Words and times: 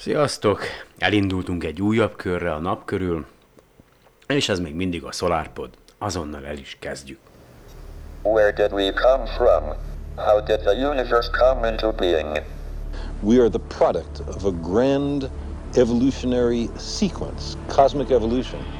Sziasztok! 0.00 0.60
Elindultunk 0.98 1.64
egy 1.64 1.82
újabb 1.82 2.16
körre 2.16 2.52
a 2.52 2.58
nap 2.58 2.84
körül, 2.84 3.26
és 4.26 4.48
ez 4.48 4.60
még 4.60 4.74
mindig 4.74 5.04
a 5.04 5.12
SolarPod. 5.12 5.68
Azonnal 5.98 6.46
el 6.46 6.56
is 6.56 6.76
kezdjük. 6.80 7.18
Where 8.22 8.52
did 8.52 8.72
we 8.72 8.92
come 8.92 9.26
from? 9.26 9.62
How 10.16 10.40
did 10.40 10.58
the 10.58 10.88
universe 10.90 11.30
come 11.30 11.68
into 11.70 11.92
being? 11.92 12.42
We 13.20 13.40
are 13.40 13.48
the 13.48 13.60
product 13.78 14.18
of 14.28 14.44
a 14.44 14.50
grand 14.50 15.30
evolutionary 15.74 16.68
sequence, 16.76 17.56
cosmic 17.68 18.10
evolution. 18.10 18.79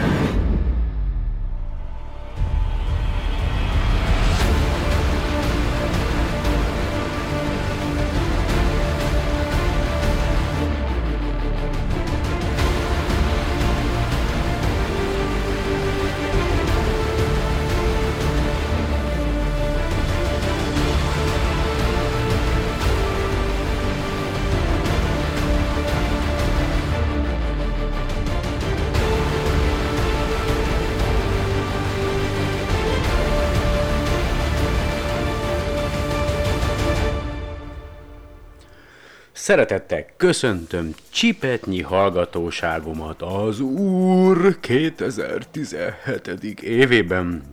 Szeretettel 39.51 40.05
köszöntöm 40.17 40.95
csipetnyi 41.09 41.81
hallgatóságomat 41.81 43.21
az 43.21 43.59
Úr 43.59 44.59
2017. 44.59 46.61
évében. 46.61 47.43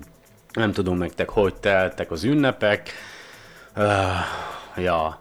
Nem 0.52 0.72
tudom 0.72 0.98
nektek, 0.98 1.28
hogy 1.28 1.54
teltek 1.54 2.10
az 2.10 2.24
ünnepek. 2.24 2.92
Uh, 3.76 3.84
ja, 4.76 5.18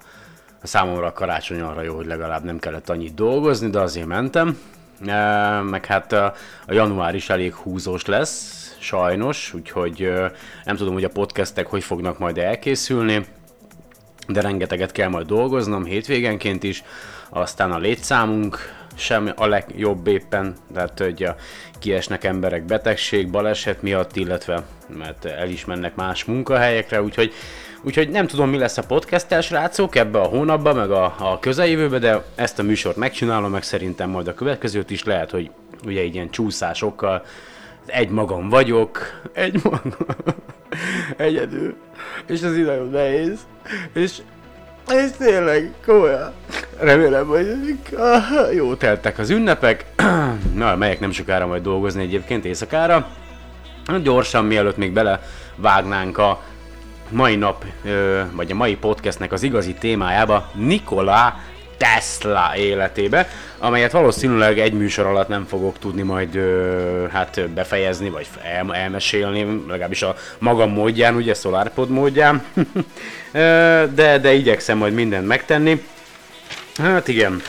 számomra 0.63 1.05
a 1.05 1.13
karácsony 1.13 1.61
arra 1.61 1.81
jó, 1.81 1.95
hogy 1.95 2.05
legalább 2.05 2.43
nem 2.43 2.59
kellett 2.59 2.89
annyit 2.89 3.13
dolgozni, 3.13 3.69
de 3.69 3.79
azért 3.79 4.07
mentem. 4.07 4.57
Uh, 4.99 5.07
meg 5.69 5.85
hát 5.85 6.11
uh, 6.11 6.19
a 6.67 6.73
január 6.73 7.15
is 7.15 7.29
elég 7.29 7.53
húzós 7.53 8.05
lesz, 8.05 8.75
sajnos, 8.79 9.53
úgyhogy 9.53 10.03
uh, 10.03 10.31
nem 10.65 10.75
tudom, 10.75 10.93
hogy 10.93 11.03
a 11.03 11.09
podcastek 11.09 11.67
hogy 11.67 11.83
fognak 11.83 12.19
majd 12.19 12.37
elkészülni 12.37 13.25
de 14.27 14.41
rengeteget 14.41 14.91
kell 14.91 15.09
majd 15.09 15.27
dolgoznom 15.27 15.85
hétvégenként 15.85 16.63
is, 16.63 16.83
aztán 17.29 17.71
a 17.71 17.77
létszámunk 17.77 18.57
sem 18.95 19.31
a 19.35 19.45
legjobb 19.45 20.07
éppen, 20.07 20.55
tehát 20.73 20.99
hogy 20.99 21.23
a, 21.23 21.35
kiesnek 21.79 22.23
emberek 22.23 22.63
betegség, 22.63 23.29
baleset 23.29 23.81
miatt, 23.81 24.15
illetve 24.15 24.63
mert 24.97 25.25
el 25.25 25.49
is 25.49 25.65
mennek 25.65 25.95
más 25.95 26.25
munkahelyekre, 26.25 27.01
úgyhogy, 27.01 27.33
úgyhogy 27.81 28.09
nem 28.09 28.27
tudom 28.27 28.49
mi 28.49 28.57
lesz 28.57 28.77
a 28.77 28.85
podcast 28.85 29.41
srácok 29.41 29.95
ebbe 29.95 30.19
a 30.19 30.27
hónapban, 30.27 30.75
meg 30.75 30.91
a, 30.91 31.15
a 31.19 31.39
közeljövőbe, 31.39 31.99
de 31.99 32.23
ezt 32.35 32.59
a 32.59 32.63
műsort 32.63 32.95
megcsinálom, 32.95 33.51
meg 33.51 33.63
szerintem 33.63 34.09
majd 34.09 34.27
a 34.27 34.33
következőt 34.33 34.89
is. 34.89 35.03
Lehet, 35.03 35.31
hogy 35.31 35.51
ugye 35.85 36.03
ilyen 36.03 36.29
csúszásokkal 36.29 37.25
egy 37.85 38.09
magam 38.09 38.49
vagyok, 38.49 39.21
egy 39.33 39.63
magam, 39.63 39.95
egyedül, 41.17 41.75
és 42.25 42.41
ez 42.41 42.57
így 42.57 42.65
nagyon 42.65 42.89
nehéz, 42.89 43.39
és, 43.93 44.17
és 44.93 45.09
tényleg, 45.17 45.73
komolyan, 45.85 46.33
remélem, 46.79 47.27
hogy 47.27 47.77
jó 48.55 48.75
teltek 48.75 49.19
az 49.19 49.29
ünnepek, 49.29 49.85
na, 50.53 50.75
melyek 50.75 50.99
nem 50.99 51.11
sokára 51.11 51.47
majd 51.47 51.63
dolgozni 51.63 52.01
egyébként 52.01 52.45
éjszakára, 52.45 53.07
gyorsan, 54.03 54.45
mielőtt 54.45 54.77
még 54.77 54.93
bele 54.93 55.21
vágnánk 55.55 56.17
a 56.17 56.41
mai 57.09 57.35
nap, 57.35 57.65
vagy 58.31 58.51
a 58.51 58.55
mai 58.55 58.75
podcastnek 58.75 59.31
az 59.31 59.43
igazi 59.43 59.73
témájába, 59.73 60.51
Nikola 60.53 61.39
Tesla 61.77 62.51
életébe, 62.55 63.29
amelyet 63.57 63.91
valószínűleg 63.91 64.59
egy 64.59 64.73
műsor 64.73 65.05
alatt 65.05 65.27
nem 65.27 65.45
fogok 65.45 65.79
tudni 65.79 66.01
majd 66.01 66.35
ö, 66.35 67.05
hát 67.11 67.49
befejezni, 67.49 68.09
vagy 68.09 68.27
el, 68.43 68.75
elmesélni, 68.75 69.63
legalábbis 69.67 70.01
a 70.01 70.15
magam 70.37 70.71
módján, 70.71 71.15
ugye 71.15 71.33
SolarPod 71.33 71.89
módján, 71.89 72.43
de, 73.95 74.17
de 74.21 74.33
igyekszem 74.33 74.77
majd 74.77 74.93
mindent 74.93 75.27
megtenni. 75.27 75.83
Hát 76.77 77.07
igen, 77.07 77.41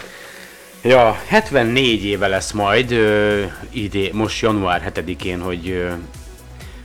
Ja, 0.83 1.19
74 1.27 2.05
éve 2.05 2.27
lesz 2.27 2.53
majd 2.53 2.91
ö, 2.91 3.43
idé, 3.71 4.11
most 4.13 4.43
január 4.43 4.93
7-én, 4.95 5.41
hogy 5.41 5.69
ö, 5.71 5.91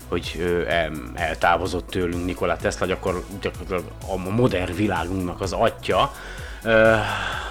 hogy 0.08 0.36
ö, 0.40 0.68
el, 0.68 0.92
eltávozott 1.14 1.90
tőlünk 1.90 2.26
Nikola 2.26 2.58
Tesla, 2.58 2.86
gyakor, 2.86 3.24
gyakorlatilag 3.42 3.84
a 4.08 4.30
modern 4.30 4.76
világunknak 4.76 5.42
az 5.42 5.52
atya, 5.52 6.14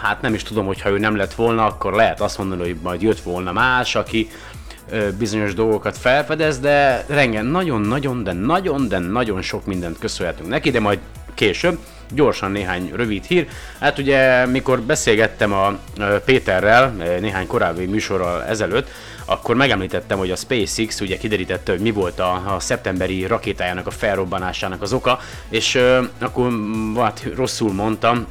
hát 0.02 0.20
nem 0.20 0.34
is 0.34 0.42
tudom, 0.42 0.66
hogy 0.66 0.80
ha 0.80 0.90
ő 0.90 0.98
nem 0.98 1.16
lett 1.16 1.34
volna, 1.34 1.66
akkor 1.66 1.92
lehet 1.92 2.20
azt 2.20 2.38
mondani, 2.38 2.62
hogy 2.62 2.76
majd 2.82 3.02
jött 3.02 3.20
volna 3.20 3.52
más, 3.52 3.94
aki 3.94 4.28
bizonyos 5.18 5.54
dolgokat 5.54 5.98
felfedez, 5.98 6.58
de 6.58 7.04
rengen 7.08 7.46
nagyon-nagyon, 7.46 8.24
de 8.24 8.32
nagyon, 8.32 8.88
de 8.88 8.98
nagyon 8.98 9.42
sok 9.42 9.66
mindent 9.66 9.98
köszönhetünk 9.98 10.48
neki, 10.48 10.70
de 10.70 10.80
majd 10.80 10.98
később. 11.34 11.78
Gyorsan 12.14 12.50
néhány 12.50 12.92
rövid 12.94 13.24
hír. 13.24 13.48
Hát 13.80 13.98
ugye, 13.98 14.46
mikor 14.46 14.80
beszélgettem 14.80 15.52
a 15.52 15.78
Péterrel 16.24 16.90
néhány 17.20 17.46
korábbi 17.46 17.86
műsorral 17.86 18.44
ezelőtt, 18.44 18.88
akkor 19.24 19.56
megemlítettem, 19.56 20.18
hogy 20.18 20.30
a 20.30 20.36
SpaceX 20.36 21.00
ugye 21.00 21.16
kiderítette, 21.16 21.72
hogy 21.72 21.80
mi 21.80 21.90
volt 21.90 22.20
a, 22.20 22.54
a 22.54 22.60
szeptemberi 22.60 23.26
rakétájának 23.26 23.86
a 23.86 23.90
felrobbanásának 23.90 24.82
az 24.82 24.92
oka, 24.92 25.18
és 25.48 25.74
uh, 25.74 26.06
akkor 26.18 26.52
hát 26.96 27.26
rosszul 27.36 27.72
mondtam, 27.72 28.26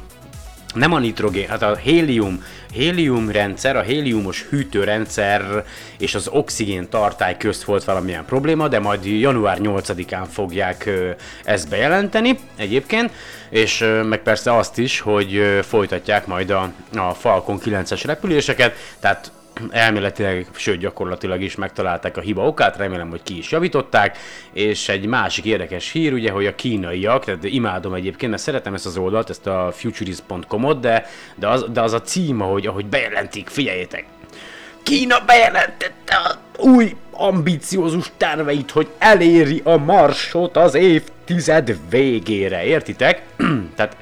nem 0.74 0.92
a 0.92 0.98
nitrogén, 0.98 1.48
hát 1.48 1.62
a 1.62 1.76
hélium, 1.76 2.44
hélium 2.72 3.30
rendszer, 3.30 3.76
a 3.76 3.82
héliumos 3.82 4.42
hűtőrendszer 4.42 5.64
és 5.98 6.14
az 6.14 6.28
oxigén 6.28 6.88
tartály 6.88 7.36
közt 7.36 7.62
volt 7.64 7.84
valamilyen 7.84 8.24
probléma, 8.24 8.68
de 8.68 8.78
majd 8.78 9.04
január 9.04 9.58
8-án 9.60 10.26
fogják 10.30 10.90
ezt 11.44 11.68
bejelenteni 11.68 12.38
egyébként, 12.56 13.10
és 13.50 13.84
meg 14.08 14.22
persze 14.22 14.56
azt 14.56 14.78
is, 14.78 15.00
hogy 15.00 15.60
folytatják 15.62 16.26
majd 16.26 16.50
a, 16.50 16.72
a 16.96 17.14
Falcon 17.14 17.58
9-es 17.64 18.02
repüléseket, 18.04 18.74
tehát 19.00 19.32
elméletileg, 19.70 20.46
sőt 20.52 20.78
gyakorlatilag 20.78 21.42
is 21.42 21.54
megtalálták 21.54 22.16
a 22.16 22.20
hiba 22.20 22.46
okát, 22.46 22.76
remélem, 22.76 23.10
hogy 23.10 23.22
ki 23.22 23.38
is 23.38 23.50
javították, 23.50 24.18
és 24.52 24.88
egy 24.88 25.06
másik 25.06 25.44
érdekes 25.44 25.90
hír, 25.90 26.12
ugye, 26.12 26.30
hogy 26.30 26.46
a 26.46 26.54
kínaiak, 26.54 27.24
tehát 27.24 27.44
imádom 27.44 27.94
egyébként, 27.94 28.30
mert 28.30 28.42
szeretem 28.42 28.74
ezt 28.74 28.86
az 28.86 28.96
oldalt, 28.96 29.30
ezt 29.30 29.46
a 29.46 29.72
futurist.com-ot, 29.74 30.80
de, 30.80 31.06
de, 31.34 31.48
az, 31.48 31.64
de 31.72 31.80
az 31.80 31.92
a 31.92 32.02
cím, 32.02 32.40
ahogy, 32.40 32.66
ahogy 32.66 32.86
bejelentik, 32.86 33.48
figyeljétek, 33.48 34.04
Kína 34.82 35.24
bejelentette 35.26 36.14
a 36.14 36.38
új 36.58 36.96
ambiciózus 37.10 38.10
terveit, 38.16 38.70
hogy 38.70 38.88
eléri 38.98 39.60
a 39.64 39.76
marsot 39.76 40.56
az 40.56 40.74
évtized 40.74 41.76
végére, 41.90 42.64
értitek? 42.64 43.22
Tehát 43.76 43.96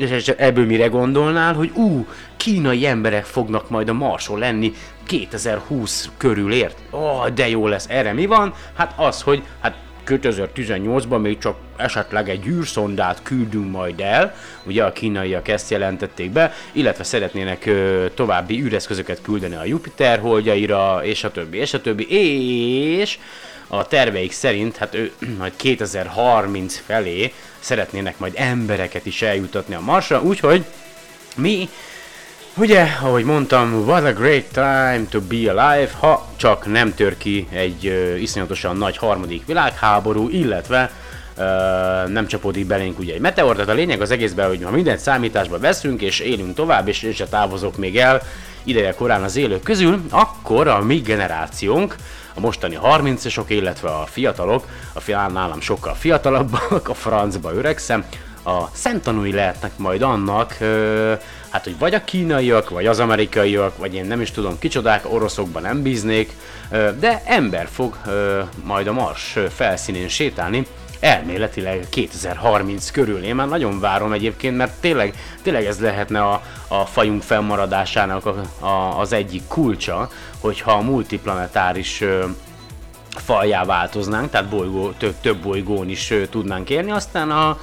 és 0.00 0.28
ebből 0.28 0.66
mire 0.66 0.86
gondolnál, 0.86 1.54
hogy 1.54 1.70
ú, 1.74 2.06
kínai 2.36 2.86
emberek 2.86 3.24
fognak 3.24 3.70
majd 3.70 3.88
a 3.88 3.92
Marson 3.92 4.38
lenni 4.38 4.72
2020 5.06 6.10
körül, 6.16 6.52
ért? 6.52 6.78
Ó, 6.92 6.98
oh, 6.98 7.28
de 7.28 7.48
jó 7.48 7.66
lesz. 7.66 7.86
Erre 7.88 8.12
mi 8.12 8.26
van? 8.26 8.54
Hát 8.74 8.92
az, 8.96 9.22
hogy 9.22 9.42
hát 9.60 9.74
2018-ban 10.06 11.20
még 11.20 11.38
csak 11.38 11.56
esetleg 11.76 12.28
egy 12.28 12.46
űrszondát 12.46 13.22
küldünk 13.22 13.70
majd 13.70 14.00
el, 14.00 14.34
ugye 14.62 14.84
a 14.84 14.92
kínaiak 14.92 15.48
ezt 15.48 15.70
jelentették 15.70 16.30
be, 16.30 16.52
illetve 16.72 17.04
szeretnének 17.04 17.66
ö, 17.66 18.06
további 18.14 18.62
űreszközöket 18.62 19.22
küldeni 19.22 19.54
a 19.54 19.64
Jupiter 19.64 20.18
holdjaira, 20.18 21.00
és 21.04 21.24
a 21.24 21.30
többi, 21.30 21.58
és 21.58 21.74
a 21.74 21.80
többi, 21.80 22.10
és 22.10 23.18
a 23.72 23.86
terveik 23.86 24.32
szerint, 24.32 24.76
hát 24.76 24.94
ő 24.94 25.12
majd 25.38 25.52
2030 25.56 26.82
felé 26.86 27.32
szeretnének 27.60 28.18
majd 28.18 28.32
embereket 28.36 29.06
is 29.06 29.22
eljutatni 29.22 29.74
a 29.74 29.80
Marsra, 29.80 30.22
úgyhogy 30.22 30.64
mi 31.36 31.68
Ugye, 32.56 32.86
ahogy 33.02 33.24
mondtam, 33.24 33.84
what 33.86 34.04
a 34.04 34.12
great 34.12 34.44
time 34.52 35.02
to 35.10 35.20
be 35.20 35.50
alive, 35.50 35.90
ha 35.98 36.26
csak 36.36 36.66
nem 36.66 36.94
tör 36.94 37.16
ki 37.16 37.46
egy 37.50 37.86
uh, 37.86 38.22
iszonyatosan 38.22 38.76
nagy 38.76 38.96
harmadik 38.96 39.46
világháború, 39.46 40.28
illetve 40.28 40.90
uh, 41.36 41.44
nem 42.08 42.26
csapódik 42.26 42.66
belénk 42.66 42.98
ugye 42.98 43.14
egy 43.14 43.20
meteor, 43.20 43.54
tehát 43.54 43.70
a 43.70 43.74
lényeg 43.74 44.00
az 44.00 44.10
egészben, 44.10 44.48
hogy 44.48 44.62
ha 44.62 44.70
mindent 44.70 44.98
számításba 44.98 45.58
veszünk, 45.58 46.02
és 46.02 46.18
élünk 46.18 46.54
tovább, 46.54 46.88
és 46.88 47.02
én 47.02 47.12
se 47.12 47.26
távozok 47.26 47.76
még 47.76 47.96
el 47.96 48.22
ideje 48.64 48.94
korán 48.94 49.22
az 49.22 49.36
élők 49.36 49.62
közül, 49.62 50.02
akkor 50.10 50.68
a 50.68 50.82
mi 50.82 50.96
generációnk, 50.96 51.96
mostani 52.40 52.78
30-osok, 52.82 53.44
illetve 53.46 53.88
a 53.88 54.06
fiatalok, 54.06 54.66
a 54.92 55.00
fiál 55.00 55.30
nálam 55.30 55.60
sokkal 55.60 55.94
fiatalabbak, 55.94 56.88
a 56.88 56.94
francba 56.94 57.54
öregszem, 57.54 58.04
a 58.44 58.68
szemtanúi 58.72 59.32
lehetnek 59.32 59.70
majd 59.76 60.02
annak, 60.02 60.56
ö, 60.60 61.12
hát 61.50 61.64
hogy 61.64 61.78
vagy 61.78 61.94
a 61.94 62.04
kínaiak, 62.04 62.70
vagy 62.70 62.86
az 62.86 63.00
amerikaiak, 63.00 63.78
vagy 63.78 63.94
én 63.94 64.04
nem 64.04 64.20
is 64.20 64.30
tudom 64.30 64.58
kicsodák, 64.58 65.12
oroszokban 65.12 65.62
nem 65.62 65.82
bíznék, 65.82 66.32
ö, 66.70 66.90
de 66.98 67.22
ember 67.24 67.68
fog 67.72 67.96
ö, 68.06 68.40
majd 68.64 68.86
a 68.86 68.92
Mars 68.92 69.38
felszínén 69.54 70.08
sétálni, 70.08 70.66
elméletileg 71.00 71.86
2030 71.88 72.90
körül. 72.90 73.22
Én 73.24 73.34
már 73.34 73.48
nagyon 73.48 73.80
várom 73.80 74.12
egyébként, 74.12 74.56
mert 74.56 74.72
tényleg, 74.80 75.14
tényleg 75.42 75.64
ez 75.64 75.80
lehetne 75.80 76.22
a, 76.22 76.42
a 76.68 76.86
fajunk 76.86 77.22
fennmaradásának 77.22 78.26
a, 78.26 78.64
a, 78.66 78.98
az 78.98 79.12
egyik 79.12 79.42
kulcsa, 79.48 80.10
hogyha 80.40 80.72
a 80.72 80.80
multiplanetáris 80.80 82.00
ö, 82.00 82.24
faljá 83.08 83.64
változnánk, 83.64 84.30
tehát 84.30 84.48
bolygó, 84.48 84.90
több, 84.90 85.14
több 85.20 85.36
bolygón 85.36 85.88
is 85.88 86.10
ö, 86.10 86.26
tudnánk 86.26 86.70
élni, 86.70 86.90
aztán 86.90 87.30
a, 87.30 87.58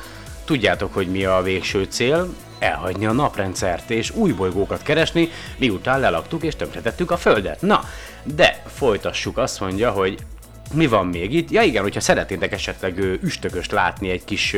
tudjátok, 0.45 0.93
hogy 0.93 1.07
mi 1.07 1.25
a 1.25 1.41
végső 1.41 1.83
cél, 1.83 2.27
elhagyni 2.59 3.05
a 3.05 3.11
naprendszert 3.11 3.89
és 3.89 4.11
új 4.11 4.31
bolygókat 4.31 4.83
keresni, 4.83 5.29
miután 5.57 5.99
lelaktuk 5.99 6.43
és 6.43 6.55
tönkretettük 6.55 7.11
a 7.11 7.17
Földet. 7.17 7.61
Na, 7.61 7.83
de 8.23 8.61
folytassuk, 8.75 9.37
azt 9.37 9.59
mondja, 9.59 9.91
hogy 9.91 10.17
mi 10.73 10.87
van 10.87 11.07
még 11.07 11.33
itt? 11.33 11.51
Ja 11.51 11.61
igen, 11.61 11.81
hogyha 11.81 11.99
szeretnétek 11.99 12.51
esetleg 12.51 12.99
ö, 12.99 13.13
üstököst 13.21 13.71
látni 13.71 14.09
egy 14.09 14.23
kis 14.23 14.55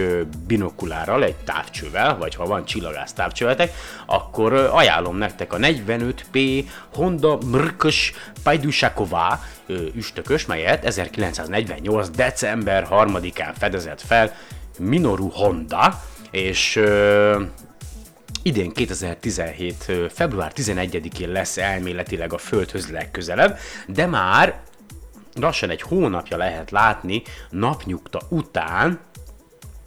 binokulárral, 0.48 1.24
egy 1.24 1.36
távcsővel, 1.36 2.18
vagy 2.18 2.36
ha 2.36 2.46
van 2.46 2.66
csillagász 2.66 3.14
távcsövetek, 3.14 3.72
akkor 4.06 4.54
ajánlom 4.54 5.18
nektek 5.18 5.54
a 5.54 5.58
45P 5.58 6.64
Honda 6.94 7.38
Mrkös 7.46 8.14
Pajdusakova 8.44 9.44
ö, 9.66 9.86
üstökös, 9.96 10.46
melyet 10.46 10.86
1948. 10.86 12.10
december 12.10 12.88
3-án 12.92 13.54
fedezett 13.58 14.02
fel 14.02 14.36
Minoru 14.80 15.30
Honda, 15.30 16.02
és 16.32 16.82
idén 18.44 18.72
2017. 18.72 19.86
ö, 19.88 20.06
február 20.10 20.52
11-én 20.56 21.30
lesz 21.30 21.58
elméletileg 21.58 22.34
a 22.34 22.38
Földhöz 22.38 22.92
legközelebb, 22.92 23.58
de 23.88 24.06
már 24.06 24.68
lassan 25.40 25.70
egy 25.70 25.82
hónapja 25.82 26.38
lehet 26.38 26.72
látni 26.72 27.22
napnyugta 27.50 28.22
után, 28.30 29.00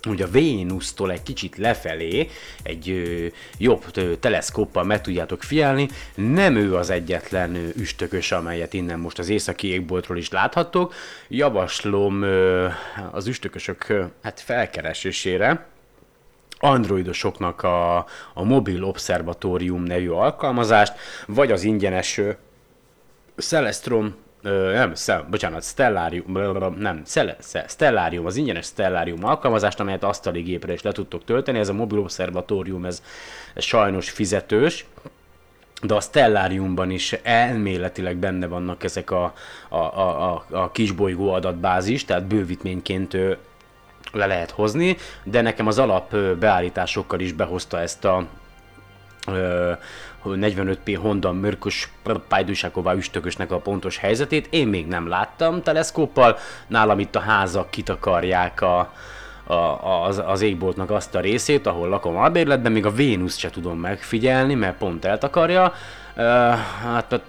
hogy 0.09 0.23
a 0.23 0.29
Vénusztól 0.31 1.11
egy 1.11 1.23
kicsit 1.23 1.57
lefelé, 1.57 2.29
egy 2.63 2.91
ö, 2.91 3.27
jobb 3.59 3.85
ö, 3.95 4.17
teleszkóppal 4.17 4.85
meg 4.85 5.01
tudjátok 5.01 5.43
figyelni, 5.43 5.89
nem 6.15 6.57
ő 6.57 6.77
az 6.77 6.91
egyetlen 6.91 7.55
ö, 7.55 7.69
üstökös, 7.77 8.33
amelyet 8.33 8.73
innen 8.73 8.99
most 8.99 9.19
az 9.19 9.29
északi 9.29 9.69
égboltról 9.69 10.19
is 10.19 10.31
láthattok. 10.31 10.95
Javaslom 11.29 12.23
ö, 12.23 12.69
az 13.11 13.27
üstökösök 13.27 13.89
ö, 13.89 14.05
hát 14.23 14.41
felkeresésére, 14.41 15.67
androidosoknak 16.59 17.63
a, 17.63 17.97
a 18.35 18.45
Mobil 18.45 18.85
Observatorium 18.85 19.83
nevű 19.83 20.09
alkalmazást, 20.09 20.93
vagy 21.27 21.53
az 21.53 21.63
ingyenes 21.63 22.19
ö, 22.19 22.31
Celestron 23.37 24.15
Ö, 24.43 24.73
nem, 24.73 24.95
szem, 24.95 25.27
bocsánat, 25.31 25.63
Stellarium, 25.65 26.75
nem, 26.79 27.03
Cele, 27.05 27.37
Ce- 27.51 27.71
Stellarium, 27.71 28.27
az 28.27 28.37
ingyenes 28.37 28.67
Stellarium 28.67 29.25
alkalmazást, 29.25 29.81
amelyet 29.81 30.05
asztali 30.05 30.41
gépre 30.41 30.73
is 30.73 30.83
le 30.83 30.93
tudtok 30.93 31.25
tölteni, 31.25 31.59
ez 31.59 31.69
a 31.69 31.73
mobil 31.73 31.99
obszervatórium, 31.99 32.85
ez, 32.85 33.03
ez 33.55 33.65
sajnos 33.65 34.11
fizetős, 34.11 34.87
de 35.83 35.95
a 35.95 36.01
Stellariumban 36.01 36.91
is 36.91 37.13
elméletileg 37.13 38.17
benne 38.17 38.47
vannak 38.47 38.85
ezek 38.85 39.11
a, 39.11 39.35
a, 39.69 39.77
a, 39.77 40.33
a, 40.33 40.45
a 40.51 40.71
kisbolygó 40.71 41.33
adatbázis, 41.33 42.05
tehát 42.05 42.25
bővítményként 42.25 43.17
le 44.13 44.27
lehet 44.27 44.51
hozni, 44.51 44.97
de 45.25 45.41
nekem 45.41 45.67
az 45.67 45.79
alap 45.79 46.17
beállításokkal 46.17 47.21
is 47.21 47.33
behozta 47.33 47.81
ezt 47.81 48.05
a 48.05 48.27
45p 50.25 50.99
Honda 51.01 51.33
Mörkös 51.33 51.89
Pajdusakova 52.29 52.97
üstökösnek 52.97 53.51
a 53.51 53.59
pontos 53.59 53.97
helyzetét. 53.99 54.47
Én 54.51 54.69
még 54.69 54.87
nem 54.87 55.09
láttam 55.09 55.63
teleszkóppal, 55.63 56.39
nálam 56.67 56.99
itt 56.99 57.17
a 57.17 57.21
házak 57.21 57.71
kitakarják 57.71 58.61
a, 58.61 58.93
a, 59.53 60.07
az, 60.07 60.23
az 60.27 60.41
égboltnak 60.41 60.91
azt 60.91 61.15
a 61.15 61.21
részét, 61.21 61.67
ahol 61.67 61.89
lakom 61.89 62.17
albérletben, 62.17 62.73
még 62.73 62.87
a 62.87 62.93
Vénusz 62.93 63.37
se 63.37 63.51
tudom 63.51 63.79
megfigyelni, 63.79 64.55
mert 64.55 64.77
pont 64.77 65.05
eltakarja. 65.05 65.73
Uh, 66.17 66.25
hát 66.83 67.13
a 67.13 67.21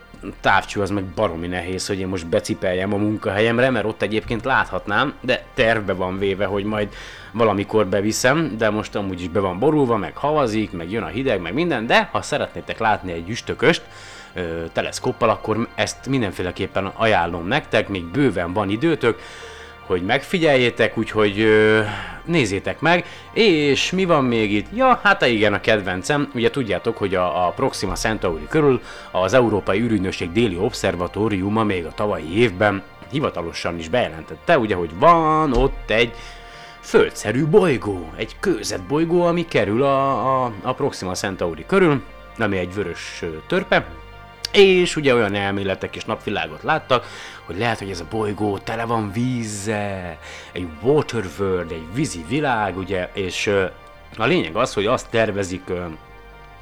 távcső 0.42 0.82
az 0.82 0.90
meg 0.90 1.04
baromi 1.04 1.48
nehéz, 1.48 1.88
hogy 1.88 2.00
én 2.00 2.08
most 2.08 2.28
becipeljem 2.28 2.94
a 2.94 2.98
munkahelyemre, 2.98 3.70
mert 3.70 3.86
ott 3.86 4.02
egyébként 4.02 4.46
láthatnám, 4.46 5.14
de 5.22 5.44
tervbe 5.54 5.94
van 5.94 6.18
véve, 6.18 6.46
hogy 6.46 6.64
majd 6.64 6.90
valamikor 7.32 7.88
beviszem, 7.88 8.56
de 8.58 8.70
most 8.70 8.96
amúgy 8.96 9.22
is 9.22 9.28
be 9.28 9.40
van 9.40 9.60
borulva, 9.60 9.98
meg 9.98 10.18
havazik, 10.18 10.72
meg 10.72 10.92
jön 10.92 11.04
a 11.04 11.08
hideg, 11.08 11.42
meg 11.42 11.54
minden, 11.54 11.88
de 11.88 12.10
ha 12.12 12.22
szeretnétek 12.22 12.80
látni 12.80 13.12
egy 13.12 13.30
üstököst, 13.30 13.82
teleszkóppal, 14.72 15.30
akkor 15.30 15.68
ezt 15.76 16.08
mindenféleképpen 16.08 16.86
ajánlom 16.86 17.48
nektek, 17.48 17.88
még 17.88 18.06
bőven 18.06 18.54
van 18.54 18.70
időtök, 18.70 19.20
hogy 19.86 20.02
megfigyeljétek, 20.02 20.98
úgyhogy 20.98 21.40
ö, 21.40 21.82
nézzétek 22.26 22.80
meg, 22.80 23.06
és 23.34 23.92
mi 23.92 24.06
van 24.06 24.24
még 24.24 24.52
itt? 24.52 24.68
Ja, 24.76 25.00
hát 25.04 25.26
igen, 25.26 25.54
a 25.54 25.62
kedvencem, 25.62 26.32
ugye 26.34 26.50
tudjátok, 26.50 26.98
hogy 26.98 27.16
a, 27.16 27.48
a 27.48 27.50
Proxima 27.50 27.94
Centauri 27.94 28.48
körül 28.50 28.82
az 29.12 29.34
Európai 29.34 29.80
űrügynökség 29.80 30.32
déli 30.32 30.58
obszervatóriuma 30.58 31.64
még 31.64 31.86
a 31.86 31.92
tavalyi 31.96 32.38
évben 32.40 32.84
hivatalosan 33.12 33.80
is 33.80 33.90
bejelentette, 33.90 34.58
ugye, 34.58 34.76
hogy 34.76 34.90
van 35.00 35.54
ott 35.54 35.90
egy 35.90 36.14
földszerű 36.80 37.46
bolygó, 37.46 38.10
egy 38.16 38.36
kőzet 38.40 38.84
bolygó, 38.84 39.26
ami 39.26 39.46
kerül 39.46 39.84
a, 39.84 40.44
a, 40.44 40.52
a 40.62 40.74
Proxima 40.74 41.14
Centauri 41.14 41.66
körül, 41.66 42.02
ami 42.38 42.58
egy 42.58 42.74
vörös 42.74 43.24
törpe, 43.48 43.86
és 44.52 44.96
ugye 44.96 45.14
olyan 45.14 45.36
elméletek 45.36 45.96
és 45.96 46.06
napvilágot 46.06 46.64
láttak, 46.64 47.06
hogy 47.46 47.58
lehet, 47.58 47.80
hogy 47.80 47.90
ez 47.90 48.00
a 48.00 48.06
bolygó 48.10 48.58
tele 48.58 48.86
van 48.86 49.12
vízzel, 49.12 50.18
egy 50.52 50.68
water 50.82 51.24
world, 51.40 51.72
egy 51.72 51.86
vízi 51.94 52.26
világ, 52.28 52.78
ugye, 52.78 53.10
és 53.14 53.48
a 54.18 54.26
lényeg 54.26 54.56
az, 54.56 54.74
hogy 54.74 54.86
azt 54.86 55.10
tervezik 55.10 55.70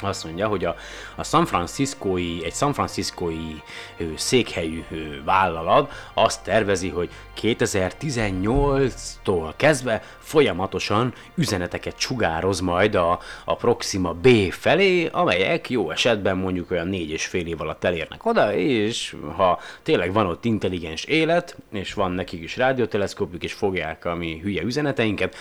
azt 0.04 0.24
mondja, 0.24 0.48
hogy 0.48 0.66
a, 0.66 0.76
a 1.16 1.24
San 1.24 1.46
Franciscoi, 1.46 2.42
egy 2.44 2.54
San 2.54 2.74
Franciscoi 2.74 3.62
ö, 3.98 4.04
székhelyű 4.16 4.84
ö, 4.92 5.24
vállalat 5.24 5.92
azt 6.14 6.44
tervezi, 6.44 6.90
hogy 6.90 7.10
2018-tól 7.42 9.54
kezdve 9.56 10.04
folyamatosan 10.20 11.14
üzeneteket 11.36 12.00
sugároz 12.00 12.60
majd 12.60 12.96
a, 12.96 13.20
a 13.46 13.56
Proxima 13.56 14.14
B 14.14 14.52
felé, 14.52 15.10
amelyek 15.12 15.70
jó 15.70 15.92
esetben 15.92 16.38
mondjuk 16.38 16.72
olyan 16.72 16.88
négy 16.88 17.10
és 17.10 17.26
fél 17.26 17.48
év 17.48 17.62
alatt 17.62 17.84
elérnek 17.84 18.26
oda, 18.26 18.56
és 18.56 19.16
ha 19.36 19.60
tényleg 19.84 20.14
van 20.14 20.26
ott 20.26 20.46
intelligens 20.46 21.04
élet, 21.04 21.56
és 21.72 21.94
van 21.94 22.12
nekik 22.12 22.42
is 22.42 22.58
rádióteleszkópjuk, 22.58 23.44
és 23.44 23.54
fogják 23.54 24.06
a 24.06 24.16
mi 24.16 24.40
hülye 24.44 24.62
üzeneteinket, 24.62 25.36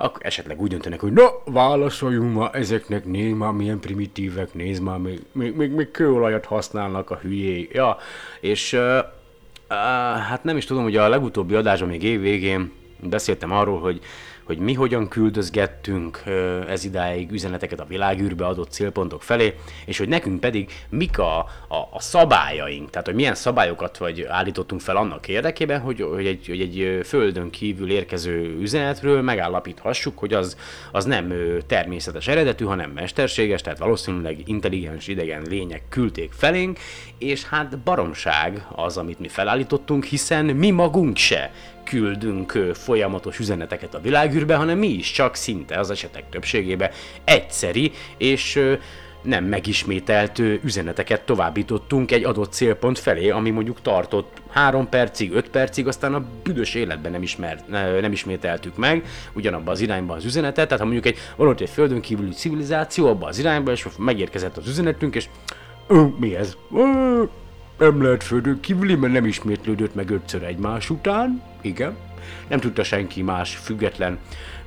akkor 0.00 0.26
esetleg 0.26 0.60
úgy 0.60 0.70
döntenek, 0.70 1.00
hogy 1.00 1.12
na, 1.12 1.30
válaszoljunk 1.44 2.34
ma 2.34 2.50
ezeknek, 2.50 3.04
nézd 3.04 3.36
már 3.36 3.52
milyen 3.52 3.80
primitívek, 3.80 4.54
nézd 4.54 4.82
már, 4.82 4.98
még, 4.98 5.20
még, 5.32 5.54
még, 5.54 5.70
még 5.70 5.90
kőolajat 5.90 6.44
használnak 6.44 7.10
a 7.10 7.18
hülyé. 7.22 7.68
Ja, 7.72 7.96
és 8.40 8.72
uh, 8.72 8.80
uh, 9.70 9.76
hát 10.20 10.44
nem 10.44 10.56
is 10.56 10.64
tudom, 10.64 10.82
hogy 10.82 10.96
a 10.96 11.08
legutóbbi 11.08 11.54
adásban 11.54 11.88
még 11.88 12.02
év 12.02 12.20
végén 12.20 12.72
beszéltem 13.00 13.52
arról, 13.52 13.80
hogy 13.80 14.00
hogy 14.48 14.58
mi 14.58 14.74
hogyan 14.74 15.08
küldözgettünk 15.08 16.22
ez 16.68 16.84
idáig 16.84 17.30
üzeneteket 17.30 17.80
a 17.80 17.84
világűrbe 17.84 18.46
adott 18.46 18.70
célpontok 18.70 19.22
felé, 19.22 19.54
és 19.86 19.98
hogy 19.98 20.08
nekünk 20.08 20.40
pedig 20.40 20.72
mik 20.88 21.18
a, 21.18 21.38
a, 21.68 21.76
a 21.90 22.00
szabályaink, 22.00 22.90
tehát 22.90 23.06
hogy 23.06 23.16
milyen 23.16 23.34
szabályokat 23.34 23.98
vagy 23.98 24.22
állítottunk 24.22 24.80
fel 24.80 24.96
annak 24.96 25.28
érdekében, 25.28 25.80
hogy, 25.80 26.00
hogy, 26.00 26.26
egy, 26.26 26.46
hogy 26.46 26.60
egy 26.60 27.00
földön 27.04 27.50
kívül 27.50 27.90
érkező 27.90 28.56
üzenetről 28.60 29.22
megállapíthassuk, 29.22 30.18
hogy 30.18 30.32
az, 30.32 30.56
az 30.92 31.04
nem 31.04 31.32
természetes 31.66 32.28
eredetű, 32.28 32.64
hanem 32.64 32.90
mesterséges, 32.90 33.60
tehát 33.60 33.78
valószínűleg 33.78 34.48
intelligens 34.48 35.08
idegen 35.08 35.42
lények 35.48 35.82
küldték 35.88 36.32
felénk, 36.32 36.78
és 37.18 37.44
hát 37.44 37.78
baromság 37.78 38.66
az, 38.74 38.96
amit 38.96 39.18
mi 39.18 39.28
felállítottunk, 39.28 40.04
hiszen 40.04 40.44
mi 40.44 40.70
magunk 40.70 41.16
se 41.16 41.50
küldünk 41.88 42.52
folyamatos 42.72 43.38
üzeneteket 43.38 43.94
a 43.94 44.00
világűrbe, 44.00 44.56
hanem 44.56 44.78
mi 44.78 44.88
is 44.88 45.10
csak 45.10 45.34
szinte 45.34 45.78
az 45.78 45.90
esetek 45.90 46.28
többségében 46.28 46.90
egyszeri 47.24 47.92
és 48.16 48.60
nem 49.22 49.44
megismételt 49.44 50.38
üzeneteket 50.38 51.20
továbbítottunk 51.20 52.10
egy 52.10 52.24
adott 52.24 52.52
célpont 52.52 52.98
felé, 52.98 53.30
ami 53.30 53.50
mondjuk 53.50 53.82
tartott 53.82 54.42
3 54.50 54.88
percig, 54.88 55.32
5 55.32 55.50
percig, 55.50 55.86
aztán 55.86 56.14
a 56.14 56.24
büdös 56.42 56.74
életben 56.74 57.12
nem, 57.12 57.22
ismer, 57.22 57.64
ö, 57.70 58.00
nem 58.00 58.12
ismételtük 58.12 58.76
meg 58.76 59.04
ugyanabba 59.32 59.70
az 59.70 59.80
irányba 59.80 60.14
az 60.14 60.24
üzenetet, 60.24 60.64
tehát 60.68 60.78
ha 60.78 60.84
mondjuk 60.84 61.06
egy 61.06 61.18
valóta 61.36 61.64
egy 61.64 61.70
földön 61.70 62.00
kívüli 62.00 62.30
civilizáció 62.30 63.06
abba 63.06 63.26
az 63.26 63.38
irányba, 63.38 63.70
és 63.70 63.86
megérkezett 63.98 64.56
az 64.56 64.68
üzenetünk, 64.68 65.14
és 65.14 65.28
mi 66.18 66.36
ez? 66.36 66.56
Nem 67.78 68.18
földön 68.18 68.60
kívüli, 68.60 68.94
mert 68.94 69.12
nem 69.12 69.26
ismétlődött 69.26 69.94
meg 69.94 70.10
ötször 70.10 70.42
egymás 70.42 70.90
után. 70.90 71.42
Igen. 71.60 71.96
Nem 72.48 72.60
tudta 72.60 72.84
senki 72.84 73.22
más 73.22 73.56
független 73.56 74.18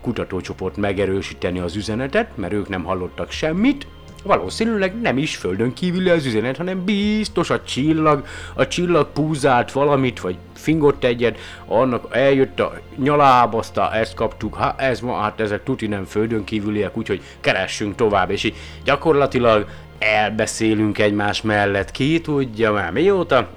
kutatócsoport 0.02 0.78
megerősíteni 0.78 1.60
az 1.60 1.76
üzenetet, 1.76 2.38
mert 2.38 2.54
ők 2.54 2.70
nem 2.70 2.84
hallottak 2.84 3.32
semmit. 3.32 3.88
Valószínűleg 4.24 5.02
nem 5.02 5.18
is 5.18 5.36
földön 5.36 5.74
kívüli 5.74 6.10
az 6.10 6.26
üzenet, 6.26 6.58
hanem 6.58 6.84
biztos 6.84 7.50
a 7.50 7.64
csillag, 7.64 8.26
a 8.54 8.68
csillag 8.68 9.12
púzált 9.12 9.72
valamit, 9.72 10.20
vagy 10.20 10.38
fingott 10.54 11.04
egyet, 11.04 11.38
annak 11.66 12.08
eljött 12.10 12.60
a 12.60 12.74
nyalába, 12.98 13.58
aztán 13.58 13.92
ezt 13.92 14.14
kaptuk, 14.14 14.54
ha 14.54 14.76
ez 14.78 15.00
ma, 15.00 15.20
hát 15.20 15.40
ezek 15.40 15.64
tuti 15.64 15.88
nem 15.88 16.06
földön 16.06 16.44
kívüliek, 16.44 16.98
úgyhogy 16.98 17.22
keressünk 17.40 17.96
tovább, 17.96 18.30
és 18.30 18.44
így 18.44 18.56
gyakorlatilag 18.84 19.68
elbeszélünk 20.02 21.00
egymás 21.00 21.42
mellett, 21.42 21.92
ki 21.92 22.22
tudja 22.22 22.72
már 22.72 22.92
mióta, 22.92 23.50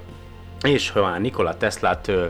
és 0.61 0.89
ha 0.89 1.01
már 1.01 1.21
Nikola 1.21 1.57
Teslát 1.57 2.07
ö, 2.07 2.25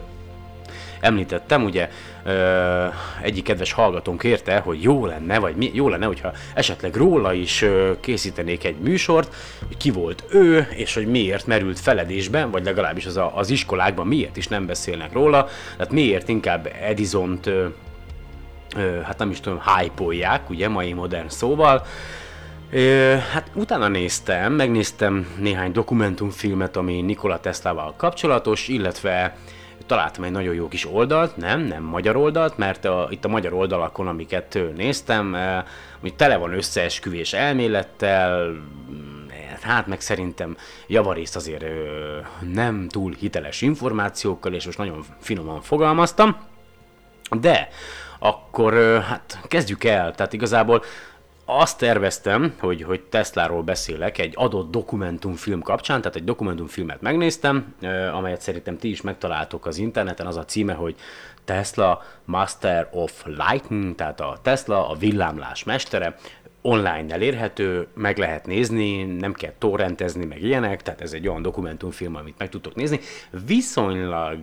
említettem, 1.00 1.64
ugye 1.64 1.90
ö, 2.24 2.86
egyik 3.22 3.44
kedves 3.44 3.72
hallgatónk 3.72 4.24
érte, 4.24 4.58
hogy 4.60 4.84
jó 4.84 5.06
lenne, 5.06 5.40
vagy 5.40 5.56
mi, 5.56 5.72
jó 5.74 5.90
lenne, 5.90 6.06
hogyha 6.06 6.34
esetleg 6.54 6.96
róla 6.96 7.34
is 7.34 7.62
ö, 7.62 7.92
készítenék 8.00 8.64
egy 8.64 8.78
műsort, 8.78 9.36
hogy 9.68 9.78
ki 9.78 9.92
volt 9.92 10.24
ő, 10.30 10.68
és 10.76 10.94
hogy 10.94 11.08
miért 11.08 11.48
merült 11.48 11.80
feledésben, 11.80 12.52
vagy 12.52 12.64
legalábbis 12.64 13.06
az, 13.06 13.18
a, 13.18 13.38
az 13.38 13.50
iskolákban 13.50 14.08
miért 14.08 14.38
is 14.38 14.48
nem 14.48 14.66
beszélnek 14.66 15.14
róla, 15.14 15.48
tehát 15.78 15.94
miért 15.94 16.30
inkább 16.30 16.70
Edisont 16.82 17.46
ö, 17.46 17.66
ö, 18.76 19.00
hát 19.02 19.18
nem 19.18 19.30
is 19.30 19.40
tudom, 19.40 19.62
hype 19.78 20.04
ugye, 20.48 20.68
mai 20.68 20.94
modern 20.94 21.30
szóval. 21.30 21.86
Hát 23.32 23.52
utána 23.54 23.88
néztem, 23.88 24.54
megnéztem 24.54 25.28
néhány 25.40 25.72
dokumentumfilmet, 25.72 26.76
ami 26.76 27.02
Nikola 27.02 27.40
Teslával 27.40 27.94
kapcsolatos, 27.98 28.68
illetve 28.68 29.38
találtam 29.86 30.24
egy 30.24 30.32
nagyon 30.32 30.54
jó 30.54 30.68
kis 30.68 30.86
oldalt, 30.86 31.38
nem, 31.38 31.60
nem 31.60 31.84
magyar 31.84 32.16
oldalt, 32.16 32.58
mert 32.58 32.86
a, 32.86 33.08
itt 33.10 33.26
a 33.26 33.28
magyar 33.28 33.54
oldalakon, 33.54 34.08
amiket 34.08 34.60
néztem, 34.76 35.38
hogy 36.00 36.16
tele 36.16 36.38
van 36.38 36.54
összeesküvés 36.54 37.34
elmélettel, 37.34 38.48
mm, 38.48 39.28
hát 39.62 39.88
meg 39.88 40.02
szerintem 40.02 40.58
javarészt 40.88 41.36
azért 41.36 41.66
nem 42.54 42.88
túl 42.88 43.14
hiteles 43.20 43.62
információkkal, 43.62 44.54
és 44.54 44.66
most 44.66 44.78
nagyon 44.78 45.06
finoman 45.20 45.62
fogalmaztam, 45.62 46.36
de 47.30 47.70
akkor 48.20 48.74
hát 49.02 49.40
kezdjük 49.48 49.84
el, 49.84 50.16
tehát 50.16 50.34
igazából 50.34 50.84
azt 51.46 51.78
terveztem, 51.78 52.56
hogy, 52.60 52.84
hogy 52.84 53.02
Tesláról 53.02 53.62
beszélek 53.62 54.18
egy 54.18 54.34
adott 54.36 54.72
dokumentumfilm 54.72 55.62
kapcsán, 55.62 56.02
tehát 56.02 56.16
egy 56.16 56.24
dokumentumfilmet 56.24 57.02
megnéztem, 57.02 57.76
amelyet 58.14 58.42
szerintem 58.42 58.78
ti 58.78 58.90
is 58.90 59.02
megtaláltok 59.02 59.66
az 59.66 59.78
interneten, 59.78 60.28
az 60.28 60.38
a 60.38 60.46
címe, 60.46 60.74
hogy 60.74 60.96
Tesla 61.46 62.04
Master 62.26 62.90
of 62.92 63.26
Lightning, 63.26 63.96
tehát 63.96 64.20
a 64.20 64.38
Tesla 64.42 64.90
a 64.90 64.96
villámlás 64.96 65.64
mestere, 65.64 66.18
online 66.66 67.14
elérhető, 67.14 67.88
meg 67.94 68.18
lehet 68.18 68.46
nézni, 68.46 69.04
nem 69.04 69.34
kell 69.34 69.54
torrentezni, 69.58 70.26
meg 70.26 70.42
ilyenek, 70.42 70.82
tehát 70.82 71.02
ez 71.02 71.14
egy 71.14 71.28
olyan 71.28 71.42
dokumentumfilm, 71.42 72.16
amit 72.16 72.38
meg 72.38 72.50
tudtok 72.50 72.76
nézni. 72.76 73.00
Viszonylag 73.46 74.40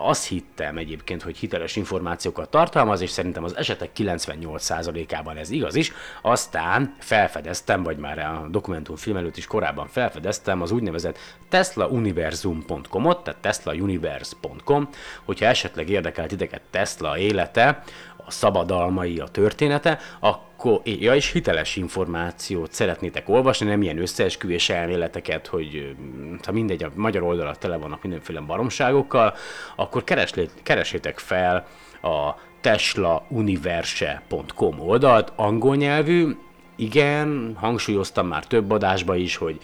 azt 0.00 0.26
hittem 0.26 0.76
egyébként, 0.76 1.22
hogy 1.22 1.36
hiteles 1.36 1.76
információkat 1.76 2.50
tartalmaz, 2.50 3.00
és 3.00 3.10
szerintem 3.10 3.44
az 3.44 3.56
esetek 3.56 3.90
98%-ában 3.96 5.36
ez 5.36 5.50
igaz 5.50 5.74
is. 5.74 5.92
Aztán 6.22 6.94
felfedeztem, 6.98 7.82
vagy 7.82 7.96
már 7.96 8.18
a 8.18 8.46
dokumentumfilm 8.50 9.16
előtt 9.16 9.36
is 9.36 9.46
korábban 9.46 9.86
felfedeztem 9.86 10.62
az 10.62 10.70
úgynevezett 10.70 11.18
teslauniversum.com-ot, 11.48 13.24
tehát 13.24 13.40
teslauniverse.com, 13.40 14.88
hogyha 15.24 15.46
esetleg 15.46 15.88
érdekel 15.88 16.26
titeket 16.26 16.62
Tesla 16.70 17.18
élete, 17.18 17.82
a 18.28 18.30
szabadalmai, 18.30 19.18
a 19.18 19.28
története, 19.28 19.98
akkor, 20.20 20.80
ja, 20.84 21.14
és 21.14 21.32
hiteles 21.32 21.76
információt 21.76 22.72
szeretnétek 22.72 23.28
olvasni, 23.28 23.66
nem 23.66 23.82
ilyen 23.82 23.98
összeesküvés 23.98 24.68
elméleteket, 24.68 25.46
hogy 25.46 25.96
mm, 26.00 26.34
ha 26.44 26.52
mindegy, 26.52 26.82
a 26.82 26.90
magyar 26.94 27.22
oldalak 27.22 27.58
tele 27.58 27.76
vannak 27.76 28.02
mindenféle 28.02 28.40
baromságokkal, 28.40 29.34
akkor 29.76 30.04
kereslé, 30.04 30.48
keresétek 30.62 31.18
fel 31.18 31.66
a 32.02 32.34
teslauniverse.com 32.60 34.80
oldalt, 34.80 35.32
angol 35.36 35.76
nyelvű, 35.76 36.36
igen, 36.76 37.52
hangsúlyoztam 37.56 38.26
már 38.26 38.46
több 38.46 38.70
adásba 38.70 39.16
is, 39.16 39.36
hogy 39.36 39.60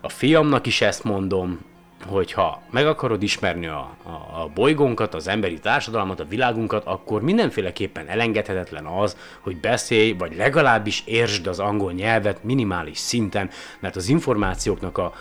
a 0.00 0.08
fiamnak 0.08 0.66
is 0.66 0.80
ezt 0.80 1.04
mondom, 1.04 1.60
hogyha 2.06 2.62
meg 2.70 2.86
akarod 2.86 3.22
ismerni 3.22 3.66
a, 3.66 3.90
a, 4.02 4.40
a 4.42 4.50
bolygónkat, 4.54 5.14
az 5.14 5.28
emberi 5.28 5.58
társadalmat, 5.58 6.20
a 6.20 6.24
világunkat, 6.24 6.84
akkor 6.84 7.22
mindenféleképpen 7.22 8.08
elengedhetetlen 8.08 8.86
az, 8.86 9.16
hogy 9.40 9.56
beszélj, 9.56 10.12
vagy 10.12 10.36
legalábbis 10.36 11.02
értsd 11.06 11.46
az 11.46 11.58
angol 11.58 11.92
nyelvet 11.92 12.44
minimális 12.44 12.98
szinten, 12.98 13.50
mert 13.80 13.96
az 13.96 14.08
információknak 14.08 14.98
a, 14.98 15.12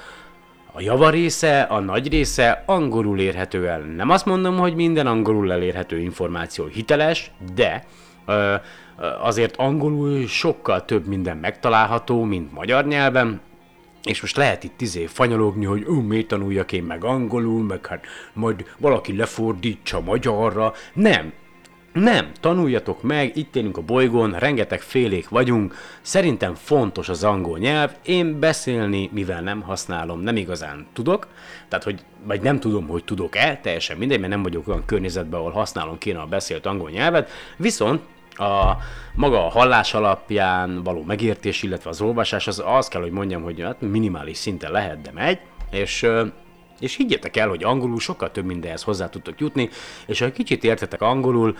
a 0.73 0.81
javarésze, 0.81 1.61
a 1.61 1.79
nagy 1.79 2.09
része 2.09 2.63
angolul 2.65 3.19
érhető 3.19 3.67
el. 3.67 3.79
Nem 3.79 4.09
azt 4.09 4.25
mondom, 4.25 4.57
hogy 4.57 4.75
minden 4.75 5.07
angolul 5.07 5.51
elérhető 5.51 5.99
információ 5.99 6.65
hiteles, 6.65 7.31
de 7.55 7.85
ö, 8.25 8.55
azért 9.21 9.55
angolul 9.55 10.27
sokkal 10.27 10.85
több 10.85 11.07
minden 11.07 11.37
megtalálható, 11.37 12.23
mint 12.23 12.53
magyar 12.53 12.85
nyelven, 12.85 13.41
és 14.03 14.21
most 14.21 14.37
lehet 14.37 14.63
itt 14.63 14.81
izé 14.81 15.05
fanyalogni, 15.05 15.65
hogy 15.65 15.85
ó, 15.89 15.93
miért 15.93 16.27
tanuljak 16.27 16.71
én 16.71 16.83
meg 16.83 17.03
angolul, 17.03 17.63
meg 17.63 17.85
hát 17.85 18.05
majd 18.33 18.65
valaki 18.77 19.15
lefordítsa 19.15 20.01
magyarra. 20.01 20.73
Nem, 20.93 21.33
nem, 21.93 22.31
tanuljatok 22.39 23.01
meg, 23.01 23.37
itt 23.37 23.55
élünk 23.55 23.77
a 23.77 23.81
bolygón, 23.81 24.31
rengeteg 24.31 24.81
félék 24.81 25.29
vagyunk, 25.29 25.75
szerintem 26.01 26.55
fontos 26.55 27.09
az 27.09 27.23
angol 27.23 27.57
nyelv, 27.57 27.91
én 28.05 28.39
beszélni, 28.39 29.09
mivel 29.13 29.41
nem 29.41 29.61
használom, 29.61 30.19
nem 30.19 30.35
igazán 30.35 30.87
tudok, 30.93 31.27
tehát 31.67 31.83
hogy, 31.83 31.99
vagy 32.23 32.41
nem 32.41 32.59
tudom, 32.59 32.87
hogy 32.87 33.03
tudok-e, 33.03 33.59
teljesen 33.63 33.97
mindegy, 33.97 34.19
mert 34.19 34.31
nem 34.31 34.43
vagyok 34.43 34.67
olyan 34.67 34.85
környezetben, 34.85 35.39
ahol 35.39 35.51
használom 35.51 35.97
kéne 35.97 36.19
a 36.19 36.25
beszélt 36.25 36.65
angol 36.65 36.89
nyelvet, 36.89 37.29
viszont 37.57 38.01
a 38.41 38.77
maga 39.15 39.45
a 39.45 39.49
hallás 39.49 39.93
alapján 39.93 40.83
való 40.83 41.03
megértés, 41.03 41.63
illetve 41.63 41.89
az 41.89 42.01
olvasás, 42.01 42.47
az, 42.47 42.63
az 42.65 42.87
kell, 42.87 43.01
hogy 43.01 43.11
mondjam, 43.11 43.43
hogy 43.43 43.61
hát 43.61 43.81
minimális 43.81 44.37
szinten 44.37 44.71
lehet, 44.71 45.01
de 45.01 45.11
megy, 45.13 45.39
és 45.71 46.07
és 46.79 46.95
higgyetek 46.95 47.37
el, 47.37 47.47
hogy 47.47 47.63
angolul 47.63 47.99
sokkal 47.99 48.31
több 48.31 48.45
mindenhez 48.45 48.83
hozzá 48.83 49.09
tudtok 49.09 49.39
jutni, 49.39 49.69
és 50.05 50.19
ha 50.19 50.31
kicsit 50.31 50.63
értetek 50.63 51.01
angolul, 51.01 51.57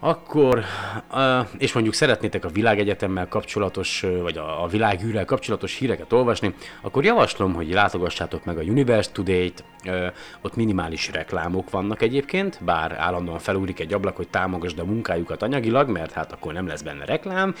akkor, 0.00 0.64
és 1.58 1.72
mondjuk 1.72 1.94
szeretnétek 1.94 2.44
a 2.44 2.48
világegyetemmel 2.48 3.28
kapcsolatos, 3.28 4.04
vagy 4.22 4.36
a, 4.36 4.66
világűrrel 4.70 5.24
kapcsolatos 5.24 5.76
híreket 5.76 6.12
olvasni, 6.12 6.54
akkor 6.82 7.04
javaslom, 7.04 7.54
hogy 7.54 7.72
látogassátok 7.72 8.44
meg 8.44 8.58
a 8.58 8.62
Universe 8.62 9.10
Today-t, 9.12 9.64
ott 10.40 10.56
minimális 10.56 11.10
reklámok 11.12 11.70
vannak 11.70 12.02
egyébként, 12.02 12.58
bár 12.64 12.92
állandóan 12.92 13.38
felúrik 13.38 13.80
egy 13.80 13.92
ablak, 13.92 14.16
hogy 14.16 14.28
támogasd 14.28 14.78
a 14.78 14.84
munkájukat 14.84 15.42
anyagilag, 15.42 15.88
mert 15.88 16.12
hát 16.12 16.32
akkor 16.32 16.52
nem 16.52 16.66
lesz 16.66 16.82
benne 16.82 17.04
reklám. 17.04 17.54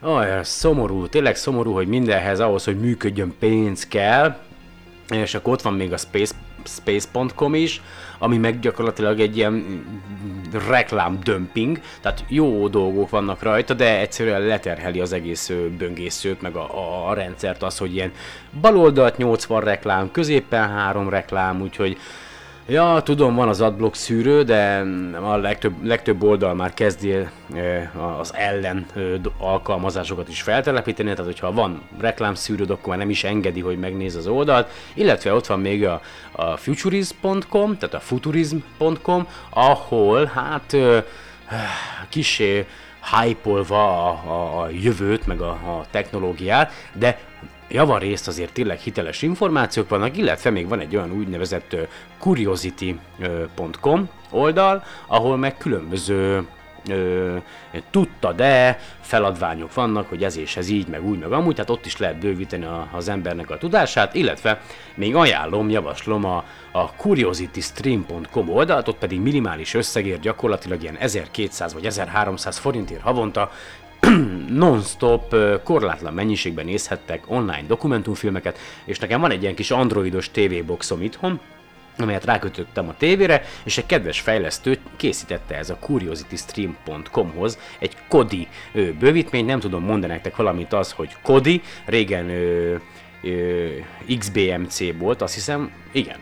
Aj, 0.00 0.40
szomorú, 0.42 1.06
tényleg 1.06 1.36
szomorú, 1.36 1.72
hogy 1.72 1.86
mindenhez 1.86 2.40
ahhoz, 2.40 2.64
hogy 2.64 2.80
működjön 2.80 3.34
pénz 3.38 3.86
kell, 3.86 4.36
és 5.08 5.34
akkor 5.34 5.52
ott 5.52 5.62
van 5.62 5.74
még 5.74 5.92
a 5.92 5.96
Space 5.96 6.34
space.com 6.64 7.54
is, 7.54 7.82
ami 8.18 8.36
meg 8.36 8.60
gyakorlatilag 8.60 9.20
egy 9.20 9.36
ilyen 9.36 9.52
mm, 9.52 9.80
reklám 10.68 11.18
dömping, 11.22 11.80
tehát 12.00 12.24
jó 12.28 12.68
dolgok 12.68 13.10
vannak 13.10 13.42
rajta, 13.42 13.74
de 13.74 13.98
egyszerűen 13.98 14.40
leterheli 14.40 15.00
az 15.00 15.12
egész 15.12 15.52
böngészőt, 15.78 16.40
meg 16.40 16.56
a, 16.56 17.08
a 17.08 17.14
rendszert 17.14 17.62
az, 17.62 17.78
hogy 17.78 17.94
ilyen 17.94 18.12
baloldalt 18.60 19.16
80 19.16 19.60
reklám, 19.60 20.10
középen 20.10 20.68
3 20.68 21.08
reklám, 21.08 21.60
úgyhogy 21.60 21.98
Ja, 22.66 23.00
tudom, 23.04 23.34
van 23.34 23.48
az 23.48 23.60
adblock 23.60 23.94
szűrő, 23.94 24.42
de 24.42 24.84
a 25.22 25.36
legtöbb, 25.36 25.84
legtöbb 25.84 26.22
oldal 26.22 26.54
már 26.54 26.74
kezdi 26.74 27.12
eh, 27.12 28.18
az 28.20 28.34
ellen 28.34 28.86
eh, 28.94 29.02
alkalmazásokat 29.38 30.28
is 30.28 30.42
feltelepíteni, 30.42 31.10
tehát 31.10 31.24
hogyha 31.24 31.52
van 31.52 31.82
reklámszűrőd, 32.00 32.70
akkor 32.70 32.88
már 32.88 32.98
nem 32.98 33.10
is 33.10 33.24
engedi, 33.24 33.60
hogy 33.60 33.78
megnéz 33.78 34.16
az 34.16 34.26
oldalt, 34.26 34.70
illetve 34.94 35.34
ott 35.34 35.46
van 35.46 35.60
még 35.60 35.86
a, 35.86 36.00
a 36.32 36.56
futurism.com, 36.56 37.78
tehát 37.78 37.94
a 37.94 38.00
futurism.com, 38.00 39.28
ahol 39.50 40.24
hát 40.24 40.74
eh, 40.74 41.04
kisé 42.08 42.66
hype-olva 43.20 44.08
a, 44.08 44.22
a, 44.26 44.60
a 44.60 44.68
jövőt, 44.70 45.26
meg 45.26 45.40
a, 45.40 45.50
a 45.50 45.84
technológiát, 45.90 46.72
de 46.92 47.18
javarészt 47.68 48.28
azért 48.28 48.52
tényleg 48.52 48.78
hiteles 48.78 49.22
információk 49.22 49.88
vannak, 49.88 50.16
illetve 50.16 50.50
még 50.50 50.68
van 50.68 50.80
egy 50.80 50.96
olyan 50.96 51.12
úgynevezett 51.12 51.76
curiosity.com 52.18 54.08
oldal, 54.30 54.84
ahol 55.06 55.36
meg 55.36 55.56
különböző 55.56 56.46
ö, 56.88 57.36
tudta, 57.90 58.32
de 58.32 58.78
feladványok 59.00 59.74
vannak, 59.74 60.08
hogy 60.08 60.24
ez 60.24 60.36
és 60.36 60.56
ez 60.56 60.68
így, 60.68 60.88
meg 60.88 61.04
úgy, 61.04 61.18
meg 61.18 61.32
amúgy, 61.32 61.54
tehát 61.54 61.70
ott 61.70 61.86
is 61.86 61.96
lehet 61.96 62.18
bővíteni 62.18 62.64
a, 62.64 62.88
az 62.92 63.08
embernek 63.08 63.50
a 63.50 63.58
tudását, 63.58 64.14
illetve 64.14 64.60
még 64.94 65.14
ajánlom, 65.14 65.70
javaslom 65.70 66.24
a, 66.24 66.44
a 66.72 66.82
curiositystream.com 66.84 68.48
oldalt, 68.48 68.88
ott 68.88 68.98
pedig 68.98 69.20
minimális 69.20 69.74
összegért 69.74 70.20
gyakorlatilag 70.20 70.82
ilyen 70.82 70.96
1200 70.96 71.72
vagy 71.72 71.86
1300 71.86 72.58
forintért 72.58 73.02
havonta 73.02 73.50
non-stop, 74.48 75.36
korlátlan 75.64 76.14
mennyiségben 76.14 76.64
nézhettek 76.64 77.22
online 77.26 77.64
dokumentumfilmeket, 77.66 78.58
és 78.84 78.98
nekem 78.98 79.20
van 79.20 79.30
egy 79.30 79.42
ilyen 79.42 79.54
kis 79.54 79.70
androidos 79.70 80.30
TV-boxom 80.30 81.02
itthon, 81.02 81.40
amelyet 81.98 82.24
rákötöttem 82.24 82.88
a 82.88 82.94
tévére, 82.96 83.42
és 83.64 83.78
egy 83.78 83.86
kedves 83.86 84.20
fejlesztő 84.20 84.78
készítette 84.96 85.56
ez 85.56 85.70
a 85.70 85.76
curiositystream.com-hoz 85.80 87.58
egy 87.78 87.96
Kodi 88.08 88.48
ö, 88.72 88.92
bővítmény, 88.92 89.44
nem 89.44 89.60
tudom 89.60 89.84
mondani 89.84 90.12
nektek 90.12 90.36
valamit 90.36 90.72
az, 90.72 90.92
hogy 90.92 91.16
Kodi, 91.22 91.62
régen 91.86 92.30
ö, 92.30 92.74
ö, 93.22 93.66
XBMC 94.18 94.98
volt, 94.98 95.22
azt 95.22 95.34
hiszem, 95.34 95.70
igen, 95.92 96.18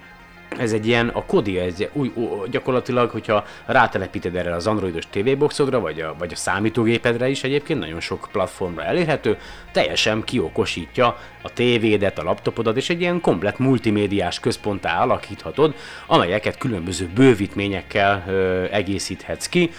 ez 0.59 0.73
egy 0.73 0.87
ilyen, 0.87 1.09
a 1.09 1.25
Kodi, 1.25 1.59
ez 1.59 1.75
egy 1.78 1.90
új, 1.92 2.12
ó, 2.16 2.44
gyakorlatilag, 2.50 3.11
hogyha 3.11 3.44
rátelepíted 3.66 4.37
erre 4.37 4.54
az 4.54 4.66
androidos 4.66 5.04
TV-boxodra, 5.11 5.80
vagy 5.80 6.00
a, 6.00 6.14
vagy 6.18 6.32
a 6.32 6.37
számítógépedre 6.37 7.28
is 7.28 7.44
egyébként, 7.44 7.80
nagyon 7.80 8.00
sok 8.00 8.28
platformra 8.32 8.85
elérhető, 8.85 9.38
teljesen 9.73 10.25
kiokosítja 10.25 11.18
a 11.42 11.52
tévédet, 11.52 12.18
a 12.18 12.23
laptopodat, 12.23 12.76
és 12.76 12.90
egy 12.90 13.00
ilyen 13.00 13.21
komplet 13.21 13.59
multimédiás 13.59 14.40
központtá 14.40 15.02
alakíthatod, 15.02 15.75
amelyeket 16.06 16.59
különböző 16.59 17.09
bővítményekkel 17.14 18.25
ö, 18.28 18.64
egészíthetsz 18.71 19.49
ki, 19.49 19.71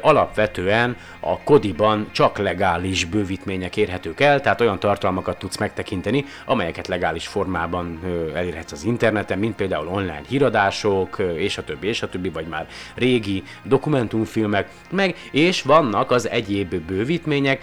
alapvetően 0.00 0.96
a 1.20 1.38
Kodiban 1.38 2.08
csak 2.12 2.38
legális 2.38 3.04
bővítmények 3.04 3.76
érhetők 3.76 4.20
el, 4.20 4.40
tehát 4.40 4.60
olyan 4.60 4.78
tartalmakat 4.78 5.38
tudsz 5.38 5.58
megtekinteni, 5.58 6.24
amelyeket 6.44 6.88
legális 6.88 7.26
formában 7.26 8.00
elérhetsz 8.34 8.72
az 8.72 8.84
interneten, 8.84 9.38
mint 9.38 9.54
például 9.54 9.88
online 9.88 10.22
híradások, 10.28 11.18
és 11.36 11.58
a 11.58 11.64
többi, 11.64 11.86
és 11.86 12.02
a 12.02 12.08
többi, 12.08 12.28
vagy 12.28 12.46
már 12.46 12.66
régi 12.94 13.42
dokumentumfilmek, 13.62 14.68
meg, 14.90 15.16
és 15.30 15.62
vannak 15.62 16.10
az 16.10 16.28
egyéb 16.28 16.74
bővítmények, 16.74 17.62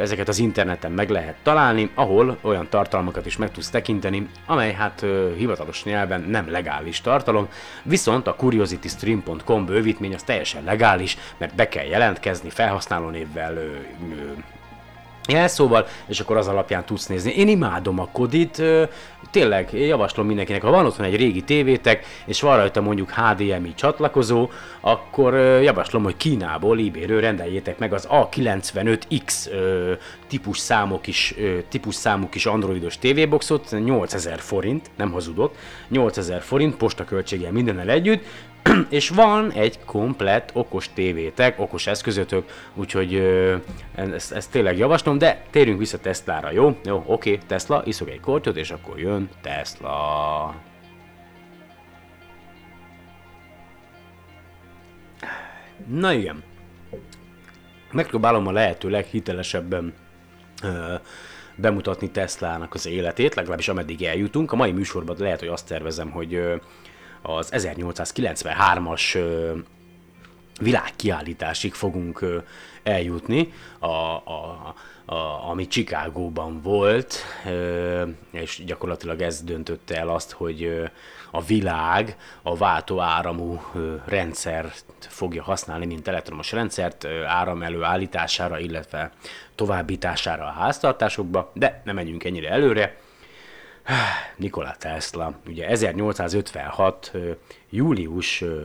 ezeket 0.00 0.28
az 0.28 0.38
interneten 0.38 0.92
meg 0.92 1.10
lehet 1.10 1.36
találni, 1.42 1.90
ahol 1.94 2.38
olyan 2.40 2.68
tartalmakat 2.68 3.26
is 3.26 3.36
meg 3.36 3.50
tudsz 3.50 3.70
tekinteni, 3.70 4.28
amely 4.46 4.72
hát 4.72 5.04
hivatalos 5.36 5.84
nyelven 5.84 6.20
nem 6.20 6.50
legális 6.50 7.00
tartalom, 7.00 7.48
viszont 7.82 8.26
a 8.26 8.34
curiositystream.com 8.34 9.66
bővítmény 9.66 10.14
az 10.14 10.22
teljesen 10.22 10.64
legális, 10.64 11.16
mert 11.38 11.51
be 11.56 11.68
kell 11.68 11.86
jelentkezni 11.86 12.50
felhasználónévvel, 12.50 13.56
ö, 13.56 13.60
ö, 13.60 14.32
jelszóval, 15.28 15.86
és 16.06 16.20
akkor 16.20 16.36
az 16.36 16.48
alapján 16.48 16.84
tudsz 16.84 17.06
nézni. 17.06 17.32
Én 17.32 17.48
imádom 17.48 17.98
a 17.98 18.08
kodit, 18.12 18.62
tényleg 19.30 19.72
én 19.72 19.86
javaslom 19.86 20.26
mindenkinek, 20.26 20.62
ha 20.62 20.70
van 20.70 20.86
otthon 20.86 21.06
egy 21.06 21.16
régi 21.16 21.42
tévétek, 21.42 22.06
és 22.24 22.40
van 22.40 22.56
rajta 22.56 22.80
mondjuk 22.80 23.10
HDMI 23.10 23.74
csatlakozó, 23.74 24.50
akkor 24.80 25.34
javaslom, 25.62 26.02
hogy 26.02 26.16
Kínából, 26.16 26.78
eBay-ről 26.78 27.20
rendeljétek 27.20 27.78
meg 27.78 27.92
az 27.92 28.08
A95X 28.10 29.50
ö, 29.50 29.92
típus 30.28 30.58
számok 30.58 31.06
is, 31.06 31.34
típus 31.68 31.94
számú 31.94 32.28
kis 32.28 32.46
androidos 32.46 32.98
tévéboxot, 32.98 33.70
8000 33.84 34.38
forint, 34.38 34.90
nem 34.96 35.12
hazudok, 35.12 35.54
8000 35.88 36.40
forint, 36.40 36.76
postaköltséggel 36.76 37.52
mindennel 37.52 37.88
együtt, 37.88 38.24
és 38.88 39.08
van 39.08 39.52
egy 39.52 39.78
komplett 39.84 40.50
okos 40.52 40.92
tévétek, 40.92 41.60
okos 41.60 41.86
eszközötök, 41.86 42.68
úgyhogy 42.74 43.14
ö, 43.14 43.56
ezt, 43.94 44.32
ezt 44.32 44.50
tényleg 44.50 44.78
javaslom, 44.78 45.18
de 45.18 45.42
térjünk 45.50 45.78
vissza 45.78 45.98
Teslára, 45.98 46.50
jó? 46.50 46.76
Jó, 46.84 47.04
oké, 47.06 47.38
Tesla, 47.46 47.82
iszok 47.84 48.10
egy 48.10 48.20
kortyot, 48.20 48.56
és 48.56 48.70
akkor 48.70 48.98
jön 48.98 49.28
Tesla. 49.40 50.54
Na 55.86 56.12
igen. 56.12 56.42
Megpróbálom 57.92 58.46
a 58.46 58.52
lehető 58.52 58.88
leghitelesebben 58.88 59.94
ö, 60.62 60.94
bemutatni 61.54 62.10
Teslának 62.10 62.74
az 62.74 62.86
életét, 62.86 63.34
legalábbis 63.34 63.68
ameddig 63.68 64.02
eljutunk. 64.02 64.52
A 64.52 64.56
mai 64.56 64.72
műsorban 64.72 65.16
lehet, 65.18 65.38
hogy 65.38 65.48
azt 65.48 65.66
tervezem, 65.66 66.10
hogy 66.10 66.34
ö, 66.34 66.54
az 67.22 67.48
1893-as 67.52 69.14
ö, 69.14 69.52
világkiállításig 70.60 71.74
fogunk 71.74 72.42
eljutni, 72.82 73.52
a, 73.78 73.86
a, 73.86 74.74
a, 75.04 75.48
ami 75.48 75.66
Chicagóban 75.66 76.60
volt, 76.62 77.24
és 78.30 78.62
gyakorlatilag 78.66 79.20
ez 79.20 79.42
döntötte 79.42 79.96
el 79.96 80.08
azt, 80.08 80.32
hogy 80.32 80.90
a 81.30 81.42
világ 81.42 82.16
a 82.42 82.56
váltó 82.56 83.00
áramú 83.00 83.60
ö, 83.74 83.94
rendszert 84.04 84.84
fogja 84.98 85.42
használni, 85.42 85.86
mint 85.86 86.08
elektromos 86.08 86.52
rendszert 86.52 87.04
áram 87.26 87.62
előállítására, 87.62 88.58
illetve 88.58 89.12
továbbítására 89.54 90.44
a 90.44 90.50
háztartásokba, 90.50 91.50
de 91.54 91.82
nem 91.84 91.94
menjünk 91.94 92.24
ennyire 92.24 92.50
előre. 92.50 92.96
Nikola 94.36 94.74
Tesla, 94.78 95.32
ugye 95.46 95.66
1856. 95.66 97.10
ö, 97.12 97.30
július 97.70 98.40
ö, 98.40 98.60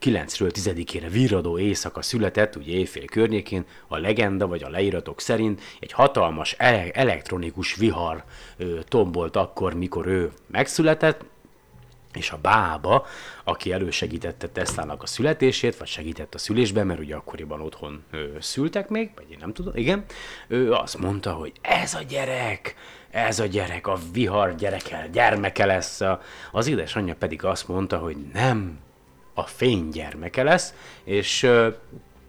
9-ről 0.00 0.50
10-ére 0.54 1.06
virradó 1.10 1.58
éjszaka 1.58 2.02
született, 2.02 2.56
ugye 2.56 2.72
éjfél 2.72 3.04
környékén, 3.04 3.64
a 3.88 3.98
legenda 3.98 4.46
vagy 4.46 4.62
a 4.62 4.68
leíratok 4.68 5.20
szerint 5.20 5.60
egy 5.80 5.92
hatalmas 5.92 6.52
ele- 6.52 6.96
elektronikus 6.96 7.74
vihar 7.74 8.24
ö, 8.56 8.78
tombolt 8.88 9.36
akkor, 9.36 9.74
mikor 9.74 10.06
ő 10.06 10.30
megszületett, 10.46 11.24
és 12.14 12.30
a 12.30 12.38
bába, 12.42 13.06
aki 13.44 13.72
elősegítette 13.72 14.48
Teslának 14.48 15.02
a 15.02 15.06
születését, 15.06 15.76
vagy 15.76 15.88
segített 15.88 16.34
a 16.34 16.38
szülésben, 16.38 16.86
mert 16.86 17.00
ugye 17.00 17.14
akkoriban 17.14 17.60
otthon 17.60 18.04
ö, 18.10 18.26
szültek 18.40 18.88
még, 18.88 19.10
vagy 19.16 19.30
én 19.30 19.38
nem 19.40 19.52
tudom, 19.52 19.76
igen, 19.76 20.04
ő 20.48 20.72
azt 20.72 20.98
mondta, 20.98 21.32
hogy 21.32 21.52
ez 21.60 21.94
a 21.94 22.02
gyerek, 22.02 22.74
ez 23.10 23.38
a 23.38 23.46
gyerek, 23.46 23.86
a 23.86 23.98
vihar 24.12 24.54
gyereke, 24.54 25.08
gyermeke 25.12 25.66
lesz, 25.66 26.00
az 26.52 26.66
édesanyja 26.66 27.14
pedig 27.14 27.44
azt 27.44 27.68
mondta, 27.68 27.98
hogy 27.98 28.16
nem, 28.32 28.78
a 29.34 29.42
fény 29.42 29.88
gyermeke 29.88 30.42
lesz, 30.42 30.74
és 31.04 31.50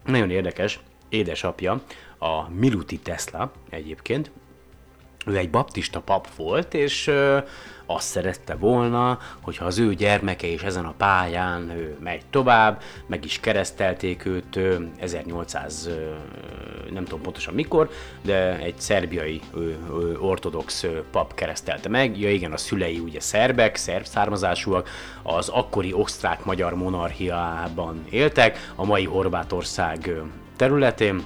nagyon 0.06 0.30
érdekes, 0.30 0.80
édesapja, 1.10 1.82
a 2.18 2.50
Miluti 2.50 3.00
Tesla 3.00 3.52
egyébként, 3.70 4.32
ő 5.26 5.38
egy 5.38 5.50
baptista 5.50 6.00
pap 6.00 6.36
volt, 6.36 6.74
és 6.74 7.12
azt 7.94 8.08
szerette 8.08 8.56
volna, 8.56 9.20
hogyha 9.42 9.66
az 9.66 9.80
ő 9.80 9.94
gyermeke 9.94 10.48
is 10.48 10.62
ezen 10.62 10.86
a 10.86 10.94
pályán 10.98 11.70
ő 11.70 11.98
megy 12.00 12.22
tovább, 12.30 12.82
meg 13.06 13.26
is 13.26 13.40
keresztelték 13.40 14.26
őt 14.26 14.56
ö, 14.56 14.76
1800, 15.00 15.86
ö, 15.86 16.14
nem 16.94 17.04
tudom 17.04 17.22
pontosan 17.22 17.54
mikor, 17.54 17.90
de 18.22 18.58
egy 18.58 18.80
szerbiai 18.80 19.42
ortodox 20.20 20.86
pap 21.12 21.34
keresztelte 21.34 21.90
meg. 21.90 22.20
Ja 22.20 22.32
igen, 22.32 22.52
a 22.52 22.58
szülei 22.58 23.00
ugye 23.00 23.20
szerbek, 23.20 23.76
szerb 23.76 24.06
származásúak, 24.06 24.90
az 25.24 25.50
akkori 25.50 25.94
osztrák-magyar 25.94 26.76
monarchiában 26.76 28.06
éltek, 28.10 28.72
a 28.76 28.86
mai 28.86 29.06
Horvátország 29.06 30.12
területén, 30.56 31.24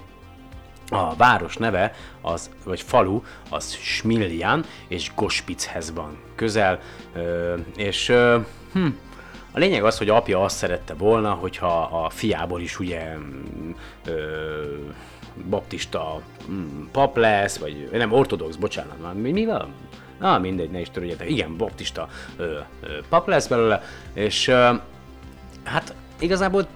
a 0.89 1.15
város 1.15 1.57
neve, 1.57 1.93
az, 2.21 2.49
vagy 2.63 2.81
falu, 2.81 3.21
az 3.49 3.73
Smiljan 3.73 4.65
és 4.87 5.11
Gospichez 5.15 5.93
van 5.93 6.17
közel, 6.35 6.79
és 7.75 8.13
hm, 8.73 8.87
A 9.51 9.59
lényeg 9.59 9.83
az, 9.83 9.97
hogy 9.97 10.09
apja 10.09 10.43
azt 10.43 10.57
szerette 10.57 10.93
volna, 10.93 11.31
hogyha 11.31 11.81
a 11.81 12.09
fiából 12.09 12.61
is 12.61 12.79
ugye 12.79 13.15
ö, 14.05 14.13
baptista 15.49 16.21
mm, 16.51 16.83
pap 16.91 17.17
lesz, 17.17 17.57
vagy 17.57 17.89
nem, 17.91 18.11
ortodox, 18.11 18.55
bocsánat, 18.55 19.13
mi, 19.13 19.31
mi 19.31 19.45
van? 19.45 19.73
Na, 20.19 20.39
mindegy, 20.39 20.69
ne 20.69 20.79
is 20.79 20.89
törődjetek. 20.89 21.29
Igen, 21.29 21.57
baptista 21.57 22.07
ö, 22.37 22.43
ö, 22.81 22.87
pap 23.09 23.27
lesz 23.27 23.47
belőle, 23.47 23.83
és 24.13 24.47
ö, 24.47 24.73
hát 25.63 25.93
igazából 26.19 26.67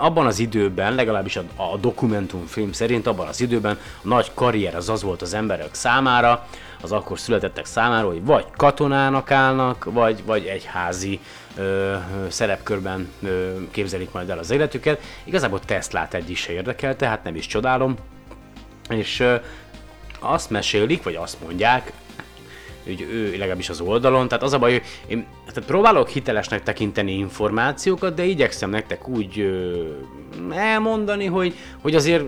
abban 0.00 0.26
az 0.26 0.38
időben, 0.38 0.94
legalábbis 0.94 1.36
a, 1.36 1.42
a 1.56 1.76
dokumentumfilm 1.76 2.72
szerint, 2.72 3.06
abban 3.06 3.28
az 3.28 3.40
időben 3.40 3.78
a 4.02 4.08
nagy 4.08 4.30
karrier 4.34 4.74
az 4.74 4.88
az 4.88 5.02
volt 5.02 5.22
az 5.22 5.34
emberek 5.34 5.74
számára, 5.74 6.46
az 6.82 6.92
akkor 6.92 7.18
születettek 7.18 7.64
számára, 7.64 8.06
hogy 8.06 8.24
vagy 8.24 8.44
katonának 8.56 9.30
állnak, 9.30 9.84
vagy, 9.84 10.24
vagy 10.24 10.44
egyházi 10.44 11.20
ö, 11.56 11.94
szerepkörben 12.28 13.08
ö, 13.22 13.52
képzelik 13.70 14.12
majd 14.12 14.30
el 14.30 14.38
az 14.38 14.50
életüket. 14.50 15.00
Igazából 15.24 15.60
Teslát 15.60 16.14
egy 16.14 16.30
is 16.30 16.40
se 16.40 16.52
érdekel, 16.52 16.96
tehát 16.96 17.24
nem 17.24 17.34
is 17.34 17.46
csodálom. 17.46 17.96
És 18.88 19.20
ö, 19.20 19.34
azt 20.20 20.50
mesélik, 20.50 21.02
vagy 21.02 21.14
azt 21.14 21.40
mondják, 21.42 21.92
hogy 22.84 23.00
ő 23.00 23.30
legalábbis 23.30 23.68
az 23.68 23.80
oldalon, 23.80 24.28
tehát 24.28 24.42
az 24.42 24.52
a 24.52 24.58
baj, 24.58 24.72
hogy 24.72 24.82
én 25.06 25.26
tehát 25.46 25.68
próbálok 25.68 26.08
hitelesnek 26.08 26.62
tekinteni 26.62 27.12
információkat, 27.12 28.14
de 28.14 28.24
igyekszem 28.24 28.70
nektek 28.70 29.08
úgy 29.08 29.40
ö, 29.40 29.84
elmondani, 30.50 31.26
hogy, 31.26 31.54
hogy 31.82 31.94
azért 31.94 32.24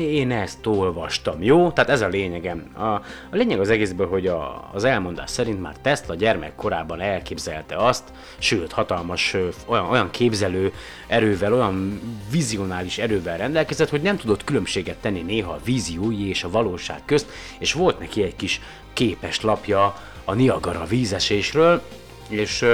én 0.00 0.30
ezt 0.30 0.66
olvastam, 0.66 1.42
jó? 1.42 1.70
Tehát 1.70 1.90
ez 1.90 2.00
a 2.00 2.08
lényegem. 2.08 2.70
A, 2.76 2.84
a 2.84 3.02
lényeg 3.30 3.60
az 3.60 3.70
egészből, 3.70 4.08
hogy 4.08 4.26
a, 4.26 4.70
az 4.72 4.84
elmondás 4.84 5.30
szerint 5.30 5.60
már 5.60 5.76
Tesla 5.82 6.14
gyermekkorában 6.14 7.00
elképzelte 7.00 7.76
azt, 7.76 8.04
sőt, 8.38 8.72
hatalmas 8.72 9.36
olyan, 9.66 9.84
olyan 9.84 10.10
képzelő 10.10 10.72
erővel, 11.06 11.54
olyan 11.54 12.00
vizionális 12.30 12.98
erővel 12.98 13.36
rendelkezett, 13.36 13.88
hogy 13.88 14.02
nem 14.02 14.16
tudott 14.16 14.44
különbséget 14.44 14.96
tenni 14.96 15.22
néha 15.22 15.52
a 15.52 15.60
víziói 15.64 16.28
és 16.28 16.44
a 16.44 16.50
valóság 16.50 17.00
közt, 17.04 17.30
és 17.58 17.72
volt 17.72 17.98
neki 17.98 18.22
egy 18.22 18.36
kis 18.36 18.60
képes 18.92 19.40
lapja 19.40 19.96
a 20.24 20.34
Niagara 20.34 20.84
vízesésről, 20.84 21.82
és, 22.28 22.64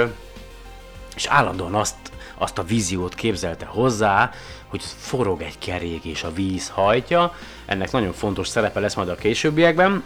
és 1.15 1.25
állandóan 1.25 1.75
azt, 1.75 1.95
azt 2.37 2.57
a 2.57 2.63
víziót 2.63 3.15
képzelte 3.15 3.65
hozzá, 3.65 4.31
hogy 4.75 4.85
forog 4.97 5.41
egy 5.41 5.57
kerék 5.57 6.03
és 6.03 6.23
a 6.23 6.33
víz 6.33 6.69
hajtja. 6.69 7.35
Ennek 7.65 7.91
nagyon 7.91 8.13
fontos 8.13 8.47
szerepe 8.47 8.79
lesz 8.79 8.95
majd 8.95 9.09
a 9.09 9.15
későbbiekben. 9.15 10.03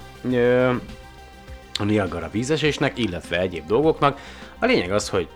A 1.80 1.84
Niagara 1.84 2.30
vízesésnek, 2.32 2.98
illetve 2.98 3.40
egyéb 3.40 3.68
dolgoknak. 3.68 4.20
A 4.60 4.66
lényeg 4.66 4.92
az, 4.92 5.10
hogy 5.10 5.28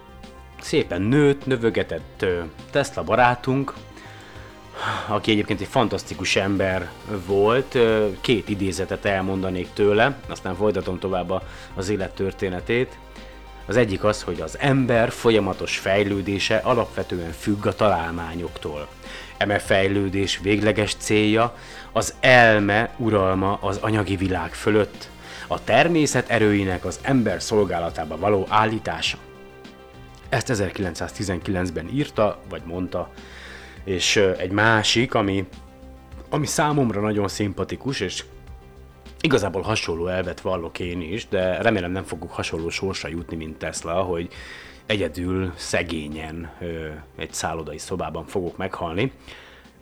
szépen 0.61 1.01
nőtt, 1.01 1.45
növögetett 1.45 2.25
Tesla 2.71 3.03
barátunk, 3.03 3.73
aki 5.07 5.31
egyébként 5.31 5.61
egy 5.61 5.67
fantasztikus 5.67 6.35
ember 6.35 6.91
volt, 7.25 7.77
két 8.21 8.49
idézetet 8.49 9.05
elmondanék 9.05 9.73
tőle, 9.73 10.17
aztán 10.29 10.55
folytatom 10.55 10.99
tovább 10.99 11.41
az 11.75 11.89
élettörténetét. 11.89 12.97
Az 13.65 13.77
egyik 13.77 14.03
az, 14.03 14.23
hogy 14.23 14.41
az 14.41 14.57
ember 14.59 15.11
folyamatos 15.11 15.77
fejlődése 15.77 16.55
alapvetően 16.55 17.31
függ 17.31 17.65
a 17.65 17.75
találmányoktól. 17.75 18.87
Eme 19.37 19.59
fejlődés 19.59 20.39
végleges 20.41 20.95
célja 20.95 21.57
az 21.91 22.13
elme 22.19 22.89
uralma 22.97 23.57
az 23.61 23.77
anyagi 23.77 24.15
világ 24.15 24.53
fölött, 24.53 25.09
a 25.47 25.63
természet 25.63 26.29
erőinek 26.29 26.85
az 26.85 26.99
ember 27.01 27.41
szolgálatába 27.41 28.17
való 28.17 28.45
állítása. 28.49 29.17
Ezt 30.29 30.49
1919-ben 30.53 31.89
írta, 31.93 32.39
vagy 32.49 32.61
mondta, 32.65 33.09
és 33.83 34.15
egy 34.15 34.51
másik, 34.51 35.13
ami, 35.13 35.47
ami 36.29 36.45
számomra 36.45 37.01
nagyon 37.01 37.27
szimpatikus, 37.27 37.99
és 37.99 38.23
Igazából 39.25 39.61
hasonló 39.61 40.07
elvet 40.07 40.41
vallok 40.41 40.79
én 40.79 41.01
is, 41.01 41.27
de 41.27 41.61
remélem 41.61 41.91
nem 41.91 42.03
fogok 42.03 42.31
hasonló 42.31 42.69
sorsra 42.69 43.09
jutni, 43.09 43.35
mint 43.35 43.57
Tesla, 43.57 43.93
hogy 43.93 44.27
egyedül, 44.85 45.53
szegényen 45.55 46.51
egy 47.15 47.33
szállodai 47.33 47.77
szobában 47.77 48.25
fogok 48.25 48.57
meghalni. 48.57 49.11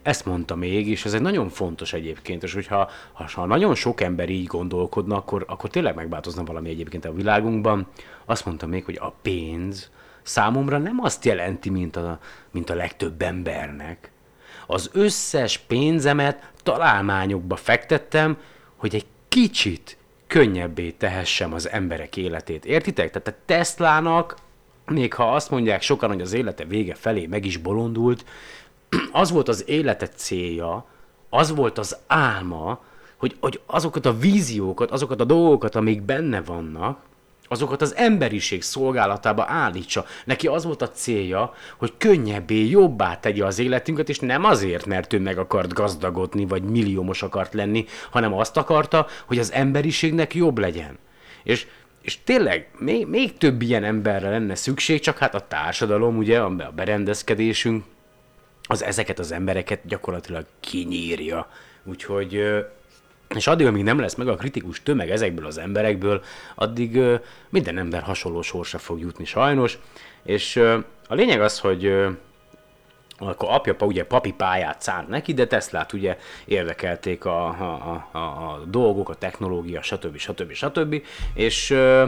Ezt 0.02 0.26
mondta 0.26 0.56
még, 0.56 0.88
és 0.88 1.06
ez 1.06 1.14
egy 1.14 1.22
nagyon 1.22 1.50
fontos 1.50 1.94
egyébként, 1.94 2.44
és 2.44 2.54
hogyha 2.54 2.90
ha, 3.12 3.30
ha 3.34 3.46
nagyon 3.46 3.76
sok 3.76 4.02
ember 4.02 4.30
így 4.30 4.46
gondolkodna, 4.46 5.16
akkor, 5.16 5.44
akkor 5.48 5.70
tényleg 5.70 5.96
megváltozna 5.96 6.44
valami 6.44 6.70
egyébként 6.70 7.06
a 7.06 7.14
világunkban. 7.14 7.88
Azt 8.26 8.46
mondta 8.46 8.68
még, 8.68 8.86
hogy 8.86 8.98
a 9.02 9.14
pénz 9.22 9.92
számomra 10.22 10.78
nem 10.78 11.00
azt 11.02 11.26
jelenti, 11.26 11.70
mint 11.70 11.96
a, 11.96 12.20
mint 12.52 12.70
a 12.70 12.76
legtöbb 12.76 13.22
embernek. 13.22 14.12
Az 14.68 14.90
összes 14.94 15.58
pénzemet 15.58 16.52
találmányokba 16.64 17.56
fektettem, 17.56 18.38
hogy 18.76 18.96
egy 18.96 19.06
kicsit 19.28 19.98
könnyebbé 20.28 20.92
tehessem 20.92 21.54
az 21.54 21.70
emberek 21.70 22.18
életét. 22.18 22.66
Értitek? 22.66 23.12
Tehát 23.12 23.28
a 23.28 23.44
Teslának, 23.46 24.36
még 24.86 25.14
ha 25.14 25.34
azt 25.36 25.50
mondják 25.50 25.82
sokan, 25.82 26.10
hogy 26.10 26.22
az 26.22 26.34
élete 26.34 26.66
vége 26.66 26.96
felé 26.96 27.26
meg 27.26 27.46
is 27.46 27.58
bolondult, 27.58 28.26
az 29.12 29.32
volt 29.32 29.48
az 29.48 29.64
élete 29.68 30.08
célja, 30.08 30.86
az 31.30 31.56
volt 31.56 31.78
az 31.78 31.98
álma, 32.08 32.84
hogy, 33.18 33.36
hogy 33.40 33.62
azokat 33.66 34.06
a 34.06 34.18
víziókat, 34.18 34.92
azokat 34.92 35.22
a 35.22 35.26
dolgokat, 35.26 35.76
amik 35.76 36.02
benne 36.02 36.42
vannak, 36.42 37.00
azokat 37.52 37.82
az 37.82 37.96
emberiség 37.96 38.62
szolgálatába 38.62 39.46
állítsa. 39.48 40.06
Neki 40.26 40.48
az 40.48 40.64
volt 40.64 40.82
a 40.82 40.90
célja, 40.90 41.54
hogy 41.78 41.94
könnyebbé, 41.98 42.70
jobbá 42.70 43.20
tegye 43.20 43.46
az 43.46 43.60
életünket, 43.60 44.10
és 44.10 44.20
nem 44.20 44.44
azért, 44.44 44.86
mert 44.86 45.14
ő 45.14 45.20
meg 45.20 45.38
akart 45.38 45.74
gazdagodni, 45.74 46.46
vagy 46.46 46.64
milliómos 46.64 47.24
akart 47.24 47.54
lenni, 47.54 47.86
hanem 48.12 48.34
azt 48.34 48.58
akarta, 48.58 49.08
hogy 49.26 49.40
az 49.40 49.52
emberiségnek 49.52 50.36
jobb 50.36 50.58
legyen. 50.58 50.98
És, 51.44 51.68
és 52.02 52.18
tényleg 52.24 52.70
még, 52.78 53.08
még 53.08 53.38
több 53.38 53.62
ilyen 53.62 53.84
emberre 53.84 54.30
lenne 54.30 54.56
szükség, 54.56 55.00
csak 55.00 55.18
hát 55.18 55.36
a 55.36 55.48
társadalom, 55.48 56.18
ugye, 56.18 56.40
a 56.40 56.72
berendezkedésünk, 56.76 57.84
az 58.64 58.84
ezeket 58.84 59.20
az 59.20 59.32
embereket 59.32 59.88
gyakorlatilag 59.88 60.46
kinyírja. 60.60 61.48
Úgyhogy 61.84 62.44
és 63.36 63.48
addig, 63.48 63.66
amíg 63.66 63.84
nem 63.84 64.00
lesz 64.00 64.16
meg 64.16 64.28
a 64.28 64.36
kritikus 64.36 64.84
tömeg 64.84 65.10
ezekből 65.10 65.46
az 65.46 65.58
emberekből, 65.58 66.24
addig 66.56 67.00
minden 67.50 67.78
ember 67.78 68.02
hasonló 68.02 68.42
sorsra 68.42 68.80
fog 68.80 69.00
jutni 69.00 69.26
sajnos. 69.26 69.78
És 70.24 70.56
a 71.08 71.14
lényeg 71.14 71.42
az, 71.42 71.60
hogy 71.60 71.94
akkor 73.28 73.50
apja 73.52 73.76
ugye 73.80 74.06
papi 74.06 74.32
pályát 74.32 74.82
szánt 74.82 75.08
neki, 75.08 75.34
de 75.34 75.48
Teslát 75.48 75.94
ugye 75.94 76.18
érdekelték 76.46 77.26
a, 77.26 77.48
a, 77.48 78.08
a, 78.12 78.18
a 78.18 78.62
dolgok, 78.66 79.10
a 79.10 79.16
technológia, 79.16 79.82
stb. 79.82 80.18
stb. 80.18 80.52
stb. 80.52 81.04
És 81.34 81.70
ö, 81.70 82.08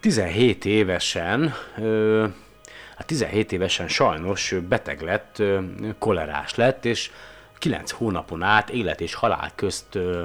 17 0.00 0.64
évesen 0.64 1.54
ö, 1.78 2.26
hát 2.96 3.06
17 3.06 3.52
évesen 3.52 3.88
sajnos 3.88 4.54
beteg 4.68 5.00
lett, 5.00 5.38
ö, 5.38 5.58
kolerás 5.98 6.54
lett, 6.54 6.84
és 6.84 7.10
9 7.58 7.90
hónapon 7.90 8.42
át 8.42 8.70
élet 8.70 9.00
és 9.00 9.14
halál 9.14 9.50
közt 9.54 9.94
ö, 9.94 10.24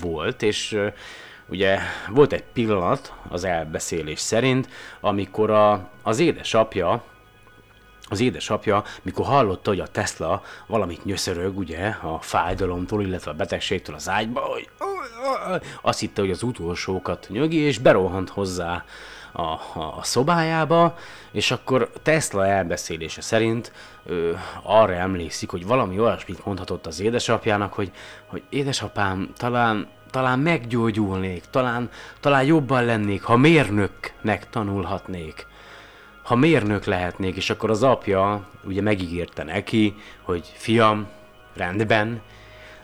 volt, 0.00 0.42
és 0.42 0.72
ö, 0.72 0.86
ugye 1.46 1.78
volt 2.08 2.32
egy 2.32 2.44
pillanat 2.52 3.12
az 3.28 3.44
elbeszélés 3.44 4.20
szerint, 4.20 4.68
amikor 5.00 5.50
a, 5.50 5.88
az 6.02 6.18
édesapja, 6.18 7.04
az 8.14 8.20
édesapja, 8.20 8.84
mikor 9.02 9.26
hallotta, 9.26 9.70
hogy 9.70 9.80
a 9.80 9.86
Tesla 9.86 10.42
valamit 10.66 11.04
nyöszörög, 11.04 11.58
ugye, 11.58 11.86
a 12.02 12.18
fájdalomtól, 12.20 13.02
illetve 13.02 13.30
a 13.30 13.34
betegségtől 13.34 13.94
az 13.94 14.08
ágyba, 14.08 14.40
hogy 14.40 14.68
azt 15.82 16.00
hitte, 16.00 16.20
hogy 16.20 16.30
az 16.30 16.42
utolsókat 16.42 17.26
nyögi, 17.28 17.56
és 17.56 17.78
berohant 17.78 18.30
hozzá 18.30 18.84
a, 19.32 19.42
a, 19.42 19.94
a 19.96 20.02
szobájába, 20.02 20.96
és 21.32 21.50
akkor 21.50 21.90
Tesla 22.02 22.46
elbeszélése 22.46 23.20
szerint 23.20 23.72
ö, 24.06 24.32
arra 24.62 24.92
emlékszik, 24.92 25.50
hogy 25.50 25.66
valami 25.66 25.98
olyasmit 25.98 26.44
mondhatott 26.44 26.86
az 26.86 27.00
édesapjának, 27.00 27.72
hogy, 27.72 27.90
hogy 28.26 28.42
édesapám, 28.48 29.30
talán, 29.36 29.88
talán 30.10 30.38
meggyógyulnék, 30.38 31.44
talán, 31.50 31.90
talán 32.20 32.44
jobban 32.44 32.84
lennék, 32.84 33.22
ha 33.22 33.36
mérnöknek 33.36 34.50
tanulhatnék 34.50 35.46
ha 36.24 36.34
mérnök 36.34 36.84
lehetnék, 36.84 37.36
és 37.36 37.50
akkor 37.50 37.70
az 37.70 37.82
apja 37.82 38.46
ugye 38.64 38.82
megígérte 38.82 39.42
neki, 39.42 39.94
hogy 40.22 40.52
fiam, 40.54 41.08
rendben, 41.56 42.20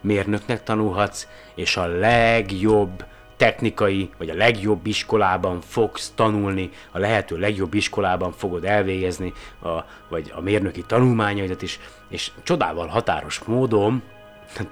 mérnöknek 0.00 0.62
tanulhatsz, 0.62 1.26
és 1.54 1.76
a 1.76 1.86
legjobb 1.86 3.04
technikai, 3.36 4.10
vagy 4.18 4.30
a 4.30 4.34
legjobb 4.34 4.86
iskolában 4.86 5.60
fogsz 5.60 6.12
tanulni, 6.14 6.70
a 6.90 6.98
lehető 6.98 7.38
legjobb 7.38 7.74
iskolában 7.74 8.32
fogod 8.32 8.64
elvégezni, 8.64 9.32
a, 9.62 9.68
vagy 10.08 10.32
a 10.34 10.40
mérnöki 10.40 10.82
tanulmányaidat 10.82 11.62
is, 11.62 11.80
és 12.08 12.30
csodával 12.42 12.86
határos 12.86 13.38
módon 13.38 14.02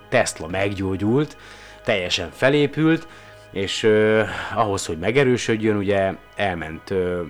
Tesla 0.09 0.47
meggyógyult, 0.47 1.37
teljesen 1.85 2.31
felépült, 2.31 3.09
és 3.51 3.83
ö, 3.83 4.23
ahhoz, 4.55 4.87
hogy 4.87 4.99
megerősödjön, 4.99 5.77
ugye 5.77 6.15
elment 6.37 6.91
ö, 6.91 7.23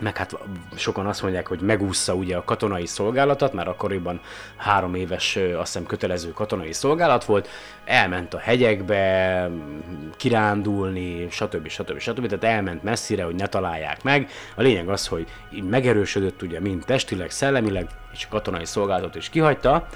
meg 0.00 0.16
hát 0.16 0.38
sokan 0.76 1.06
azt 1.06 1.22
mondják, 1.22 1.46
hogy 1.46 1.60
megúszza 1.60 2.14
ugye 2.14 2.36
a 2.36 2.44
katonai 2.44 2.86
szolgálatot, 2.86 3.52
mert 3.52 3.68
akkoriban 3.68 4.20
három 4.56 4.94
éves, 4.94 5.36
azt 5.36 5.72
hiszem 5.72 5.86
kötelező 5.86 6.30
katonai 6.32 6.72
szolgálat 6.72 7.24
volt, 7.24 7.48
elment 7.84 8.34
a 8.34 8.38
hegyekbe 8.38 9.50
kirándulni, 10.16 11.26
stb. 11.30 11.68
stb. 11.68 11.98
stb. 11.98 12.26
Tehát 12.26 12.56
elment 12.56 12.82
messzire, 12.82 13.24
hogy 13.24 13.34
ne 13.34 13.46
találják 13.46 14.02
meg. 14.02 14.30
A 14.54 14.62
lényeg 14.62 14.88
az, 14.88 15.06
hogy 15.06 15.26
megerősödött 15.70 16.42
ugye 16.42 16.60
mind 16.60 16.84
testileg, 16.84 17.30
szellemileg, 17.30 17.86
és 18.12 18.24
a 18.24 18.28
katonai 18.30 18.64
szolgálatot 18.64 19.14
is 19.14 19.28
kihagyta. 19.28 19.86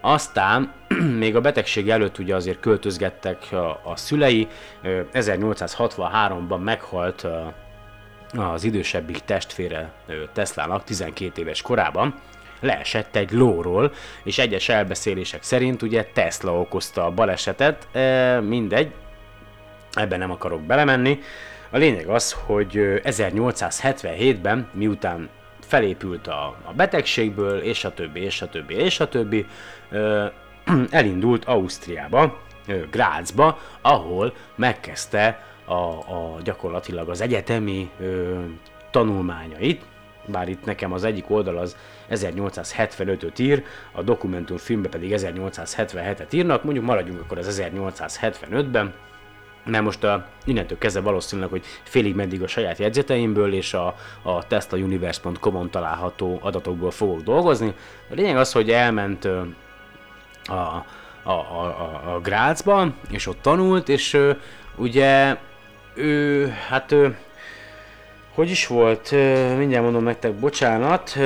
Aztán 0.00 0.72
még 1.18 1.36
a 1.36 1.40
betegség 1.40 1.90
előtt 1.90 2.18
ugye 2.18 2.34
azért 2.34 2.60
költözgettek 2.60 3.46
a, 3.52 3.80
a 3.84 3.96
szülei. 3.96 4.48
Ö, 4.82 5.00
1863-ban 5.12 6.62
meghalt 6.62 7.24
ö, 7.24 7.38
az 8.32 8.64
idősebbik 8.64 9.18
testvére 9.18 9.92
Teslának 10.32 10.84
12 10.84 11.40
éves 11.40 11.62
korában 11.62 12.14
leesett 12.60 13.16
egy 13.16 13.30
lóról, 13.30 13.92
és 14.22 14.38
egyes 14.38 14.68
elbeszélések 14.68 15.42
szerint 15.42 15.82
ugye 15.82 16.04
Tesla 16.04 16.60
okozta 16.60 17.04
a 17.04 17.10
balesetet, 17.10 17.88
e, 17.92 18.40
mindegy, 18.40 18.92
ebben 19.92 20.18
nem 20.18 20.30
akarok 20.30 20.62
belemenni. 20.62 21.18
A 21.70 21.76
lényeg 21.76 22.08
az, 22.08 22.36
hogy 22.46 22.76
ö, 22.76 22.96
1877-ben, 23.02 24.68
miután 24.72 25.28
felépült 25.60 26.26
a, 26.26 26.56
a 26.64 26.72
betegségből, 26.72 27.58
és 27.58 27.84
a 27.84 27.94
többi, 27.94 28.20
és 28.20 28.42
a 28.42 28.48
többi, 28.48 28.74
és 28.74 29.00
a 29.00 29.08
többi, 29.08 29.46
ö, 29.90 30.26
elindult 30.90 31.44
Ausztriába, 31.44 32.40
ö, 32.66 32.80
Grazba, 32.90 33.58
ahol 33.80 34.34
megkezdte 34.54 35.44
a, 35.70 35.98
a 36.12 36.40
gyakorlatilag 36.42 37.08
az 37.08 37.20
egyetemi 37.20 37.90
ö, 38.00 38.40
tanulmányait, 38.90 39.84
bár 40.26 40.48
itt 40.48 40.64
nekem 40.64 40.92
az 40.92 41.04
egyik 41.04 41.30
oldal 41.30 41.56
az 41.56 41.76
1875-öt 42.10 43.38
ír, 43.38 43.64
a 43.92 44.02
dokumentumfilmbe 44.02 44.88
pedig 44.88 45.14
1877-et 45.16 46.32
írnak, 46.32 46.64
mondjuk 46.64 46.84
maradjunk 46.84 47.20
akkor 47.20 47.38
az 47.38 47.60
1875-ben, 47.62 48.94
mert 49.64 49.84
most 49.84 50.04
a, 50.04 50.26
innentől 50.44 50.78
kezdve 50.78 51.00
valószínűleg, 51.00 51.50
hogy 51.50 51.64
félig 51.82 52.14
meddig 52.14 52.42
a 52.42 52.46
saját 52.46 52.78
jegyzeteimből 52.78 53.54
és 53.54 53.74
a, 53.74 53.94
a 54.22 54.46
teslauniverse.com-on 54.46 55.70
található 55.70 56.38
adatokból 56.42 56.90
fogok 56.90 57.20
dolgozni. 57.20 57.74
A 58.10 58.14
lényeg 58.14 58.36
az, 58.36 58.52
hogy 58.52 58.70
elment 58.70 59.24
a, 59.24 59.46
a, 60.44 60.84
a, 61.22 61.30
a, 61.30 62.14
a 62.14 62.20
Grácsba, 62.20 62.94
és 63.10 63.26
ott 63.26 63.42
tanult, 63.42 63.88
és 63.88 64.18
ugye 64.76 65.36
ő, 66.00 66.48
hát 66.68 66.92
ő, 66.92 67.16
hogy 68.34 68.50
is 68.50 68.66
volt, 68.66 69.10
mindjárt 69.56 69.84
mondom 69.84 70.02
nektek, 70.02 70.32
bocsánat, 70.32 71.18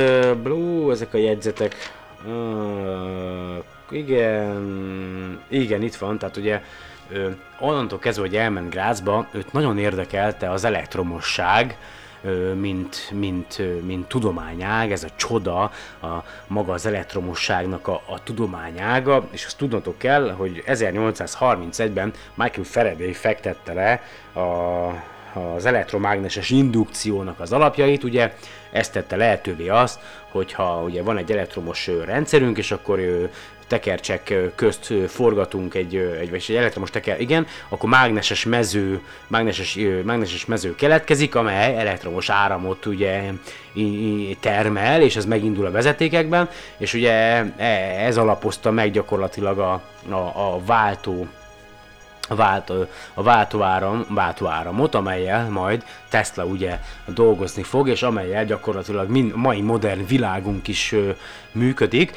Blue, 0.42 0.92
ezek 0.92 1.14
a 1.14 1.18
jegyzetek, 1.18 1.74
igen, 3.90 5.40
igen, 5.48 5.82
itt 5.82 5.94
van, 5.94 6.18
tehát 6.18 6.36
ugye 6.36 6.62
ö, 7.10 7.30
onnantól 7.58 7.98
kezdve, 7.98 8.22
hogy 8.26 8.36
elment 8.36 8.70
Grácsba, 8.70 9.26
őt 9.32 9.52
nagyon 9.52 9.78
érdekelte 9.78 10.50
az 10.50 10.64
elektromosság, 10.64 11.76
mint, 12.54 13.10
mint, 13.12 13.62
mint 13.84 14.08
tudományág, 14.08 14.92
ez 14.92 15.04
a 15.04 15.08
csoda, 15.16 15.62
a 16.02 16.24
maga 16.46 16.72
az 16.72 16.86
elektromosságnak 16.86 17.88
a, 17.88 18.02
a 18.06 18.22
tudományága, 18.22 19.28
és 19.30 19.44
azt 19.44 19.58
tudnotok 19.58 19.98
kell, 19.98 20.30
hogy 20.30 20.62
1831-ben 20.66 22.12
Michael 22.34 22.64
Faraday 22.64 23.12
fektette 23.12 23.72
le 23.72 24.02
a, 24.42 25.12
az 25.40 25.66
elektromágneses 25.66 26.50
indukciónak 26.50 27.40
az 27.40 27.52
alapjait, 27.52 28.04
ugye 28.04 28.34
ezt 28.72 28.92
tette 28.92 29.16
lehetővé 29.16 29.68
azt, 29.68 30.00
hogyha 30.30 30.82
ugye 30.82 31.02
van 31.02 31.16
egy 31.16 31.32
elektromos 31.32 31.90
rendszerünk, 32.04 32.58
és 32.58 32.70
akkor 32.70 33.00
tekercsek 33.66 34.34
közt 34.54 34.92
forgatunk 35.08 35.74
egy, 35.74 35.96
egy, 35.96 36.30
vagy 36.30 36.44
egy 36.48 36.54
elektromos 36.54 36.90
teker, 36.90 37.20
igen, 37.20 37.46
akkor 37.68 37.88
mágneses 37.88 38.44
mező, 38.44 39.00
mágneses, 39.26 39.78
mágneses 40.04 40.46
mező 40.46 40.74
keletkezik, 40.74 41.34
amely 41.34 41.78
elektromos 41.78 42.30
áramot 42.30 42.86
ugye 42.86 43.32
termel, 44.40 45.02
és 45.02 45.16
ez 45.16 45.24
megindul 45.24 45.66
a 45.66 45.70
vezetékekben, 45.70 46.48
és 46.76 46.94
ugye 46.94 47.12
e- 47.56 48.04
ez 48.06 48.16
alapozta 48.16 48.70
meg 48.70 48.90
gyakorlatilag 48.90 49.58
a, 49.58 49.72
a, 50.10 50.14
a 50.14 50.64
váltó 50.64 51.26
a, 52.28 52.34
vált, 52.34 52.70
a 53.14 53.22
váltóáram, 53.22 54.06
váltóáramot, 54.08 54.94
amelyel 54.94 55.50
majd 55.50 55.84
Tesla 56.08 56.44
ugye 56.44 56.78
dolgozni 57.06 57.62
fog, 57.62 57.88
és 57.88 58.02
amelyel 58.02 58.44
gyakorlatilag 58.44 59.10
mind, 59.10 59.36
mai 59.36 59.60
modern 59.60 60.06
világunk 60.06 60.68
is 60.68 60.92
ö, 60.92 61.10
működik, 61.52 62.12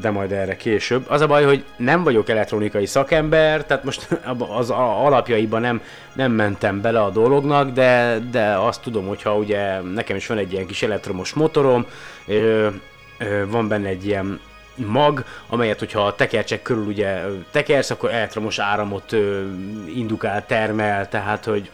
de 0.00 0.10
majd 0.10 0.32
erre 0.32 0.56
később. 0.56 1.04
Az 1.08 1.20
a 1.20 1.26
baj, 1.26 1.44
hogy 1.44 1.64
nem 1.76 2.02
vagyok 2.02 2.28
elektronikai 2.28 2.86
szakember, 2.86 3.64
tehát 3.64 3.84
most 3.84 4.08
az 4.58 4.70
alapjaiban 4.70 5.60
nem, 5.60 5.82
nem 6.12 6.32
mentem 6.32 6.80
bele 6.80 7.02
a 7.02 7.10
dolognak, 7.10 7.70
de, 7.70 8.18
de 8.30 8.44
azt 8.44 8.82
tudom, 8.82 9.06
hogyha 9.06 9.36
ugye 9.36 9.80
nekem 9.80 10.16
is 10.16 10.26
van 10.26 10.38
egy 10.38 10.52
ilyen 10.52 10.66
kis 10.66 10.82
elektromos 10.82 11.32
motorom, 11.32 11.86
van 13.46 13.68
benne 13.68 13.88
egy 13.88 14.06
ilyen 14.06 14.40
mag, 14.74 15.24
amelyet, 15.48 15.78
hogyha 15.78 16.06
a 16.06 16.14
tekercsek 16.14 16.62
körül 16.62 16.86
ugye 16.86 17.20
tekersz, 17.50 17.90
akkor 17.90 18.10
elektromos 18.10 18.58
áramot 18.58 19.16
indukál, 19.94 20.46
termel, 20.46 21.08
tehát 21.08 21.44
hogy 21.44 21.70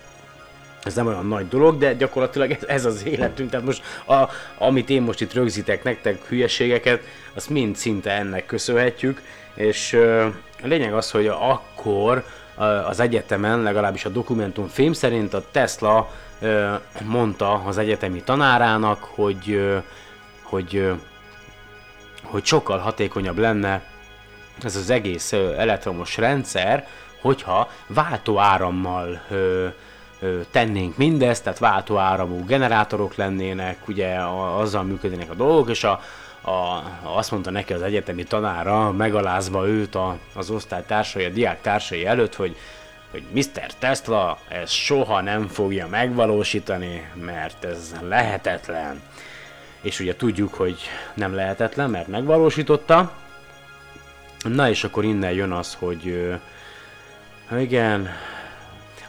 ez 0.83 0.95
nem 0.95 1.07
olyan 1.07 1.27
nagy 1.27 1.49
dolog, 1.49 1.79
de 1.79 1.95
gyakorlatilag 1.95 2.51
ez, 2.51 2.65
ez 2.67 2.85
az 2.85 3.05
életünk, 3.05 3.51
tehát 3.51 3.67
most 3.67 3.83
a, 4.07 4.29
amit 4.59 4.91
én 4.91 5.03
most 5.03 5.21
itt 5.21 5.33
rögzítek 5.33 5.83
nektek 5.83 6.27
hülyeségeket, 6.29 7.03
azt 7.35 7.51
mind 7.51 7.77
szinte 7.77 8.11
ennek 8.11 8.47
köszönhetjük, 8.47 9.23
és 9.55 9.93
a 10.63 10.67
lényeg 10.67 10.95
az, 10.95 11.11
hogy 11.11 11.27
akkor 11.27 12.25
az 12.87 13.01
egyetemen, 13.01 13.63
legalábbis 13.63 14.05
a 14.05 14.09
dokumentumfilm 14.09 14.93
szerint 14.93 15.35
a 15.35 15.45
Tesla 15.51 16.11
mondta 17.05 17.53
az 17.53 17.79
egyetemi 17.79 18.23
tanárának, 18.23 19.05
hogy, 19.05 19.61
hogy 20.43 20.93
hogy 22.23 22.45
sokkal 22.45 22.79
hatékonyabb 22.79 23.39
lenne 23.39 23.83
ez 24.63 24.77
az 24.77 24.91
egész 24.91 25.33
elektromos 25.33 26.17
rendszer, 26.17 26.87
hogyha 27.21 27.71
váltóárammal 27.87 29.23
ö, 29.31 29.67
tennénk 30.51 30.97
mindezt, 30.97 31.43
tehát 31.43 31.59
váltóáramú 31.59 32.45
generátorok 32.45 33.15
lennének, 33.15 33.89
ugye 33.89 34.15
a, 34.15 34.61
azzal 34.61 34.83
működnének 34.83 35.31
a 35.31 35.35
dolgok, 35.35 35.71
és 35.71 35.85
a, 35.85 36.01
a, 36.41 36.83
azt 37.03 37.31
mondta 37.31 37.51
neki 37.51 37.73
az 37.73 37.83
egyetemi 37.83 38.25
tanára, 38.25 38.93
megalázva 38.93 39.67
őt 39.67 39.95
a, 39.95 40.19
az 40.35 40.51
osztálytársai, 40.51 41.25
a 41.25 41.31
diáktársai 41.31 42.07
előtt, 42.07 42.35
hogy 42.35 42.57
hogy 43.11 43.25
Mr. 43.33 43.73
Tesla 43.79 44.39
ezt 44.49 44.73
soha 44.73 45.21
nem 45.21 45.49
fogja 45.49 45.87
megvalósítani, 45.89 47.11
mert 47.15 47.65
ez 47.65 47.95
lehetetlen 48.09 49.03
és 49.83 50.01
ugye 50.01 50.17
tudjuk, 50.17 50.55
hogy 50.55 50.81
nem 51.15 51.35
lehetetlen, 51.35 51.91
mert 51.91 52.07
megvalósította. 52.07 53.13
Na 54.43 54.69
és 54.69 54.85
akkor 54.85 55.05
innen 55.05 55.33
jön 55.33 55.53
az, 55.53 55.75
hogy 55.79 56.31
igen, 57.59 58.09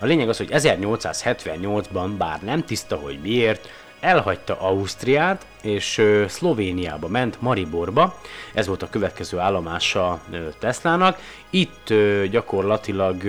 a 0.04 0.06
lényeg 0.06 0.30
az, 0.30 0.38
hogy 0.38 0.50
1878-ban, 0.52 2.12
bár 2.18 2.42
nem 2.42 2.66
tiszta, 2.66 2.96
hogy 2.96 3.20
miért, 3.22 3.70
elhagyta 4.00 4.60
Ausztriát, 4.60 5.46
és 5.62 6.02
Szlovéniába 6.28 7.08
ment, 7.08 7.42
Mariborba. 7.42 8.20
Ez 8.54 8.68
volt 8.68 8.82
a 8.82 8.90
következő 8.90 9.38
állomása 9.38 10.22
Teslának. 10.60 11.20
Itt 11.50 11.94
gyakorlatilag 12.32 13.24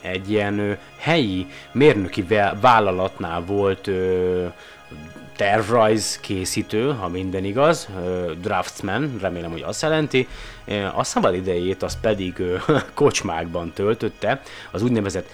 egy 0.00 0.30
ilyen 0.30 0.78
helyi 0.96 1.46
mérnöki 1.72 2.22
vá- 2.22 2.60
vállalatnál 2.60 3.40
volt 3.40 3.90
tervrajz 5.36 6.20
készítő, 6.20 6.92
ha 6.92 7.08
minden 7.08 7.44
igaz, 7.44 7.88
draftsman, 8.40 9.18
remélem, 9.20 9.50
hogy 9.50 9.62
azt 9.62 9.82
jelenti. 9.82 10.28
A 10.94 11.04
szabad 11.04 11.34
idejét 11.34 11.82
az 11.82 12.00
pedig 12.00 12.42
kocsmákban 12.94 13.72
töltötte, 13.72 14.42
az 14.70 14.82
úgynevezett 14.82 15.28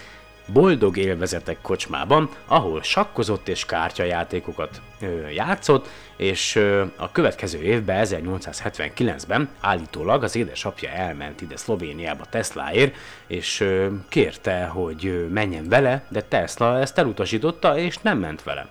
boldog 0.45 0.97
élvezetek 0.97 1.57
kocsmában, 1.61 2.29
ahol 2.45 2.83
sakkozott 2.83 3.47
és 3.47 3.65
kártyajátékokat 3.65 4.81
ö, 5.01 5.27
játszott, 5.29 5.87
és 6.15 6.55
ö, 6.55 6.83
a 6.95 7.11
következő 7.11 7.61
évben, 7.61 8.05
1879-ben 8.09 9.49
állítólag 9.59 10.23
az 10.23 10.35
édesapja 10.35 10.89
elment 10.89 11.41
ide 11.41 11.57
Szlovéniába 11.57 12.25
Teslaért, 12.29 12.95
és 13.27 13.59
ö, 13.59 13.87
kérte, 14.09 14.65
hogy 14.65 15.27
menjen 15.29 15.69
vele, 15.69 16.05
de 16.09 16.21
Tesla 16.21 16.79
ezt 16.79 16.97
elutasította, 16.97 17.77
és 17.77 17.97
nem 17.97 18.19
ment 18.19 18.43
vele. 18.43 18.69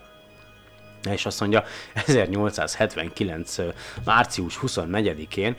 és 1.10 1.26
azt 1.26 1.40
mondja, 1.40 1.64
1879. 2.06 3.58
ö, 3.58 3.68
március 4.04 4.58
24-én, 4.62 5.56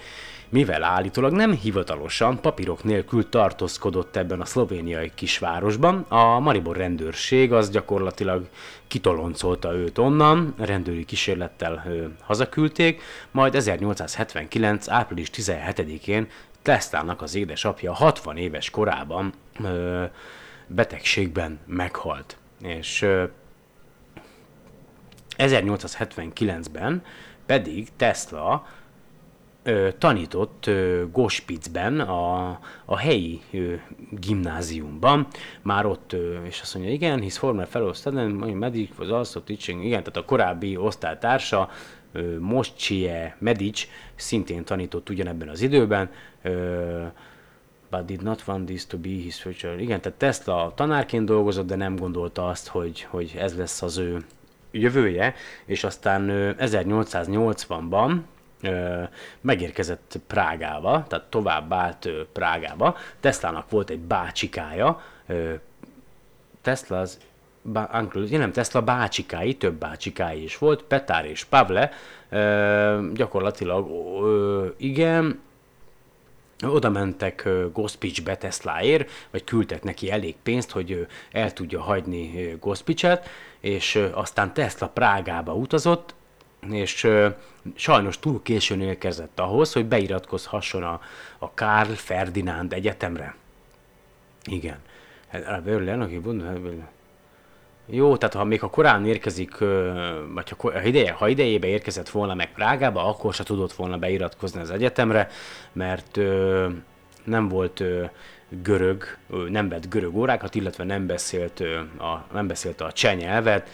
mivel 0.49 0.83
állítólag 0.83 1.31
nem 1.31 1.51
hivatalosan 1.51 2.41
papírok 2.41 2.83
nélkül 2.83 3.29
tartózkodott 3.29 4.15
ebben 4.15 4.41
a 4.41 4.45
szlovéniai 4.45 5.11
kisvárosban, 5.15 6.05
a 6.09 6.39
Maribor 6.39 6.77
rendőrség 6.77 7.53
az 7.53 7.69
gyakorlatilag 7.69 8.47
kitoloncolta 8.87 9.73
őt 9.73 9.97
onnan, 9.97 10.53
rendőri 10.57 11.05
kísérlettel 11.05 11.83
ö, 11.87 12.05
hazaküldték, 12.21 13.01
majd 13.31 13.55
1879. 13.55 14.89
április 14.89 15.29
17-én 15.33 16.27
Teslának 16.61 17.21
az 17.21 17.35
édesapja 17.35 17.93
60 17.93 18.37
éves 18.37 18.69
korában 18.69 19.33
ö, 19.63 20.03
betegségben 20.67 21.59
meghalt. 21.65 22.37
És 22.61 23.01
ö, 23.01 23.23
1879-ben 25.37 27.03
pedig 27.45 27.87
Tesla 27.97 28.67
ö, 29.65 29.89
tanított 29.97 30.67
ö, 30.67 31.03
Gospitzben, 31.11 31.99
a, 31.99 32.59
a 32.85 32.97
helyi 32.97 33.41
ö, 33.51 33.73
gimnáziumban, 34.09 35.27
már 35.61 35.85
ott, 35.85 36.13
ö, 36.13 36.43
és 36.43 36.61
azt 36.61 36.73
mondja, 36.73 36.93
igen, 36.93 37.19
his 37.19 37.37
former 37.37 37.67
fellow 37.67 37.93
student, 37.93 38.59
medic 38.59 38.89
was 38.99 39.09
also 39.09 39.39
teaching, 39.39 39.83
igen, 39.83 39.99
tehát 39.99 40.17
a 40.17 40.25
korábbi 40.25 40.77
osztálytársa, 40.77 41.69
ö, 42.11 42.37
Medic 43.37 43.87
szintén 44.15 44.63
tanított 44.63 45.09
ugyanebben 45.09 45.47
az 45.47 45.61
időben, 45.61 46.09
ö, 46.41 47.03
but 47.89 48.05
did 48.05 48.23
not 48.23 48.43
want 48.47 48.65
this 48.65 48.85
to 48.85 48.97
be 48.97 49.09
his 49.09 49.41
future. 49.41 49.81
Igen, 49.81 50.01
tehát 50.01 50.17
Tesla 50.17 50.71
tanárként 50.75 51.25
dolgozott, 51.25 51.67
de 51.67 51.75
nem 51.75 51.95
gondolta 51.95 52.47
azt, 52.47 52.67
hogy, 52.67 53.01
hogy 53.01 53.35
ez 53.37 53.57
lesz 53.57 53.81
az 53.81 53.97
ő 53.97 54.25
jövője, 54.71 55.33
és 55.65 55.83
aztán 55.83 56.29
ö, 56.29 56.51
1880-ban 56.57 58.09
ö, 58.09 58.34
megérkezett 59.41 60.19
Prágába, 60.27 61.05
tehát 61.07 61.25
tovább 61.25 61.73
állt 61.73 62.09
Prágába. 62.33 62.97
Teslának 63.19 63.69
volt 63.69 63.89
egy 63.89 63.99
bácsikája, 63.99 65.01
Tesla 66.61 66.99
az 66.99 67.19
bá, 67.61 67.89
uncle, 67.93 68.37
nem, 68.37 68.51
Tesla 68.51 68.81
bácsikái, 68.81 69.55
több 69.55 69.73
bácsikái 69.73 70.43
is 70.43 70.57
volt, 70.57 70.83
Petár 70.83 71.25
és 71.25 71.43
Pavle, 71.43 71.91
gyakorlatilag 73.13 73.89
igen, 74.77 75.39
oda 76.63 76.89
mentek 76.89 77.49
Gospicsbe 77.73 78.37
Teslaért, 78.37 79.11
vagy 79.31 79.43
küldtek 79.43 79.83
neki 79.83 80.11
elég 80.11 80.35
pénzt, 80.43 80.71
hogy 80.71 81.07
el 81.31 81.53
tudja 81.53 81.81
hagyni 81.81 82.55
Gospicset, 82.59 83.29
és 83.59 84.09
aztán 84.13 84.53
Tesla 84.53 84.87
Prágába 84.87 85.53
utazott, 85.53 86.13
és 86.71 87.07
sajnos 87.75 88.19
túl 88.19 88.41
későn 88.41 88.81
érkezett 88.81 89.39
ahhoz, 89.39 89.73
hogy 89.73 89.85
beiratkozhasson 89.85 90.83
a, 90.83 91.01
a 91.37 91.53
Karl 91.53 91.91
Ferdinand 91.91 92.73
Egyetemre. 92.73 93.35
Igen. 94.43 94.77
Hát, 95.27 95.63
Berlin, 95.63 96.01
aki 96.01 96.21
jó, 97.87 98.17
tehát 98.17 98.35
ha 98.35 98.43
még 98.43 98.63
a 98.63 98.69
korán 98.69 99.05
érkezik, 99.05 99.57
vagy 100.33 100.49
ha, 100.49 100.71
ha, 100.71 100.81
ideje, 100.81 101.11
ha 101.11 101.27
idejébe 101.27 101.67
érkezett 101.67 102.09
volna 102.09 102.33
meg 102.33 102.53
Prágába, 102.53 103.07
akkor 103.07 103.33
se 103.33 103.43
tudott 103.43 103.73
volna 103.73 103.97
beiratkozni 103.97 104.61
az 104.61 104.71
egyetemre, 104.71 105.29
mert 105.71 106.19
nem 107.23 107.47
volt 107.47 107.83
görög, 108.49 109.17
nem 109.49 109.69
vett 109.69 109.89
görög 109.89 110.15
órákat, 110.15 110.55
illetve 110.55 110.83
nem 110.83 111.05
beszélt, 111.05 111.59
a, 111.99 112.25
nem 112.33 112.47
beszélt 112.47 112.81
a 112.81 112.91
cseh 112.91 113.15
nyelvet. 113.15 113.69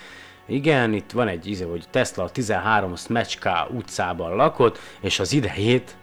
Igen, 0.51 0.93
itt 0.93 1.11
van 1.11 1.27
egy 1.27 1.47
íze, 1.47 1.65
hogy 1.65 1.83
Tesla 1.89 2.23
a 2.23 2.29
13 2.29 2.95
Smecska 2.95 3.67
utcában 3.73 4.35
lakott, 4.35 4.79
és 5.01 5.19
az 5.19 5.33
idejét 5.33 5.97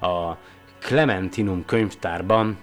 a 0.00 0.32
Clementinum 0.80 1.64
könyvtárban 1.64 2.58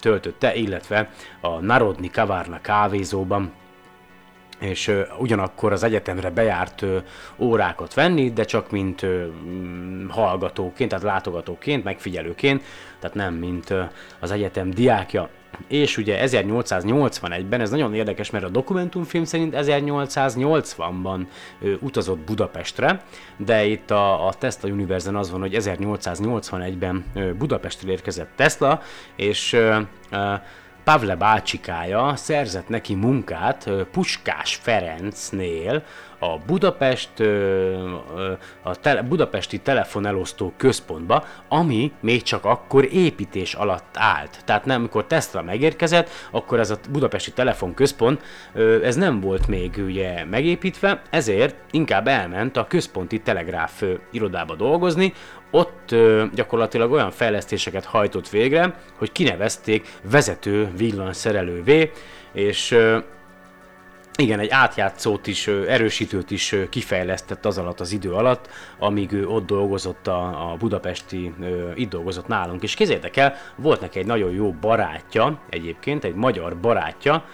töltötte, 0.00 0.54
illetve 0.54 1.10
a 1.40 1.60
Narodni 1.60 2.10
Kavárna 2.10 2.60
kávézóban, 2.60 3.52
és 4.60 4.92
ugyanakkor 5.18 5.72
az 5.72 5.82
egyetemre 5.82 6.30
bejárt 6.30 6.84
órákat 7.38 7.94
venni, 7.94 8.32
de 8.32 8.44
csak 8.44 8.70
mint 8.70 9.06
hallgatóként, 10.08 10.90
tehát 10.90 11.04
látogatóként, 11.04 11.84
megfigyelőként, 11.84 12.62
tehát 12.98 13.16
nem 13.16 13.34
mint 13.34 13.74
az 14.20 14.30
egyetem 14.30 14.70
diákja. 14.70 15.28
És 15.68 15.96
ugye 15.96 16.18
1881-ben, 16.26 17.60
ez 17.60 17.70
nagyon 17.70 17.94
érdekes, 17.94 18.30
mert 18.30 18.44
a 18.44 18.48
dokumentumfilm 18.48 19.24
szerint 19.24 19.54
1880-ban 19.56 21.26
ö, 21.60 21.72
utazott 21.80 22.18
Budapestre, 22.18 23.02
de 23.36 23.64
itt 23.64 23.90
a, 23.90 24.26
a 24.26 24.34
Tesla 24.34 24.68
Universe-en 24.68 25.16
az 25.16 25.30
van, 25.30 25.40
hogy 25.40 25.56
1881-ben 25.60 27.04
ö, 27.14 27.34
Budapestre 27.34 27.90
érkezett 27.90 28.30
Tesla, 28.36 28.82
és 29.16 29.52
ö, 29.52 29.78
ö, 30.10 30.34
Pavle 30.86 31.16
bácsikája 31.16 32.16
szerzett 32.16 32.68
neki 32.68 32.94
munkát 32.94 33.70
Puskás 33.92 34.54
Ferencnél, 34.54 35.82
a 36.18 36.38
Budapest, 36.46 37.10
a 38.62 38.76
tele, 38.76 39.02
budapesti 39.02 39.58
telefonelosztó 39.58 40.52
központba, 40.56 41.24
ami 41.48 41.92
még 42.00 42.22
csak 42.22 42.44
akkor 42.44 42.88
építés 42.92 43.54
alatt 43.54 43.94
állt. 43.94 44.44
Tehát 44.44 44.64
nem, 44.64 44.78
amikor 44.78 45.06
Tesla 45.06 45.42
megérkezett, 45.42 46.08
akkor 46.30 46.58
ez 46.58 46.70
a 46.70 46.78
budapesti 46.90 47.32
telefonközpont, 47.32 48.22
ez 48.82 48.96
nem 48.96 49.20
volt 49.20 49.46
még 49.46 49.82
ugye 49.86 50.24
megépítve, 50.24 51.02
ezért 51.10 51.56
inkább 51.70 52.06
elment 52.06 52.56
a 52.56 52.66
központi 52.66 53.20
telegráf 53.20 53.82
irodába 54.10 54.54
dolgozni, 54.54 55.12
ott 55.56 55.92
ö, 55.92 56.24
gyakorlatilag 56.34 56.92
olyan 56.92 57.10
fejlesztéseket 57.10 57.84
hajtott 57.84 58.28
végre, 58.28 58.74
hogy 58.98 59.12
kinevezték 59.12 59.88
vezető 60.10 60.70
villanyszerelővé, 60.76 61.90
és 62.32 62.70
ö, 62.70 62.98
igen, 64.18 64.38
egy 64.38 64.50
átjátszót 64.50 65.26
is, 65.26 65.46
erősítőt 65.46 66.30
is 66.30 66.54
kifejlesztett 66.70 67.44
az 67.44 67.58
alatt 67.58 67.80
az 67.80 67.92
idő 67.92 68.12
alatt, 68.12 68.48
amíg 68.78 69.12
ő 69.12 69.26
ott 69.26 69.46
dolgozott 69.46 70.06
a, 70.06 70.50
a 70.50 70.56
budapesti, 70.58 71.34
itt 71.74 71.90
dolgozott 71.90 72.26
nálunk. 72.26 72.62
És 72.62 72.74
kézzétek 72.74 73.16
el, 73.16 73.34
volt 73.56 73.80
neki 73.80 73.98
egy 73.98 74.06
nagyon 74.06 74.30
jó 74.30 74.52
barátja, 74.52 75.40
egyébként 75.50 76.04
egy 76.04 76.14
magyar 76.14 76.56
barátja, 76.56 77.24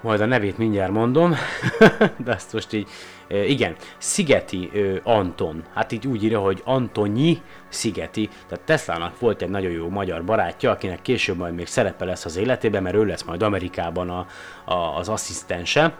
majd 0.00 0.20
a 0.20 0.26
nevét 0.26 0.58
mindjárt 0.58 0.92
mondom, 0.92 1.34
de 2.24 2.32
ezt 2.32 2.52
most 2.52 2.72
így, 2.72 2.88
igen, 3.28 3.76
Szigeti 3.98 4.70
Anton, 5.02 5.64
hát 5.74 5.92
így 5.92 6.06
úgy 6.06 6.24
írja, 6.24 6.40
hogy 6.40 6.62
Antonyi 6.64 7.42
Szigeti, 7.68 8.28
tehát 8.48 8.64
Teslának 8.64 9.18
volt 9.18 9.42
egy 9.42 9.50
nagyon 9.50 9.72
jó 9.72 9.88
magyar 9.88 10.24
barátja, 10.24 10.70
akinek 10.70 11.02
később 11.02 11.36
majd 11.36 11.54
még 11.54 11.66
szerepe 11.66 12.04
lesz 12.04 12.24
az 12.24 12.36
életében, 12.36 12.82
mert 12.82 12.96
ő 12.96 13.04
lesz 13.04 13.22
majd 13.22 13.42
Amerikában 13.42 14.10
a, 14.10 14.26
a, 14.64 14.98
az 14.98 15.08
asszisztense, 15.08 15.98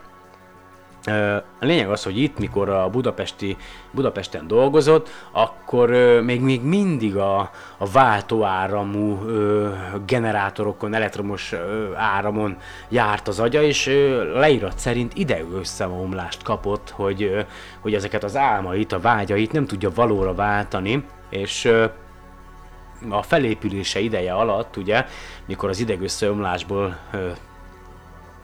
A 1.60 1.64
lényeg 1.64 1.90
az, 1.90 2.04
hogy 2.04 2.18
itt, 2.18 2.38
mikor 2.38 2.68
a 2.68 2.88
budapesti, 2.88 3.56
Budapesten 3.90 4.46
dolgozott, 4.46 5.08
akkor 5.32 5.90
még, 6.22 6.40
még 6.40 6.62
mindig 6.62 7.16
a, 7.16 7.50
a 7.78 7.86
váltóáramú 7.92 9.18
generátorokon, 10.06 10.94
elektromos 10.94 11.54
áramon 11.94 12.56
járt 12.88 13.28
az 13.28 13.40
agya, 13.40 13.62
és 13.62 13.86
ö, 13.86 14.32
leírat 14.38 14.78
szerint 14.78 15.14
idegösszeomlást 15.14 16.42
kapott, 16.42 16.90
hogy, 16.90 17.46
hogy 17.80 17.94
ezeket 17.94 18.24
az 18.24 18.36
álmait, 18.36 18.92
a 18.92 19.00
vágyait 19.00 19.52
nem 19.52 19.66
tudja 19.66 19.90
valóra 19.94 20.34
váltani, 20.34 21.04
és 21.30 21.72
a 23.08 23.22
felépülése 23.22 24.00
ideje 24.00 24.32
alatt, 24.32 24.76
ugye, 24.76 25.06
mikor 25.46 25.68
az 25.68 25.80
idegösszeomlásból 25.80 26.98
ö, 27.12 27.28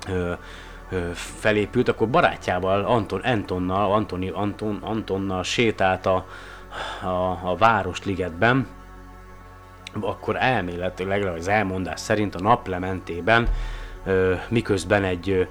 ö, 0.09 0.33
felépült, 1.13 1.89
akkor 1.89 2.09
barátjával, 2.09 2.85
Anton, 2.85 3.21
Antonnal, 3.21 3.93
Antoni, 3.93 4.29
Anton, 4.29 4.79
Antonnal 4.83 5.43
sétált 5.43 6.07
a, 6.07 6.27
a, 7.03 7.41
a 7.51 7.57
Városligetben, 7.59 8.67
akkor 10.01 10.37
elméletileg, 10.37 11.25
az 11.27 11.49
elmondás 11.49 12.01
szerint 12.01 12.35
a 12.35 12.41
naplementében, 12.41 13.49
miközben 14.49 15.05
egy 15.05 15.49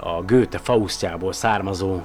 a- 0.00 0.22
Goethe 0.26 0.58
Faustjából 0.58 1.32
származó 1.32 2.00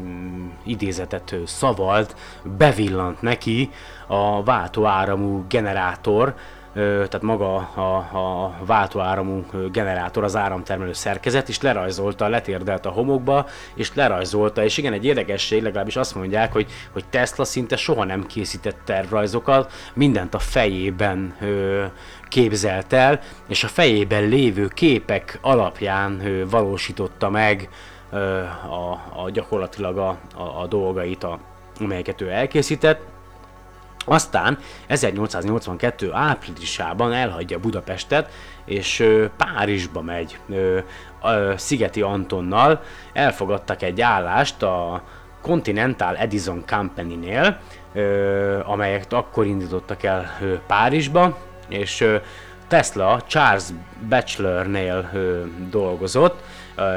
mm, 0.00 0.48
idézetet 0.64 1.36
szavalt, 1.46 2.16
bevillant 2.42 3.22
neki 3.22 3.70
a 4.06 4.42
váltóáramú 4.42 5.44
generátor, 5.48 6.34
tehát 6.72 7.22
maga 7.22 7.54
a, 7.56 7.96
a 8.16 8.54
váltóáramú 8.66 9.44
generátor, 9.72 10.24
az 10.24 10.36
áramtermelő 10.36 10.92
szerkezet, 10.92 11.48
és 11.48 11.60
lerajzolta, 11.60 12.28
letérdelt 12.28 12.86
a 12.86 12.90
homokba, 12.90 13.46
és 13.74 13.94
lerajzolta, 13.94 14.64
és 14.64 14.76
igen, 14.76 14.92
egy 14.92 15.04
érdekesség, 15.04 15.62
legalábbis 15.62 15.96
azt 15.96 16.14
mondják, 16.14 16.52
hogy, 16.52 16.66
hogy 16.92 17.04
Tesla 17.10 17.44
szinte 17.44 17.76
soha 17.76 18.04
nem 18.04 18.26
készített 18.26 18.78
tervrajzokat, 18.84 19.72
mindent 19.94 20.34
a 20.34 20.38
fejében 20.38 21.34
ö, 21.40 21.84
képzelt 22.28 22.92
el, 22.92 23.20
és 23.48 23.64
a 23.64 23.68
fejében 23.68 24.28
lévő 24.28 24.66
képek 24.66 25.38
alapján 25.40 26.20
ö, 26.26 26.48
valósította 26.48 27.30
meg 27.30 27.68
ö, 28.10 28.16
a, 28.68 28.90
a 29.24 29.30
gyakorlatilag 29.30 29.98
a, 29.98 30.18
a, 30.34 30.60
a 30.60 30.66
dolgait, 30.66 31.24
a, 31.24 31.38
amelyeket 31.80 32.20
ő 32.20 32.30
elkészített. 32.30 33.16
Aztán 34.08 34.58
1882. 34.86 36.12
áprilisában 36.12 37.12
elhagyja 37.12 37.58
Budapestet, 37.58 38.30
és 38.64 39.04
Párizsba 39.36 40.02
megy 40.02 40.38
Szigeti 41.56 42.00
Antonnal. 42.00 42.82
Elfogadtak 43.12 43.82
egy 43.82 44.00
állást 44.00 44.62
a 44.62 45.02
Continental 45.42 46.16
Edison 46.16 46.62
Company-nél, 46.66 47.58
ö, 47.92 48.60
amelyek 48.64 49.04
akkor 49.08 49.46
indítottak 49.46 50.02
el 50.02 50.38
Párizsba, 50.66 51.38
és 51.68 52.04
Tesla 52.68 53.22
Charles 53.26 53.64
Batchelornél 54.08 55.10
ö, 55.12 55.42
dolgozott, 55.70 56.42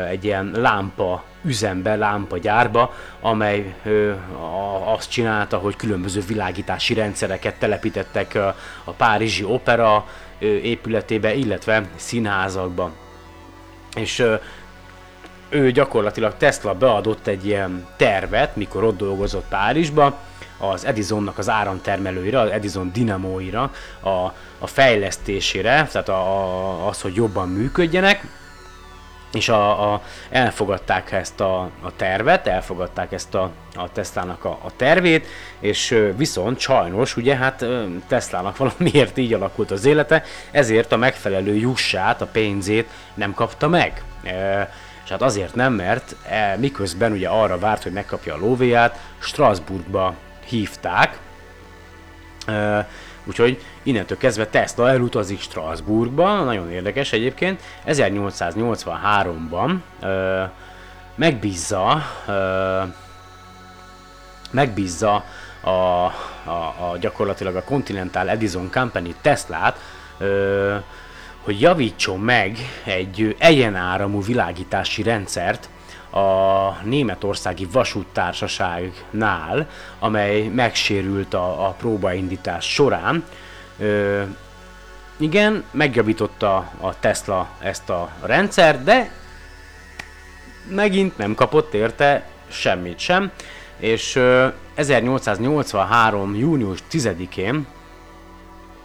egy 0.09 0.23
ilyen 0.23 0.51
lámpa 0.55 1.23
üzembe, 1.43 1.95
lámpagyárba, 1.95 2.93
amely 3.21 3.75
ö, 3.83 4.11
a, 4.33 4.93
azt 4.93 5.09
csinálta, 5.09 5.57
hogy 5.57 5.75
különböző 5.75 6.21
világítási 6.27 6.93
rendszereket 6.93 7.55
telepítettek 7.55 8.35
a, 8.35 8.55
a 8.83 8.91
Párizsi 8.91 9.43
Opera 9.43 10.07
ö, 10.39 10.45
épületébe, 10.45 11.33
illetve 11.33 11.89
színházakba. 11.95 12.91
És 13.95 14.19
ö, 14.19 14.35
ő 15.49 15.71
gyakorlatilag 15.71 16.37
Tesla 16.37 16.73
beadott 16.73 17.27
egy 17.27 17.45
ilyen 17.45 17.87
tervet, 17.95 18.55
mikor 18.55 18.83
ott 18.83 18.97
dolgozott 18.97 19.45
Párizsba, 19.49 20.17
az 20.57 20.85
Edisonnak 20.85 21.37
az 21.37 21.49
áramtermelőire, 21.49 22.39
az 22.39 22.49
Edison 22.49 22.91
dinamóira, 22.93 23.71
a, 23.99 24.09
a 24.59 24.67
fejlesztésére, 24.67 25.87
tehát 25.91 26.09
a, 26.09 26.13
a, 26.13 26.87
az, 26.87 27.01
hogy 27.01 27.15
jobban 27.15 27.49
működjenek, 27.49 28.25
és 29.33 29.49
a, 29.49 29.93
a, 29.93 30.01
elfogadták 30.29 31.11
ezt 31.11 31.39
a, 31.39 31.61
a 31.61 31.95
tervet, 31.95 32.47
elfogadták 32.47 33.11
ezt 33.11 33.35
a, 33.35 33.51
a 33.75 33.91
Teslának 33.91 34.45
a, 34.45 34.57
a 34.63 34.71
tervét, 34.75 35.27
és 35.59 35.97
viszont 36.15 36.59
sajnos, 36.59 37.17
ugye 37.17 37.35
hát 37.35 37.61
ö, 37.61 37.85
Teslának 38.07 38.57
valamiért 38.57 39.17
így 39.17 39.33
alakult 39.33 39.71
az 39.71 39.85
élete, 39.85 40.23
ezért 40.51 40.91
a 40.91 40.97
megfelelő 40.97 41.55
jussát, 41.55 42.21
a 42.21 42.25
pénzét 42.25 42.89
nem 43.13 43.33
kapta 43.33 43.67
meg. 43.67 44.03
E, 44.23 44.71
és 45.03 45.09
hát 45.09 45.21
azért 45.21 45.55
nem, 45.55 45.73
mert 45.73 46.15
e, 46.29 46.55
miközben 46.57 47.11
ugye 47.11 47.27
arra 47.27 47.59
várt, 47.59 47.83
hogy 47.83 47.91
megkapja 47.91 48.33
a 48.33 48.37
lóvéját, 48.37 48.99
Strasbourgba 49.19 50.15
hívták, 50.45 51.17
e, 52.47 52.87
úgyhogy 53.25 53.61
innentől 53.83 54.17
kezdve 54.17 54.47
Tesla 54.47 54.89
elutazik 54.89 55.41
Strasbourgba, 55.41 56.43
nagyon 56.43 56.71
érdekes 56.71 57.13
egyébként, 57.13 57.61
1883-ban 57.87 59.75
e, 60.01 60.51
megbízza, 61.15 62.03
e, 62.27 62.31
megbízza 64.51 65.23
a, 65.61 65.69
a, 65.69 66.11
a 66.79 66.97
gyakorlatilag 66.99 67.55
a 67.55 67.63
Continental 67.63 68.29
Edison 68.29 68.69
Company 68.71 69.15
Teslát, 69.21 69.79
ö, 70.17 70.75
hogy 71.43 71.61
javítson 71.61 72.19
meg 72.19 72.57
egy 72.83 73.35
egyenáramú 73.39 74.23
világítási 74.23 75.03
rendszert 75.03 75.69
a 76.11 76.77
németországi 76.83 77.67
vasúttársaságnál, 77.71 79.69
amely 79.99 80.47
megsérült 80.47 81.33
a, 81.33 81.67
a 81.67 81.71
próbaindítás 81.71 82.73
során. 82.73 83.23
Ö, 83.77 84.23
igen, 85.17 85.63
megjavította 85.71 86.55
a 86.79 86.99
Tesla 86.99 87.49
ezt 87.59 87.89
a 87.89 88.09
rendszert, 88.21 88.83
de 88.83 89.11
megint 90.69 91.17
nem 91.17 91.35
kapott 91.35 91.73
érte 91.73 92.25
semmit 92.47 92.99
sem, 92.99 93.31
és 93.77 94.15
ö, 94.15 94.47
1883. 94.73 96.35
június 96.35 96.79
10-én 96.91 97.67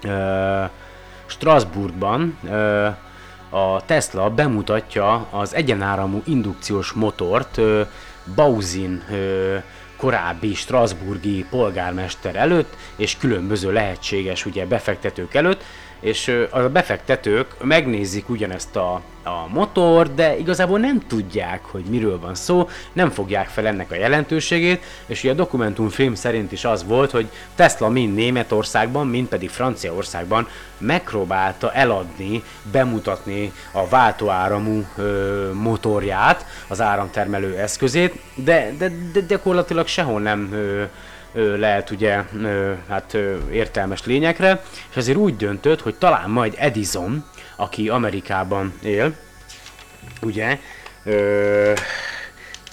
ö, 0.02 0.64
Strasbourgban 1.26 2.38
ö, 2.44 2.88
a 3.57 3.82
Tesla 3.86 4.30
bemutatja 4.30 5.26
az 5.30 5.54
egyenáramú 5.54 6.22
indukciós 6.24 6.92
motort 6.92 7.61
Bauzin 8.34 9.02
korábbi 9.96 10.54
Strasburgi 10.54 11.46
polgármester 11.50 12.36
előtt, 12.36 12.76
és 12.96 13.16
különböző 13.16 13.72
lehetséges 13.72 14.46
ugye, 14.46 14.66
befektetők 14.66 15.34
előtt, 15.34 15.62
és 16.01 16.47
a 16.51 16.59
befektetők 16.59 17.64
megnézik 17.64 18.28
ugyanezt 18.28 18.76
a, 18.76 19.01
a 19.24 19.49
motor, 19.49 20.14
de 20.14 20.38
igazából 20.38 20.78
nem 20.78 21.01
tudják, 21.07 21.64
hogy 21.64 21.84
miről 21.84 22.20
van 22.20 22.34
szó, 22.34 22.68
nem 22.92 23.11
fogják 23.11 23.49
fel 23.49 23.66
ennek 23.66 23.90
a 23.90 23.94
jelentőségét, 23.94 24.82
és 25.07 25.22
ugye 25.22 25.32
a 25.32 25.34
dokumentumfilm 25.34 26.14
szerint 26.14 26.53
is 26.53 26.64
az 26.64 26.84
volt, 26.84 27.11
hogy 27.11 27.28
Tesla 27.55 27.88
mind 27.88 28.14
Németországban, 28.14 29.07
mind 29.07 29.28
pedig 29.28 29.51
Franciaországban 29.51 30.49
megpróbálta 30.78 31.72
eladni, 31.72 32.42
bemutatni 32.72 33.53
a 33.72 33.88
váltóáramú 33.88 34.84
ö, 34.97 35.51
motorját, 35.53 36.47
az 36.68 36.80
áramtermelő 36.80 37.57
eszközét, 37.57 38.20
de, 38.34 38.72
de, 38.78 38.92
de 39.12 39.20
gyakorlatilag 39.20 39.86
sehol 39.86 40.20
nem 40.20 40.49
ö, 40.53 40.84
lehet 41.37 41.91
ugye 41.91 42.22
hát 42.89 43.16
értelmes 43.51 44.05
lényekre, 44.05 44.62
és 44.91 44.97
ezért 44.97 45.18
úgy 45.18 45.37
döntött, 45.37 45.80
hogy 45.80 45.95
talán 45.95 46.30
majd 46.30 46.55
Edison, 46.59 47.24
aki 47.57 47.89
Amerikában 47.89 48.72
él, 48.82 49.14
ugye, 50.22 50.59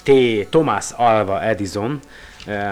T. 0.02 0.10
Thomas 0.50 0.90
Alva 0.96 1.42
Edison, 1.42 2.00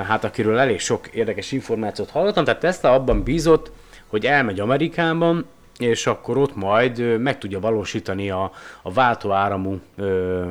hát 0.06 0.24
akiről 0.24 0.58
elég 0.58 0.80
sok 0.80 1.06
érdekes 1.06 1.52
információt 1.52 2.10
hallottam, 2.10 2.44
tehát 2.44 2.60
Tesla 2.60 2.92
abban 2.92 3.22
bízott, 3.22 3.70
hogy 4.06 4.26
elmegy 4.26 4.60
Amerikában, 4.60 5.46
és 5.82 6.06
akkor 6.06 6.36
ott 6.36 6.56
majd 6.56 7.18
meg 7.18 7.38
tudja 7.38 7.60
valósítani 7.60 8.30
a, 8.30 8.52
a 8.82 8.92
váltóáramú 8.92 9.80
ö, 9.96 10.48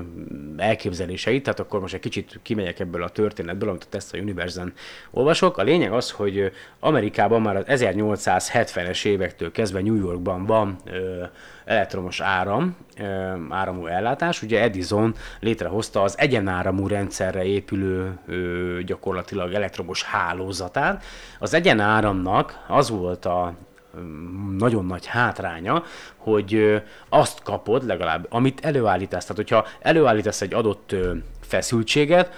elképzeléseit, 0.57 1.43
tehát 1.43 1.59
akkor 1.59 1.79
most 1.79 1.93
egy 1.93 1.99
kicsit 1.99 2.39
kimegyek 2.41 2.79
ebből 2.79 3.03
a 3.03 3.09
történetből, 3.09 3.69
amit 3.69 3.83
a 3.83 3.89
Tesla 3.89 4.19
Universe-en 4.19 4.73
olvasok. 5.11 5.57
A 5.57 5.63
lényeg 5.63 5.91
az, 5.91 6.11
hogy 6.11 6.51
Amerikában 6.79 7.41
már 7.41 7.55
az 7.55 7.63
1870-es 7.67 9.05
évektől 9.05 9.51
kezdve 9.51 9.81
New 9.81 9.95
Yorkban 9.95 10.45
van 10.45 10.75
ö, 10.85 11.23
elektromos 11.65 12.19
áram, 12.19 12.75
ö, 12.97 13.03
áramú 13.49 13.85
ellátás. 13.85 14.41
Ugye 14.41 14.61
Edison 14.61 15.15
létrehozta 15.39 16.01
az 16.01 16.17
egyenáramú 16.17 16.87
rendszerre 16.87 17.43
épülő 17.43 18.19
ö, 18.27 18.79
gyakorlatilag 18.85 19.53
elektromos 19.53 20.03
hálózatát. 20.03 21.03
Az 21.39 21.53
egyenáramnak 21.53 22.65
az 22.67 22.89
volt 22.89 23.25
a 23.25 23.53
nagyon 24.57 24.85
nagy 24.85 25.05
hátránya, 25.05 25.83
hogy 26.17 26.81
azt 27.09 27.43
kapod 27.43 27.85
legalább, 27.85 28.27
amit 28.29 28.65
előállítasz. 28.65 29.21
Tehát, 29.21 29.37
hogyha 29.37 29.65
előállítasz 29.79 30.41
egy 30.41 30.53
adott 30.53 30.95
feszültséget, 31.41 32.33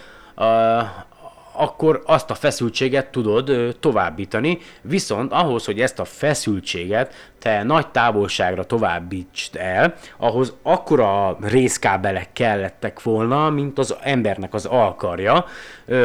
akkor 1.56 2.02
azt 2.06 2.30
a 2.30 2.36
feszültséget 2.36 3.12
tudod 3.12 3.76
továbbítani, 3.80 4.58
viszont 4.82 5.32
ahhoz, 5.32 5.66
hogy 5.66 5.82
ezt 5.82 6.00
a 6.00 6.06
feszültséget 6.06 7.32
te 7.40 7.64
nagy 7.64 7.88
távolságra 7.88 8.64
továbbítsd 8.64 9.56
el, 9.56 9.96
ahhoz 10.18 10.54
akkora 10.62 11.38
részkábelek 11.42 12.34
kellettek 12.34 13.02
volna, 13.02 13.50
mint 13.50 13.78
az 13.78 13.96
embernek 14.02 14.54
az 14.54 14.66
alkarja. 14.66 15.46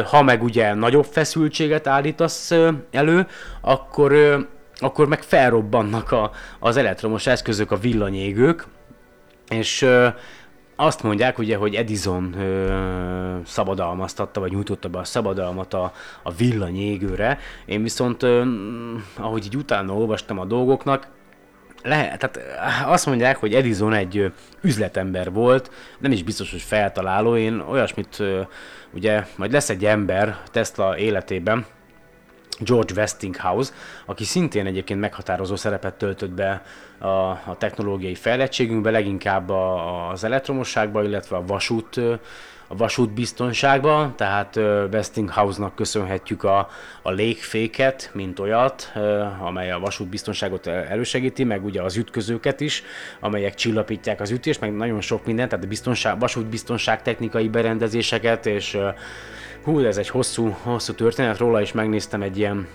Ha 0.05 0.21
meg 0.21 0.43
ugye 0.43 0.73
nagyobb 0.73 1.05
feszültséget 1.05 1.87
állítasz 1.87 2.51
elő, 2.91 3.27
akkor 3.61 4.13
akkor 4.79 5.07
meg 5.07 5.23
felrobbannak 5.23 6.11
a, 6.11 6.31
az 6.59 6.77
elektromos 6.77 7.27
eszközök, 7.27 7.71
a 7.71 7.77
villanyégők, 7.77 8.67
és 9.49 9.81
ö, 9.81 10.07
azt 10.75 11.03
mondják 11.03 11.37
ugye, 11.37 11.55
hogy 11.55 11.75
Edison 11.75 12.33
ö, 12.39 13.37
szabadalmaztatta, 13.45 14.39
vagy 14.39 14.51
nyújtotta 14.51 14.89
be 14.89 14.99
a 14.99 15.03
szabadalmat 15.03 15.73
a, 15.73 15.93
a 16.23 16.31
villanyégőre. 16.31 17.39
Én 17.65 17.83
viszont, 17.83 18.23
ö, 18.23 18.43
ahogy 19.17 19.45
így 19.45 19.55
utána 19.55 19.93
olvastam 19.93 20.39
a 20.39 20.45
dolgoknak, 20.45 21.07
lehet, 21.83 22.19
tehát 22.19 22.39
azt 22.85 23.05
mondják, 23.05 23.37
hogy 23.37 23.53
Edison 23.53 23.93
egy 23.93 24.31
üzletember 24.61 25.31
volt, 25.31 25.71
nem 25.99 26.11
is 26.11 26.23
biztos, 26.23 26.51
hogy 26.51 26.61
feltaláló. 26.61 27.37
Én 27.37 27.59
olyasmit, 27.59 28.23
ugye, 28.93 29.25
majd 29.35 29.51
lesz 29.51 29.69
egy 29.69 29.85
ember 29.85 30.37
Tesla 30.51 30.97
életében, 30.97 31.65
George 32.59 32.93
Westinghouse, 32.93 33.73
aki 34.05 34.23
szintén 34.23 34.65
egyébként 34.65 34.99
meghatározó 34.99 35.55
szerepet 35.55 35.93
töltött 35.93 36.31
be 36.31 36.63
a, 36.97 37.07
a 37.07 37.55
technológiai 37.57 38.15
fejlettségünkbe, 38.15 38.91
leginkább 38.91 39.49
az 40.11 40.23
elektromosságba, 40.23 41.03
illetve 41.03 41.35
a 41.35 41.45
vasút 41.45 41.99
a 42.71 42.75
vasútbiztonságba, 42.75 44.13
tehát 44.15 44.55
Westinghouse-nak 44.91 45.75
köszönhetjük 45.75 46.43
a, 46.43 46.69
a 47.01 47.11
légféket, 47.11 48.09
mint 48.13 48.39
olyat, 48.39 48.91
amely 49.39 49.71
a 49.71 49.79
vasútbiztonságot 49.79 50.67
elősegíti, 50.67 51.43
meg 51.43 51.65
ugye 51.65 51.81
az 51.81 51.97
ütközőket 51.97 52.59
is, 52.59 52.83
amelyek 53.19 53.55
csillapítják 53.55 54.21
az 54.21 54.31
ütést, 54.31 54.59
meg 54.59 54.75
nagyon 54.75 55.01
sok 55.01 55.25
mindent, 55.25 55.49
tehát 55.49 55.65
a 55.65 55.67
biztonság, 55.67 56.19
vasútbiztonság 56.19 57.01
technikai 57.01 57.47
berendezéseket, 57.47 58.45
és 58.45 58.77
hú, 59.63 59.79
ez 59.79 59.97
egy 59.97 60.09
hosszú, 60.09 60.55
hosszú 60.63 60.93
történet, 60.93 61.37
róla 61.37 61.61
is 61.61 61.71
megnéztem 61.71 62.21
egy 62.21 62.37
ilyen 62.37 62.67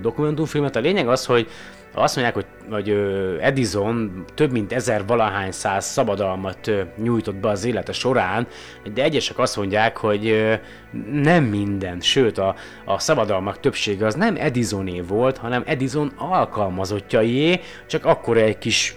dokumentumfilmet. 0.00 0.76
A 0.76 0.80
lényeg 0.80 1.08
az, 1.08 1.26
hogy 1.26 1.48
azt 1.94 2.16
mondják, 2.16 2.34
hogy, 2.34 2.46
hogy 2.70 2.90
Edison 3.40 4.24
több 4.34 4.52
mint 4.52 4.72
ezer 4.72 5.06
valahány 5.06 5.50
száz 5.50 5.84
szabadalmat 5.84 6.70
nyújtott 7.02 7.34
be 7.34 7.48
az 7.48 7.64
élete 7.64 7.92
során, 7.92 8.46
de 8.94 9.02
egyesek 9.02 9.38
azt 9.38 9.56
mondják, 9.56 9.96
hogy 9.96 10.58
nem 11.12 11.44
minden, 11.44 12.00
sőt 12.00 12.38
a, 12.38 12.54
a 12.84 12.98
szabadalmak 12.98 13.60
többsége 13.60 14.06
az 14.06 14.14
nem 14.14 14.36
Edisoné 14.36 15.00
volt, 15.00 15.36
hanem 15.36 15.62
Edison 15.66 16.12
alkalmazottjaié, 16.16 17.60
csak 17.86 18.04
akkor 18.04 18.36
egy 18.36 18.58
kis 18.58 18.96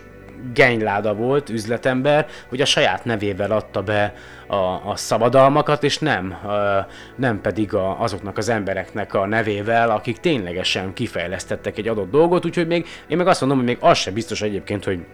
genyláda 0.54 1.14
volt, 1.14 1.50
üzletember, 1.50 2.28
hogy 2.50 2.62
a 2.62 2.66
saját 2.66 3.06
nevével 3.06 3.52
adta 3.52 3.82
be 3.82 4.14
a, 4.48 4.56
a 4.90 4.96
szabadalmakat, 4.96 5.84
és 5.84 5.98
nem, 5.98 6.36
nem 7.16 7.42
pedig 7.42 7.74
a, 7.74 8.02
azoknak 8.02 8.38
az 8.38 8.50
embereknek 8.50 9.14
a 9.14 9.26
nevével, 9.26 9.90
akik 9.90 10.18
ténylegesen 10.18 10.94
kifejlesztettek 10.94 11.78
egy 11.78 11.88
adott 11.88 12.12
dolgot, 12.12 12.46
úgyhogy 12.46 12.68
még, 12.68 12.86
én 13.08 13.18
meg 13.18 13.28
azt 13.28 13.40
mondom, 13.40 13.58
hogy 13.58 13.68
még 13.68 13.78
az 13.80 13.98
sem 13.98 14.14
biztos 14.14 14.42
egyébként, 14.42 14.84
hogy 14.84 15.06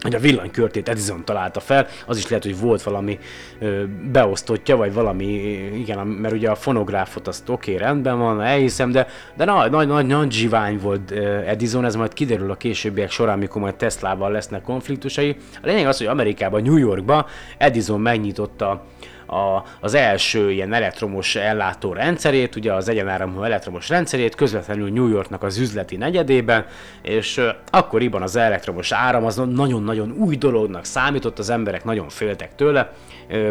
hogy 0.00 0.14
a 0.14 0.18
villanykörtét 0.18 0.88
Edison 0.88 1.24
találta 1.24 1.60
fel, 1.60 1.86
az 2.06 2.16
is 2.16 2.28
lehet, 2.28 2.44
hogy 2.44 2.60
volt 2.60 2.82
valami 2.82 3.18
ö, 3.58 3.84
beosztottja, 4.12 4.76
vagy 4.76 4.92
valami, 4.92 5.26
igen, 5.74 6.06
mert 6.06 6.34
ugye 6.34 6.50
a 6.50 6.54
fonográfot 6.54 7.28
azt 7.28 7.48
oké, 7.48 7.74
okay, 7.74 7.86
rendben 7.86 8.18
van, 8.18 8.42
elhiszem, 8.42 8.90
de, 8.90 9.06
de 9.36 9.44
nagy, 9.44 9.70
nagy, 9.70 9.86
nagy, 9.86 10.06
nagy 10.06 10.32
zsivány 10.32 10.78
volt 10.78 11.10
Edison, 11.46 11.84
ez 11.84 11.96
majd 11.96 12.12
kiderül 12.12 12.50
a 12.50 12.54
későbbiek 12.54 13.10
során, 13.10 13.38
mikor 13.38 13.62
majd 13.62 13.74
Teslával 13.74 14.30
lesznek 14.30 14.62
konfliktusai. 14.62 15.36
A 15.62 15.66
lényeg 15.66 15.86
az, 15.86 15.98
hogy 15.98 16.06
Amerikában, 16.06 16.62
New 16.62 16.76
Yorkban 16.76 17.26
Edison 17.58 18.00
megnyitotta 18.00 18.84
a, 19.30 19.64
az 19.80 19.94
első 19.94 20.50
ilyen 20.50 20.72
elektromos 20.72 21.36
ellátó 21.36 21.92
rendszerét, 21.92 22.56
ugye 22.56 22.72
az 22.72 22.88
egyenáramú 22.88 23.42
elektromos 23.42 23.88
rendszerét 23.88 24.34
közvetlenül 24.34 24.90
New 24.90 25.08
Yorknak 25.08 25.42
az 25.42 25.58
üzleti 25.58 25.96
negyedében, 25.96 26.66
és 27.02 27.40
akkoriban 27.70 28.22
az 28.22 28.36
elektromos 28.36 28.92
áram 28.92 29.24
az 29.24 29.36
nagyon-nagyon 29.36 30.14
új 30.18 30.36
dolognak 30.36 30.84
számított, 30.84 31.38
az 31.38 31.50
emberek 31.50 31.84
nagyon 31.84 32.08
féltek 32.08 32.54
tőle, 32.54 32.92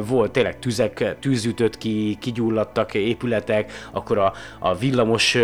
volt 0.07 0.31
tényleg 0.31 0.59
tüzek, 0.59 1.15
tűzütött 1.19 1.77
ki, 1.77 2.17
kigyulladtak 2.19 2.93
épületek, 2.93 3.71
akkor 3.91 4.17
a, 4.17 4.33
a 4.59 4.75
villamos 4.75 5.37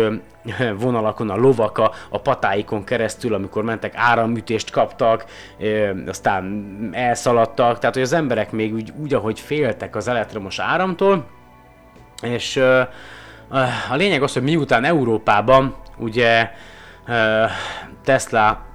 vonalakon 0.78 1.30
a 1.30 1.36
lovak 1.36 1.78
a, 1.78 2.18
patáikon 2.18 2.84
keresztül, 2.84 3.34
amikor 3.34 3.64
mentek 3.64 3.92
áramütést 3.96 4.70
kaptak, 4.70 5.24
aztán 6.06 6.64
elszaladtak, 6.92 7.78
tehát 7.78 7.94
hogy 7.94 8.04
az 8.04 8.12
emberek 8.12 8.50
még 8.50 8.74
úgy, 8.74 8.92
úgy 9.00 9.14
ahogy 9.14 9.40
féltek 9.40 9.96
az 9.96 10.08
elektromos 10.08 10.58
áramtól, 10.58 11.26
és 12.22 12.56
a 13.90 13.94
lényeg 13.94 14.22
az, 14.22 14.32
hogy 14.32 14.42
miután 14.42 14.84
Európában 14.84 15.74
ugye 15.98 16.50
Tesla 18.04 18.65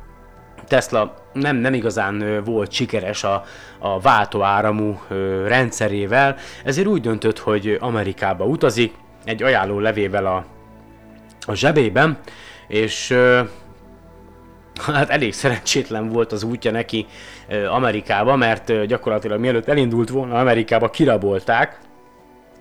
Tesla 0.72 1.16
nem, 1.34 1.56
nem 1.56 1.74
igazán 1.74 2.44
volt 2.44 2.72
sikeres 2.72 3.24
a, 3.24 3.44
a 3.80 4.00
váltóáramú 4.00 5.00
rendszerével, 5.46 6.36
ezért 6.64 6.88
úgy 6.88 7.02
döntött, 7.02 7.40
hogy 7.40 7.78
Amerikába 7.80 8.46
utazik, 8.46 8.94
egy 9.26 9.44
ajánló 9.44 9.80
levével 9.80 10.26
a 10.26 10.46
a 11.46 11.54
zsebében, 11.54 12.20
és 12.68 13.18
hát 14.94 15.10
elég 15.10 15.34
szerencsétlen 15.34 16.10
volt 16.10 16.32
az 16.32 16.44
útja 16.44 16.72
neki 16.72 17.06
Amerikába, 17.70 18.36
mert 18.36 18.86
gyakorlatilag 18.86 19.40
mielőtt 19.40 19.68
elindult 19.68 20.10
volna 20.10 20.40
Amerikába, 20.40 20.90
kirabolták, 20.90 21.80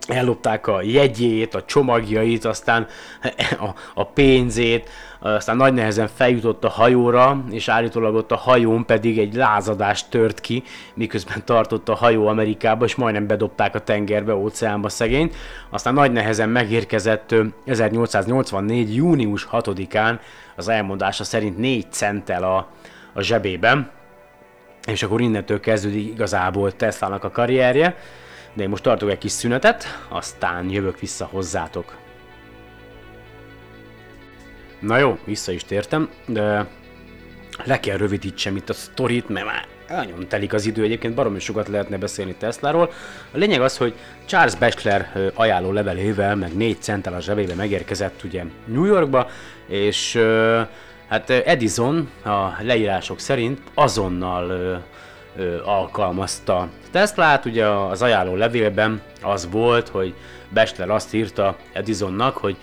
ellopták 0.08 0.66
a 0.66 0.82
jegyét, 0.82 1.54
a 1.54 1.64
csomagjait, 1.64 2.44
aztán 2.44 2.86
a, 3.66 3.68
a 3.94 4.04
pénzét, 4.04 4.90
aztán 5.20 5.56
nagy 5.56 5.74
nehezen 5.74 6.08
feljutott 6.14 6.64
a 6.64 6.68
hajóra, 6.68 7.44
és 7.50 7.68
állítólag 7.68 8.14
ott 8.14 8.32
a 8.32 8.36
hajón 8.36 8.86
pedig 8.86 9.18
egy 9.18 9.34
lázadás 9.34 10.08
tört 10.08 10.40
ki, 10.40 10.62
miközben 10.94 11.42
tartott 11.44 11.88
a 11.88 11.94
hajó 11.94 12.26
Amerikába, 12.26 12.84
és 12.84 12.94
majdnem 12.94 13.26
bedobták 13.26 13.74
a 13.74 13.80
tengerbe, 13.80 14.34
óceánba 14.34 14.88
szegényt. 14.88 15.36
Aztán 15.70 15.94
nagy 15.94 16.12
nehezen 16.12 16.48
megérkezett 16.48 17.34
1884. 17.64 18.94
június 18.94 19.48
6-án, 19.52 20.18
az 20.56 20.68
elmondása 20.68 21.24
szerint 21.24 21.58
4 21.58 21.86
centtel 21.90 22.42
a, 22.42 22.68
a 23.12 23.22
zsebében, 23.22 23.90
és 24.86 25.02
akkor 25.02 25.20
innentől 25.20 25.60
kezdődik 25.60 26.06
igazából 26.06 26.76
Teslának 26.76 27.24
a 27.24 27.30
karrierje. 27.30 27.96
De 28.52 28.62
én 28.62 28.68
most 28.68 28.82
tartok 28.82 29.10
egy 29.10 29.18
kis 29.18 29.32
szünetet, 29.32 29.84
aztán 30.08 30.70
jövök 30.70 31.00
vissza 31.00 31.28
hozzátok. 31.32 31.96
Na 34.80 34.98
jó, 34.98 35.18
vissza 35.24 35.52
is 35.52 35.64
tértem, 35.64 36.08
de 36.26 36.66
le 37.64 37.80
kell 37.80 37.96
rövidítsem 37.96 38.56
itt 38.56 38.68
a 38.68 38.72
sztorit, 38.72 39.28
mert 39.28 39.46
már 39.46 39.66
nagyon 39.88 40.28
telik 40.28 40.52
az 40.52 40.66
idő, 40.66 40.82
egyébként 40.82 41.14
baromi 41.14 41.38
sokat 41.38 41.68
lehetne 41.68 41.98
beszélni 41.98 42.34
Tesláról. 42.34 42.92
A 43.32 43.36
lényeg 43.36 43.60
az, 43.60 43.76
hogy 43.76 43.94
Charles 44.24 44.54
Batchelor 44.54 45.06
ajánló 45.34 45.72
levelével, 45.72 46.36
meg 46.36 46.56
4 46.56 46.76
centtel 46.80 47.14
a 47.14 47.20
zsebébe 47.20 47.54
megérkezett 47.54 48.22
ugye 48.24 48.44
New 48.64 48.84
Yorkba, 48.84 49.28
és 49.66 50.18
hát 51.08 51.30
Edison 51.30 52.10
a 52.24 52.62
leírások 52.62 53.18
szerint 53.18 53.60
azonnal 53.74 54.82
alkalmazta 55.64 56.68
Teslát, 56.90 57.44
ugye 57.44 57.66
az 57.66 58.02
ajánló 58.02 58.34
levélben 58.34 59.00
az 59.22 59.48
volt, 59.50 59.88
hogy 59.88 60.14
Batchelor 60.54 60.94
azt 60.94 61.14
írta 61.14 61.56
Edisonnak, 61.72 62.36
hogy 62.36 62.56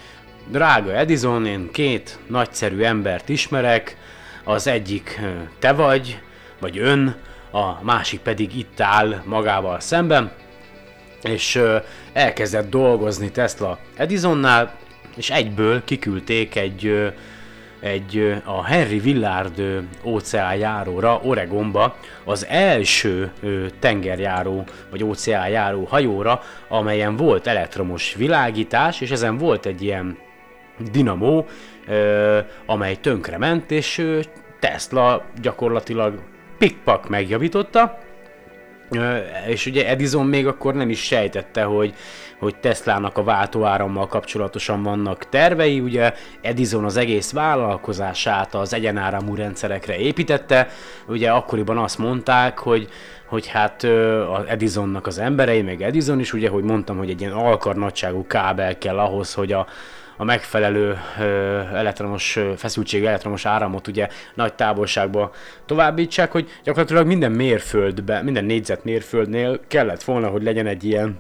Drága 0.50 0.94
Edison, 0.94 1.46
én 1.46 1.72
két 1.72 2.20
nagyszerű 2.28 2.82
embert 2.82 3.30
ismerek, 3.30 3.98
az 4.44 4.68
egyik 4.68 5.20
te 5.60 5.72
vagy, 5.72 6.20
vagy 6.60 6.78
ön, 6.78 7.16
a 7.52 7.84
másik 7.84 8.20
pedig 8.20 8.58
itt 8.58 8.80
áll 8.80 9.22
magával 9.26 9.80
szemben, 9.80 10.32
és 11.24 11.62
elkezdett 12.14 12.70
dolgozni 12.70 13.32
Tesla 13.32 13.80
Edisonnál, 13.96 14.76
és 15.16 15.30
egyből 15.30 15.84
kiküldték 15.84 16.56
egy, 16.56 17.12
egy 17.80 18.42
a 18.46 18.66
Henry 18.66 19.00
Villard 19.00 19.62
óceánjáróra, 20.04 21.20
Oregonba, 21.24 21.96
az 22.24 22.46
első 22.46 23.32
tengerjáró 23.80 24.64
vagy 24.90 25.04
óceánjáró 25.04 25.84
hajóra, 25.84 26.42
amelyen 26.68 27.16
volt 27.16 27.48
elektromos 27.48 28.14
világítás, 28.14 29.02
és 29.02 29.12
ezen 29.12 29.38
volt 29.38 29.66
egy 29.66 29.82
ilyen 29.82 30.26
dinamó, 30.92 31.46
amely 32.66 32.96
tönkrement, 32.96 33.72
és 33.72 34.06
Tesla 34.60 35.26
gyakorlatilag 35.42 36.20
pikpak 36.58 37.10
megjavította, 37.10 37.98
és 39.48 39.66
ugye 39.66 39.88
Edison 39.90 40.26
még 40.26 40.48
akkor 40.48 40.74
nem 40.74 40.90
is 40.90 41.04
sejtette, 41.04 41.64
hogy, 41.64 41.94
hogy 42.40 42.56
Teslának 42.56 43.18
a 43.18 43.24
váltóárammal 43.24 44.08
kapcsolatosan 44.08 44.84
vannak 44.84 45.30
tervei, 45.30 45.80
ugye 45.80 46.14
Edison 46.42 46.84
az 46.84 46.98
egész 46.98 47.32
vállalkozását 47.32 48.56
az 48.56 48.74
egyenáramú 48.74 49.36
rendszerekre 49.36 49.98
építette, 49.98 50.68
ugye 51.08 51.32
akkoriban 51.32 51.78
azt 51.78 51.98
mondták, 51.98 52.60
hogy 52.60 52.90
hogy 53.28 53.48
hát 53.48 53.84
az 54.34 54.46
Edisonnak 54.48 55.08
az 55.08 55.20
emberei, 55.20 55.62
meg 55.62 55.82
Edison 55.82 56.20
is, 56.20 56.34
ugye, 56.34 56.50
hogy 56.50 56.64
mondtam, 56.64 56.98
hogy 56.98 57.10
egy 57.10 57.22
ilyen 57.22 57.34
alkarnagyságú 57.34 58.28
kábel 58.28 58.78
kell 58.78 59.00
ahhoz, 59.00 59.34
hogy 59.34 59.52
a, 59.52 59.68
a 60.18 60.24
megfelelő 60.24 60.98
elektromos 61.74 62.40
feszültségű 62.56 63.06
elektromos 63.06 63.46
áramot 63.46 63.88
ugye 63.88 64.08
nagy 64.34 64.54
távolságba 64.54 65.32
továbbítsák, 65.66 66.32
hogy 66.32 66.50
gyakorlatilag 66.64 67.08
minden 67.08 67.32
mérföldbe, 67.32 68.22
minden 68.22 68.46
négyzet 68.46 68.84
mérföldnél 68.84 69.60
kellett 69.68 70.04
volna, 70.04 70.28
hogy 70.28 70.44
legyen 70.44 70.68
egy 70.68 70.84
ilyen 70.84 71.20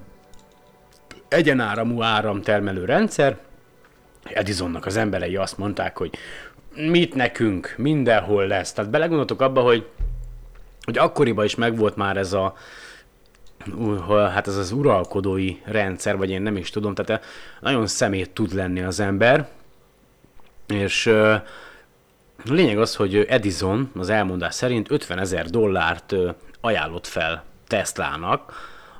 egyenáramú 1.27 2.01
áramtermelő 2.01 2.85
rendszer. 2.85 3.37
Edisonnak 4.23 4.85
az 4.85 4.97
emberei 4.97 5.35
azt 5.35 5.57
mondták, 5.57 5.97
hogy 5.97 6.17
mit 6.75 7.15
nekünk, 7.15 7.73
mindenhol 7.77 8.47
lesz. 8.47 8.73
Tehát 8.73 8.91
belegondoltok 8.91 9.41
abba, 9.41 9.61
hogy, 9.61 9.85
hogy 10.81 10.97
akkoriban 10.97 11.45
is 11.45 11.55
megvolt 11.55 11.95
már 11.95 12.17
ez 12.17 12.33
a, 12.33 12.53
hát 14.07 14.47
ez 14.47 14.55
az 14.55 14.71
uralkodói 14.71 15.57
rendszer, 15.63 16.17
vagy 16.17 16.29
én 16.29 16.41
nem 16.41 16.57
is 16.57 16.69
tudom, 16.69 16.93
tehát 16.93 17.25
nagyon 17.59 17.87
szemét 17.87 18.29
tud 18.29 18.53
lenni 18.53 18.81
az 18.81 18.99
ember, 18.99 19.47
és 20.67 21.07
a 21.07 21.43
lényeg 22.53 22.79
az, 22.79 22.95
hogy 22.95 23.15
Edison 23.15 23.91
az 23.95 24.09
elmondás 24.09 24.53
szerint 24.53 24.91
50 24.91 25.19
ezer 25.19 25.45
dollárt 25.45 26.15
ajánlott 26.61 27.07
fel 27.07 27.43
Teslának 27.67 28.53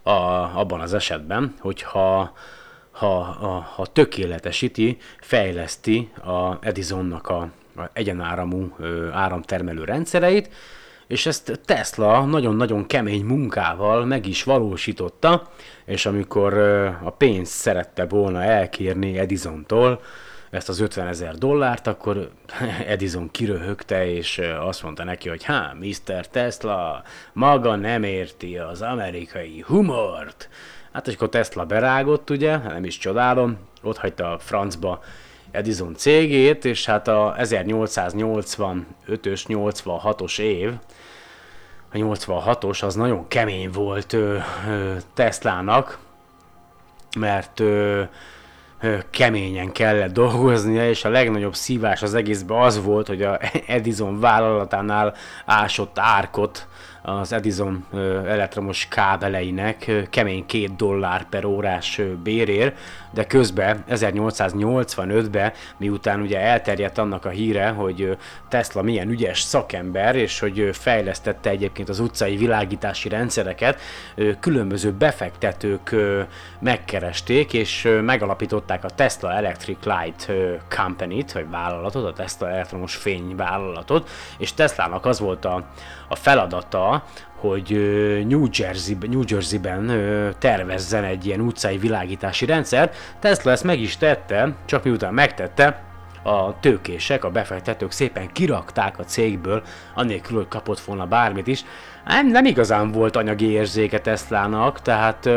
a, 0.04 0.12
abban 0.60 0.80
az 0.80 0.94
esetben, 0.94 1.54
hogyha 1.60 2.34
ha, 2.92 3.22
ha, 3.22 3.60
ha 3.76 3.86
tökéletesíti, 3.86 4.98
fejleszti 5.20 6.12
a 6.26 6.66
Edisonnak 6.66 7.28
a, 7.28 7.50
a 7.76 7.90
egyenáramú 7.94 8.76
áramtermelő 9.12 9.84
rendszereit, 9.84 10.50
és 11.08 11.26
ezt 11.26 11.60
Tesla 11.66 12.26
nagyon-nagyon 12.26 12.86
kemény 12.86 13.26
munkával 13.26 14.06
meg 14.06 14.26
is 14.26 14.44
valósította, 14.44 15.50
és 15.86 16.06
amikor 16.06 16.54
a 17.04 17.10
pénzt 17.10 17.52
szerette 17.52 18.06
volna 18.06 18.44
elkérni 18.44 19.18
Edisontól, 19.18 20.02
ezt 20.50 20.70
az 20.70 20.80
50 20.80 21.08
ezer 21.08 21.36
dollárt, 21.36 21.88
akkor 21.88 22.30
Edison 22.88 23.32
kiröhögte, 23.32 24.12
és 24.12 24.42
azt 24.60 24.84
mondta 24.84 25.04
neki, 25.04 25.30
hogy 25.30 25.44
hát, 25.44 25.76
Mr. 25.80 26.28
Tesla 26.28 27.04
maga 27.34 27.76
nem 27.76 28.04
érti 28.04 28.58
az 28.58 28.82
amerikai 28.82 29.64
humort. 29.68 30.50
Hát 30.92 31.08
és 31.08 31.14
akkor 31.14 31.30
Tesla 31.30 31.66
berágott, 31.66 32.30
ugye, 32.30 32.58
nem 32.58 32.84
is 32.84 32.98
csodálom, 32.98 33.58
ott 33.84 33.98
hagyta 33.98 34.32
a 34.32 34.40
francba 34.40 35.04
Edison 35.52 35.96
cégét, 35.96 36.66
és 36.66 36.86
hát 36.86 37.08
a 37.08 37.36
1885-ös, 37.40 39.44
86-os 39.48 40.40
év, 40.40 40.72
a 41.92 41.98
86-os 41.98 42.84
az 42.84 42.96
nagyon 42.96 43.28
kemény 43.28 43.70
volt 43.72 44.14
ö, 44.14 44.38
ö, 44.68 44.94
Teslának, 45.14 45.98
mert 47.20 47.60
ö, 47.60 48.02
ö, 48.82 48.98
keményen 49.10 49.72
kellett 49.72 50.14
dolgoznia, 50.14 50.90
és 50.90 51.06
a 51.06 51.10
legnagyobb 51.10 51.56
szívás 51.56 52.02
az 52.02 52.14
egészben 52.14 52.62
az 52.62 52.84
volt, 52.84 53.08
hogy 53.08 53.22
a 53.22 53.40
Edison 53.68 54.20
vállalatánál 54.20 55.14
ásott 55.46 56.00
árkot 56.00 56.68
az 57.02 57.34
Edison 57.34 57.86
elektromos 58.26 58.88
kábeleinek 58.88 59.92
kemény 60.10 60.46
két 60.46 60.76
dollár 60.76 61.30
per 61.30 61.46
órás 61.46 62.02
bérér, 62.24 62.74
de 63.18 63.26
közben 63.26 63.84
1885-ben, 63.90 65.54
miután 65.78 66.22
ugye 66.22 66.40
elterjedt 66.40 66.98
annak 66.98 67.26
a 67.26 67.30
híre, 67.30 67.70
hogy 67.70 68.18
Tesla 68.50 68.82
milyen 68.82 69.10
ügyes 69.10 69.42
szakember, 69.42 70.16
és 70.16 70.40
hogy 70.40 70.70
fejlesztette 70.72 71.50
egyébként 71.50 71.90
az 71.90 72.00
utcai 72.00 72.36
világítási 72.36 73.10
rendszereket, 73.10 73.80
különböző 74.40 74.92
befektetők 74.92 75.96
megkeresték, 76.60 77.54
és 77.54 77.90
megalapították 78.02 78.84
a 78.84 78.90
Tesla 78.90 79.34
Electric 79.34 79.86
Light 79.86 80.32
Company-t, 80.70 81.32
vagy 81.32 81.50
vállalatot, 81.50 82.06
a 82.06 82.14
Tesla 82.14 82.50
elektromos 82.50 82.96
fény 82.96 83.36
vállalatot, 83.36 84.10
és 84.38 84.54
Teslának 84.54 85.06
az 85.06 85.20
volt 85.20 85.46
a, 85.46 85.64
a 86.08 86.16
feladata, 86.16 87.04
hogy 87.38 87.70
New, 88.28 88.46
Jersey, 88.52 88.98
New 89.10 89.22
Jersey-ben 89.28 89.92
tervezzen 90.40 91.04
egy 91.04 91.26
ilyen 91.26 91.40
utcai 91.40 91.78
világítási 91.78 92.46
rendszer. 92.46 92.92
Tesla 93.20 93.52
ezt 93.52 93.64
meg 93.64 93.80
is 93.80 93.98
tette, 93.98 94.56
csak 94.66 94.84
miután 94.84 95.14
megtette, 95.14 95.82
a 96.24 96.60
tőkések, 96.60 97.24
a 97.24 97.32
befektetők 97.32 97.92
szépen 97.92 98.32
kirakták 98.32 99.00
a 99.00 99.04
cégből, 99.04 99.64
anélkül, 99.96 100.38
hogy 100.38 100.48
kapott 100.48 100.80
volna 100.80 101.06
bármit 101.06 101.48
is. 101.48 101.64
Nem, 102.06 102.28
nem 102.28 102.46
igazán 102.46 102.92
volt 102.92 103.16
anyagi 103.16 103.50
érzéke 103.50 104.00
Teslának, 104.00 104.82
tehát 104.82 105.30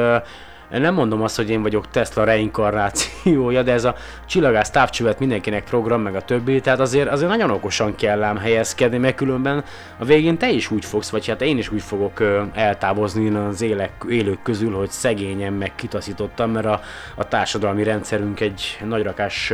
nem 0.78 0.94
mondom 0.94 1.22
azt, 1.22 1.36
hogy 1.36 1.50
én 1.50 1.62
vagyok 1.62 1.90
Tesla 1.90 2.24
reinkarnációja, 2.24 3.62
de 3.62 3.72
ez 3.72 3.84
a 3.84 3.94
csillagász 4.26 4.70
távcsövet 4.70 5.18
mindenkinek 5.18 5.64
program, 5.64 6.02
meg 6.02 6.14
a 6.14 6.20
többi, 6.20 6.60
tehát 6.60 6.80
azért, 6.80 7.08
azért 7.08 7.30
nagyon 7.30 7.50
okosan 7.50 7.94
kell 7.94 8.22
ám 8.22 8.36
helyezkedni, 8.36 8.98
mert 8.98 9.14
különben 9.16 9.64
a 9.98 10.04
végén 10.04 10.38
te 10.38 10.50
is 10.50 10.70
úgy 10.70 10.84
fogsz, 10.84 11.10
vagy 11.10 11.26
hát 11.26 11.42
én 11.42 11.58
is 11.58 11.72
úgy 11.72 11.82
fogok 11.82 12.22
eltávozni 12.54 13.34
az 13.34 13.62
élek, 13.62 13.90
élők 14.08 14.42
közül, 14.42 14.74
hogy 14.74 14.90
szegényen 14.90 15.52
meg 15.52 15.72
kitaszítottam, 15.74 16.50
mert 16.50 16.66
a, 16.66 16.80
a 17.14 17.28
társadalmi 17.28 17.82
rendszerünk 17.82 18.40
egy 18.40 18.78
nagyrakás 18.84 19.52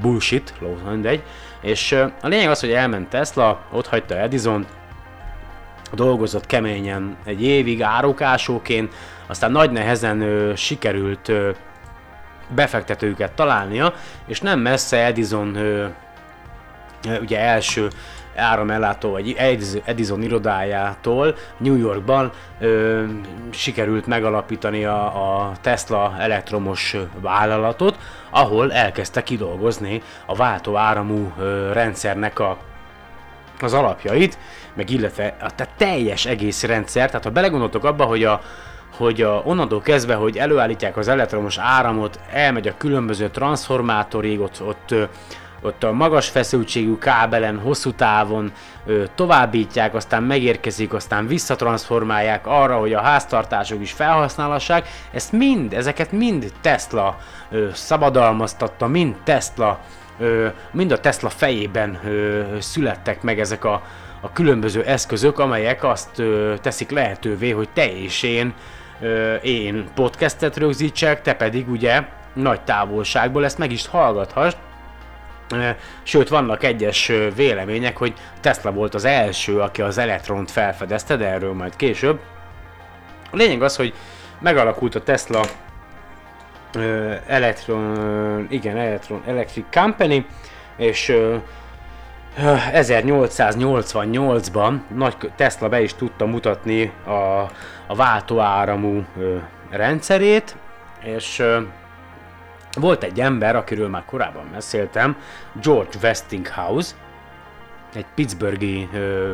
bullshit, 0.00 0.54
ló, 0.60 0.78
mindegy. 0.90 1.22
És 1.60 1.92
a 2.22 2.28
lényeg 2.28 2.50
az, 2.50 2.60
hogy 2.60 2.72
elment 2.72 3.08
Tesla, 3.08 3.60
ott 3.70 3.86
hagyta 3.86 4.16
Edison, 4.16 4.66
dolgozott 5.92 6.46
keményen 6.46 7.16
egy 7.24 7.42
évig 7.42 7.82
árokásóként, 7.82 8.94
aztán 9.32 9.50
nagy 9.50 9.70
nehezen 9.70 10.20
ö, 10.20 10.54
sikerült 10.54 11.28
ö, 11.28 11.50
befektetőket 12.54 13.32
találnia, 13.32 13.94
és 14.26 14.40
nem 14.40 14.60
messze 14.60 15.04
Edison 15.04 15.54
ö, 15.54 15.86
ugye 17.20 17.40
első 17.40 17.88
áramellátó, 18.36 19.10
vagy 19.10 19.36
Edison 19.84 20.22
irodájától 20.22 21.34
New 21.56 21.76
Yorkban 21.76 22.30
ö, 22.60 23.04
sikerült 23.50 24.06
megalapítani 24.06 24.84
a, 24.84 25.04
a 25.04 25.52
Tesla 25.60 26.14
elektromos 26.18 26.96
vállalatot, 27.20 27.98
ahol 28.30 28.72
elkezdte 28.72 29.22
kidolgozni 29.22 30.02
a 30.26 30.34
váltó 30.34 30.76
áramú 30.76 31.32
rendszernek 31.72 32.38
a, 32.38 32.58
az 33.60 33.72
alapjait, 33.72 34.38
meg 34.74 34.90
illetve 34.90 35.36
a 35.40 35.54
te 35.54 35.68
teljes 35.76 36.26
egész 36.26 36.62
rendszer, 36.62 37.06
tehát 37.06 37.24
ha 37.24 37.30
belegondoltok 37.30 37.84
abba, 37.84 38.04
hogy 38.04 38.24
a, 38.24 38.40
hogy 38.96 39.22
a, 39.22 39.42
onnantól 39.44 39.80
kezdve, 39.80 40.14
hogy 40.14 40.38
előállítják 40.38 40.96
az 40.96 41.08
elektromos 41.08 41.58
áramot, 41.58 42.20
elmegy 42.32 42.68
a 42.68 42.76
különböző 42.76 43.28
transformátorig, 43.28 44.40
ott, 44.40 44.62
ott, 44.62 44.94
ott 45.62 45.84
a 45.84 45.92
magas 45.92 46.28
feszültségű 46.28 46.98
kábelen, 46.98 47.58
hosszú 47.58 47.92
távon 47.92 48.52
ö, 48.86 49.04
továbbítják, 49.14 49.94
aztán 49.94 50.22
megérkezik, 50.22 50.92
aztán 50.92 51.26
visszatransformálják 51.26 52.46
arra, 52.46 52.78
hogy 52.78 52.92
a 52.92 53.00
háztartások 53.00 53.80
is 53.80 53.92
felhasználhassák. 53.92 54.88
Ezt 55.12 55.32
mind, 55.32 55.72
ezeket 55.72 56.12
mind 56.12 56.52
Tesla 56.60 57.18
ö, 57.50 57.68
szabadalmaztatta, 57.72 58.86
mind 58.86 59.14
Tesla, 59.24 59.80
ö, 60.18 60.46
mind 60.70 60.92
a 60.92 61.00
Tesla 61.00 61.28
fejében 61.28 61.98
ö, 62.04 62.42
születtek 62.58 63.22
meg 63.22 63.40
ezek 63.40 63.64
a, 63.64 63.82
a 64.20 64.32
különböző 64.32 64.82
eszközök, 64.82 65.38
amelyek 65.38 65.84
azt 65.84 66.18
ö, 66.18 66.54
teszik 66.60 66.90
lehetővé, 66.90 67.50
hogy 67.50 67.68
te 67.68 67.96
és 67.96 68.22
én 68.22 68.54
én 69.42 69.84
podcastet 69.94 70.56
rögzítsek, 70.56 71.22
te 71.22 71.34
pedig 71.34 71.68
ugye 71.68 72.02
nagy 72.34 72.60
távolságból 72.60 73.44
ezt 73.44 73.58
meg 73.58 73.72
is 73.72 73.86
hallgathass. 73.86 74.52
Sőt, 76.02 76.28
vannak 76.28 76.64
egyes 76.64 77.12
vélemények, 77.34 77.96
hogy 77.96 78.14
Tesla 78.40 78.70
volt 78.70 78.94
az 78.94 79.04
első, 79.04 79.60
aki 79.60 79.82
az 79.82 79.98
elektront 79.98 80.50
felfedezte, 80.50 81.16
de 81.16 81.26
erről 81.26 81.52
majd 81.52 81.76
később. 81.76 82.20
A 83.30 83.36
lényeg 83.36 83.62
az, 83.62 83.76
hogy 83.76 83.94
megalakult 84.40 84.94
a 84.94 85.02
Tesla 85.02 85.44
Electron, 87.26 88.46
igen, 88.50 88.76
Electron 88.76 89.22
Electric 89.26 89.64
Company, 89.70 90.26
és 90.76 91.16
1888-ban 92.38 94.80
nagy 94.94 95.16
Tesla 95.36 95.68
be 95.68 95.80
is 95.80 95.94
tudta 95.94 96.26
mutatni 96.26 96.92
a, 97.04 97.10
a 97.86 97.94
váltóáramú 97.94 99.04
rendszerét, 99.70 100.56
és 101.02 101.42
volt 102.80 103.02
egy 103.02 103.20
ember, 103.20 103.56
akiről 103.56 103.88
már 103.88 104.04
korábban 104.04 104.50
beszéltem, 104.52 105.16
George 105.62 105.98
Westinghouse, 106.02 106.94
egy 107.94 108.06
pittsburghi 108.14 108.88
ö, 108.92 109.32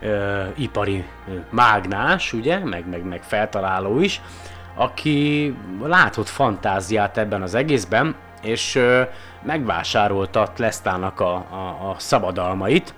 ö, 0.00 0.42
ipari 0.56 1.04
ö, 1.28 1.32
mágnás, 1.50 2.32
ugye, 2.32 2.58
meg, 2.58 2.88
meg, 2.88 3.04
meg 3.04 3.22
feltaláló 3.22 4.00
is, 4.00 4.20
aki 4.74 5.54
látott 5.82 6.28
fantáziát 6.28 7.18
ebben 7.18 7.42
az 7.42 7.54
egészben, 7.54 8.14
és 8.42 8.74
ö, 8.74 9.02
megvásárolta 9.42 10.52
Teslának 10.56 11.20
a, 11.20 11.34
a, 11.34 11.90
a 11.90 11.94
szabadalmait, 11.98 12.94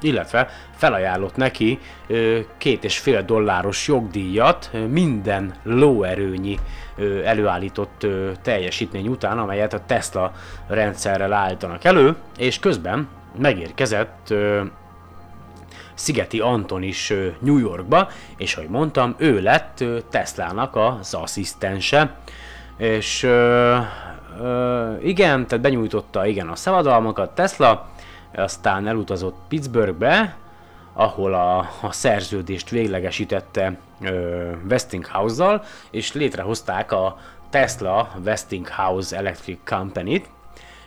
illetve 0.00 0.48
felajánlott 0.76 1.36
neki 1.36 1.78
ö, 2.06 2.38
két 2.58 2.84
és 2.84 2.98
fél 2.98 3.22
dolláros 3.22 3.88
jogdíjat 3.88 4.70
minden 4.88 5.54
lóerőnyi 5.62 6.58
ö, 6.96 7.24
előállított 7.24 8.02
ö, 8.02 8.30
teljesítmény 8.42 9.08
után, 9.08 9.38
amelyet 9.38 9.72
a 9.72 9.84
Tesla 9.86 10.32
rendszerrel 10.68 11.32
állítanak 11.32 11.84
elő, 11.84 12.16
és 12.38 12.58
közben 12.58 13.08
megérkezett 13.38 14.30
ö, 14.30 14.62
Szigeti 15.94 16.40
Anton 16.40 16.82
is 16.82 17.10
ö, 17.10 17.28
New 17.38 17.58
Yorkba, 17.58 18.08
és 18.36 18.54
ahogy 18.56 18.68
mondtam, 18.68 19.14
ő 19.18 19.40
lett 19.40 19.80
ö, 19.80 19.98
Teslának 20.10 20.76
az 20.76 21.14
asszisztense, 21.14 22.14
és 22.76 23.22
ö, 23.22 23.76
ö, 24.40 24.96
igen, 25.02 25.46
tehát 25.46 25.64
benyújtotta 25.64 26.26
igen 26.26 26.48
a 26.48 26.56
szabadalmakat 26.56 27.34
Tesla, 27.34 27.88
aztán 28.34 28.86
elutazott 28.86 29.36
Pittsburghbe, 29.48 30.36
ahol 30.92 31.34
a, 31.34 31.58
a 31.58 31.92
szerződést 31.92 32.70
véglegesítette 32.70 33.78
ö, 34.00 34.50
Westinghouse-zal, 34.70 35.64
és 35.90 36.12
létrehozták 36.12 36.92
a 36.92 37.18
Tesla 37.50 38.10
Westinghouse 38.24 39.16
Electric 39.16 39.58
Company-t, 39.64 40.28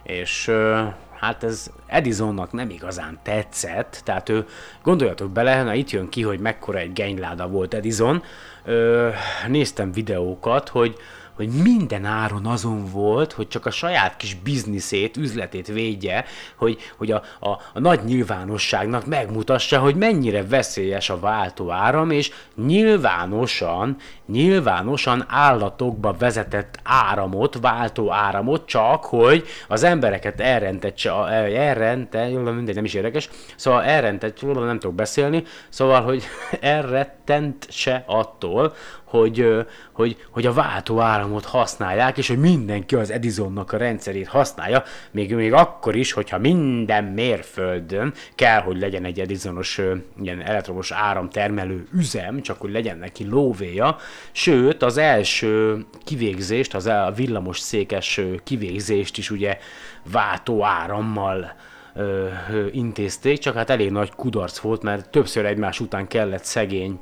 és 0.03 0.47
ö, 0.47 0.83
hát 1.19 1.43
ez 1.43 1.71
Edisonnak 1.85 2.51
nem 2.51 2.69
igazán 2.69 3.19
tetszett, 3.23 4.01
tehát 4.03 4.29
ő, 4.29 4.45
gondoljatok 4.83 5.31
bele, 5.31 5.63
na 5.63 5.73
itt 5.73 5.89
jön 5.89 6.09
ki, 6.09 6.21
hogy 6.21 6.39
mekkora 6.39 6.77
egy 6.77 6.93
genyláda 6.93 7.47
volt 7.47 7.73
Edison, 7.73 8.23
ö, 8.65 9.09
néztem 9.47 9.91
videókat, 9.91 10.69
hogy, 10.69 10.95
hogy 11.39 11.61
minden 11.63 12.05
áron 12.05 12.45
azon 12.45 12.85
volt, 12.91 13.31
hogy 13.31 13.47
csak 13.47 13.65
a 13.65 13.71
saját 13.71 14.17
kis 14.17 14.35
bizniszét, 14.35 15.17
üzletét 15.17 15.67
védje, 15.67 16.25
hogy, 16.55 16.77
hogy 16.97 17.11
a, 17.11 17.21
a, 17.39 17.49
a 17.49 17.79
nagy 17.79 18.03
nyilvánosságnak 18.03 19.05
megmutassa, 19.05 19.79
hogy 19.79 19.95
mennyire 19.95 20.47
veszélyes 20.47 21.09
a 21.09 21.19
váltó 21.19 21.71
áram, 21.71 22.11
és 22.11 22.31
nyilvánosan, 22.55 23.97
nyilvánosan 24.25 25.25
állatokba 25.27 26.15
vezetett 26.19 26.79
áramot, 26.83 27.59
váltó 27.61 28.11
áramot, 28.11 28.65
csak 28.65 29.05
hogy 29.05 29.45
az 29.67 29.83
embereket 29.83 30.39
elrentetse, 30.39 31.11
elrente, 31.55 32.27
mindegy, 32.27 32.75
nem 32.75 32.85
is 32.85 32.93
érdekes, 32.93 33.29
szóval 33.55 33.83
elrentett, 33.83 34.41
nem 34.41 34.79
tudok 34.79 34.95
beszélni, 34.95 35.43
szóval, 35.69 36.01
hogy 36.01 36.23
elrettent 36.59 37.67
se 37.69 38.03
attól, 38.05 38.73
hogy, 39.09 39.65
hogy, 39.91 40.17
hogy 40.31 40.45
a 40.45 40.53
váltó 40.53 40.99
áramot 40.99 41.45
használják, 41.45 42.17
és 42.17 42.27
hogy 42.27 42.39
mindenki 42.39 42.95
az 42.95 43.11
Edisonnak 43.11 43.71
a 43.71 43.77
rendszerét 43.77 44.27
használja, 44.27 44.83
még, 45.11 45.35
még 45.35 45.53
akkor 45.53 45.95
is, 45.95 46.11
hogyha 46.11 46.37
minden 46.37 47.03
mérföldön 47.03 48.13
kell, 48.35 48.61
hogy 48.61 48.79
legyen 48.79 49.05
egy 49.05 49.19
Edisonos 49.19 49.81
ilyen 50.21 50.41
elektromos 50.41 50.91
áramtermelő 50.91 51.87
üzem, 51.93 52.41
csak 52.41 52.61
hogy 52.61 52.71
legyen 52.71 52.97
neki 52.97 53.25
lóvéja, 53.25 53.97
sőt 54.31 54.83
az 54.83 54.97
első 54.97 55.85
kivégzést, 56.03 56.75
az 56.75 56.85
a 56.85 57.11
villamos 57.15 57.59
székes 57.59 58.21
kivégzést 58.43 59.17
is 59.17 59.31
ugye 59.31 59.57
váltó 60.11 60.63
árammal 60.63 61.55
intézték, 62.71 63.39
csak 63.39 63.55
hát 63.55 63.69
elég 63.69 63.91
nagy 63.91 64.11
kudarc 64.15 64.57
volt, 64.57 64.81
mert 64.81 65.09
többször 65.09 65.45
egymás 65.45 65.79
után 65.79 66.07
kellett 66.07 66.43
szegény 66.43 66.99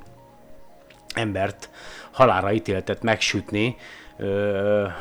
embert 1.18 1.70
halára 2.18 2.52
ítéltet 2.52 3.04
megsütni 3.04 3.76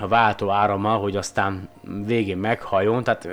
a 0.01 0.09
váltó 0.09 0.51
árammal, 0.51 1.01
hogy 1.01 1.17
aztán 1.17 1.69
végén 2.07 2.37
meghajjon, 2.37 3.05
tehát 3.05 3.29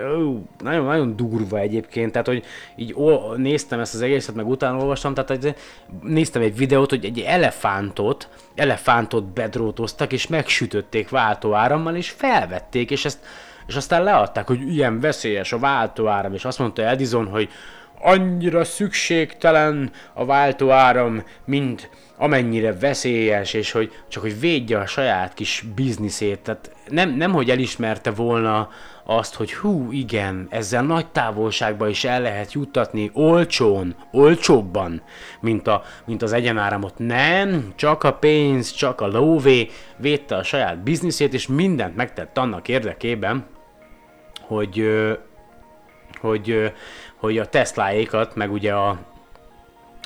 nagyon-nagyon 0.63 1.15
durva 1.15 1.57
egyébként, 1.57 2.11
tehát 2.11 2.27
hogy 2.27 2.43
így 2.75 2.93
ó, 2.93 3.34
néztem 3.36 3.79
ezt 3.79 3.93
az 3.93 4.01
egészet, 4.01 4.36
meg 4.36 4.47
utána 4.47 4.77
olvastam, 4.77 5.13
tehát 5.13 5.29
hogy 5.29 5.55
néztem 6.01 6.41
egy 6.41 6.57
videót, 6.57 6.89
hogy 6.89 7.05
egy 7.05 7.19
elefántot, 7.19 8.29
elefántot 8.55 9.23
bedrótoztak, 9.23 10.11
és 10.11 10.27
megsütötték 10.27 11.09
váltó 11.09 11.53
árammal, 11.53 11.95
és 11.95 12.09
felvették, 12.09 12.91
és 12.91 13.05
ezt 13.05 13.19
és 13.67 13.75
aztán 13.75 14.03
leadták, 14.03 14.47
hogy 14.47 14.73
ilyen 14.73 14.99
veszélyes 14.99 15.53
a 15.53 15.59
váltóáram, 15.59 16.34
és 16.34 16.45
azt 16.45 16.59
mondta 16.59 16.81
Edison, 16.81 17.27
hogy 17.27 17.49
annyira 18.01 18.63
szükségtelen 18.63 19.91
a 20.13 20.25
váltóáram, 20.25 21.23
mint 21.45 21.89
amennyire 22.18 22.78
veszélyes, 22.78 23.53
és 23.53 23.72
hogy 23.72 23.91
csak 24.07 24.22
hogy 24.22 24.39
védje 24.39 24.80
a 24.80 24.86
saját 24.86 25.34
kis 25.34 25.66
bizniszét. 25.76 26.39
Tehát 26.39 26.72
nem, 26.89 27.09
nem 27.09 27.32
hogy 27.32 27.49
elismerte 27.49 28.11
volna 28.11 28.70
azt, 29.03 29.36
hogy 29.36 29.53
hú, 29.53 29.91
igen, 29.91 30.47
ezzel 30.49 30.84
nagy 30.84 31.07
távolságba 31.07 31.88
is 31.88 32.03
el 32.03 32.22
lehet 32.22 32.53
juttatni 32.53 33.11
olcsón, 33.14 33.95
olcsóbban, 34.11 35.01
mint, 35.39 35.68
a, 35.68 35.84
mint 36.05 36.22
az 36.22 36.34
egyenáramot. 36.34 36.93
Nem, 36.97 37.74
csak 37.76 38.03
a 38.03 38.14
pénz, 38.14 38.72
csak 38.72 39.01
a 39.01 39.07
lóvé 39.07 39.70
védte 39.97 40.36
a 40.36 40.43
saját 40.43 40.84
bizniszét, 40.84 41.34
és 41.34 41.47
mindent 41.47 41.95
megtett 41.95 42.38
annak 42.38 42.68
érdekében, 42.68 43.45
hogy, 44.41 44.88
hogy, 46.20 46.72
hogy 47.16 47.38
a 47.38 47.45
Tesláékat, 47.45 48.36
meg 48.36 48.51
ugye 48.51 48.74
a, 48.74 48.99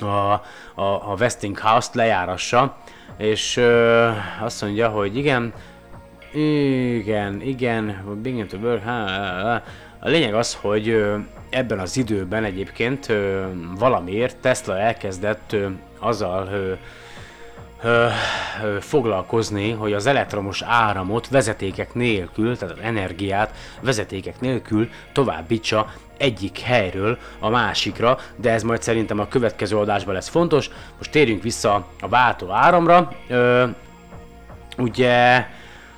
a, 0.00 0.32
a, 0.74 0.82
a 0.82 1.16
Westinghouse-t 1.18 1.94
lejárassa, 1.94 2.76
és 3.16 3.56
ö, 3.56 4.10
azt 4.40 4.62
mondja, 4.62 4.88
hogy 4.88 5.16
igen, 5.16 5.52
igen, 6.32 7.40
igen, 7.40 8.04
begin 8.22 8.46
to 8.46 8.56
work, 8.56 8.86
a 10.00 10.08
lényeg 10.08 10.34
az, 10.34 10.54
hogy 10.54 10.88
ö, 10.88 11.16
ebben 11.50 11.78
az 11.78 11.96
időben 11.96 12.44
egyébként 12.44 13.08
ö, 13.08 13.46
valamiért 13.78 14.36
Tesla 14.36 14.78
elkezdett 14.78 15.52
ö, 15.52 15.66
azzal 15.98 16.48
ö, 16.52 16.72
ö, 17.82 18.06
ö, 18.62 18.80
foglalkozni, 18.80 19.70
hogy 19.70 19.92
az 19.92 20.06
elektromos 20.06 20.62
áramot 20.62 21.28
vezetékek 21.28 21.94
nélkül, 21.94 22.56
tehát 22.56 22.74
az 22.74 22.82
energiát 22.82 23.54
vezetékek 23.80 24.40
nélkül 24.40 24.88
továbbítsa 25.12 25.92
egyik 26.16 26.58
helyről 26.58 27.18
a 27.38 27.48
másikra, 27.48 28.18
de 28.36 28.50
ez 28.50 28.62
majd 28.62 28.82
szerintem 28.82 29.18
a 29.18 29.28
következő 29.28 29.76
adásban 29.76 30.14
lesz 30.14 30.28
fontos. 30.28 30.70
Most 30.98 31.10
térjünk 31.10 31.42
vissza 31.42 31.86
a 32.00 32.08
váltó 32.08 32.50
áramra. 32.50 33.12
Ö, 33.28 33.66
ugye 34.78 35.46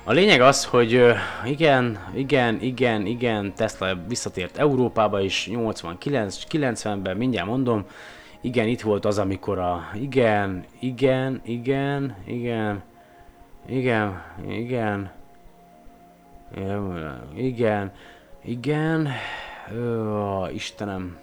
a 0.03 0.11
lényeg 0.11 0.41
az, 0.41 0.65
hogy 0.65 1.13
igen, 1.45 1.99
igen, 2.13 2.61
igen, 2.61 3.05
igen, 3.05 3.53
Tesla 3.55 3.97
visszatért 4.07 4.57
Európába 4.57 5.21
is 5.21 5.49
89-90-ben, 5.51 7.17
mindjárt 7.17 7.47
mondom, 7.47 7.85
igen, 8.41 8.67
itt 8.67 8.81
volt 8.81 9.05
az, 9.05 9.17
amikor 9.17 9.59
a, 9.59 9.89
igen, 9.93 10.65
igen, 10.79 11.41
igen, 11.43 12.15
igen, 12.25 12.83
igen, 13.65 14.23
igen, 14.47 15.11
igen, 17.35 17.91
igen, 18.43 19.11
Ó, 19.77 20.47
Istenem. 20.47 21.17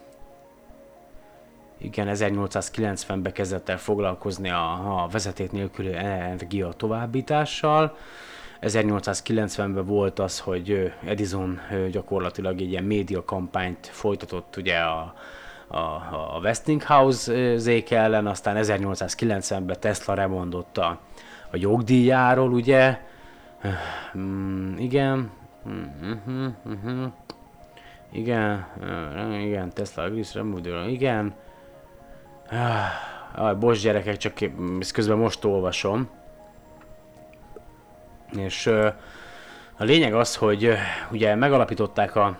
Igen, 1.78 2.08
1890-ben 2.10 3.32
kezdett 3.32 3.68
el 3.68 3.78
foglalkozni 3.78 4.50
a, 4.50 5.02
a 5.02 5.08
vezeték 5.08 5.50
nélküli 5.50 5.94
energia 5.94 6.68
továbbítással. 6.68 7.96
1890-ben 8.60 9.86
volt 9.86 10.18
az, 10.18 10.40
hogy 10.40 10.92
Edison 11.04 11.60
gyakorlatilag 11.90 12.60
egy 12.60 12.70
ilyen 12.70 12.84
média 12.84 13.24
kampányt 13.24 13.86
folytatott 13.86 14.56
ugye 14.56 14.78
a, 14.78 15.14
a, 15.68 15.76
a 15.76 16.38
Westinghouse-zék 16.42 17.90
ellen, 17.90 18.26
aztán 18.26 18.56
1890-ben 18.58 19.76
Tesla 19.80 20.14
remondott 20.14 20.78
a, 20.78 21.00
a 21.50 21.56
jogdíjáról, 21.56 22.52
ugye. 22.52 23.00
Mm, 24.18 24.76
igen. 24.76 25.30
Mm-hmm, 25.68 26.46
mm-hmm. 26.68 27.04
Igen, 28.12 28.66
igen, 29.40 29.72
Tesla 29.72 30.02
Agris 30.02 30.34
Remodel, 30.34 30.88
igen. 30.88 31.34
Ah, 33.34 33.58
bocs 33.58 33.82
gyerekek, 33.82 34.16
csak 34.16 34.32
ezt 34.80 34.92
közben 34.92 35.16
most 35.16 35.44
olvasom. 35.44 36.08
És 38.36 38.66
a 39.76 39.84
lényeg 39.84 40.14
az, 40.14 40.36
hogy 40.36 40.72
ugye 41.10 41.34
megalapították 41.34 42.16
a, 42.16 42.38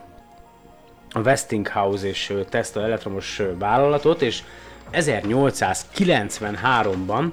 a 1.19 1.21
Westinghouse 1.21 2.07
és 2.07 2.35
Tesla 2.49 2.83
elektromos 2.83 3.43
vállalatot, 3.59 4.23
és 4.23 4.43
1893-ban 4.93 7.31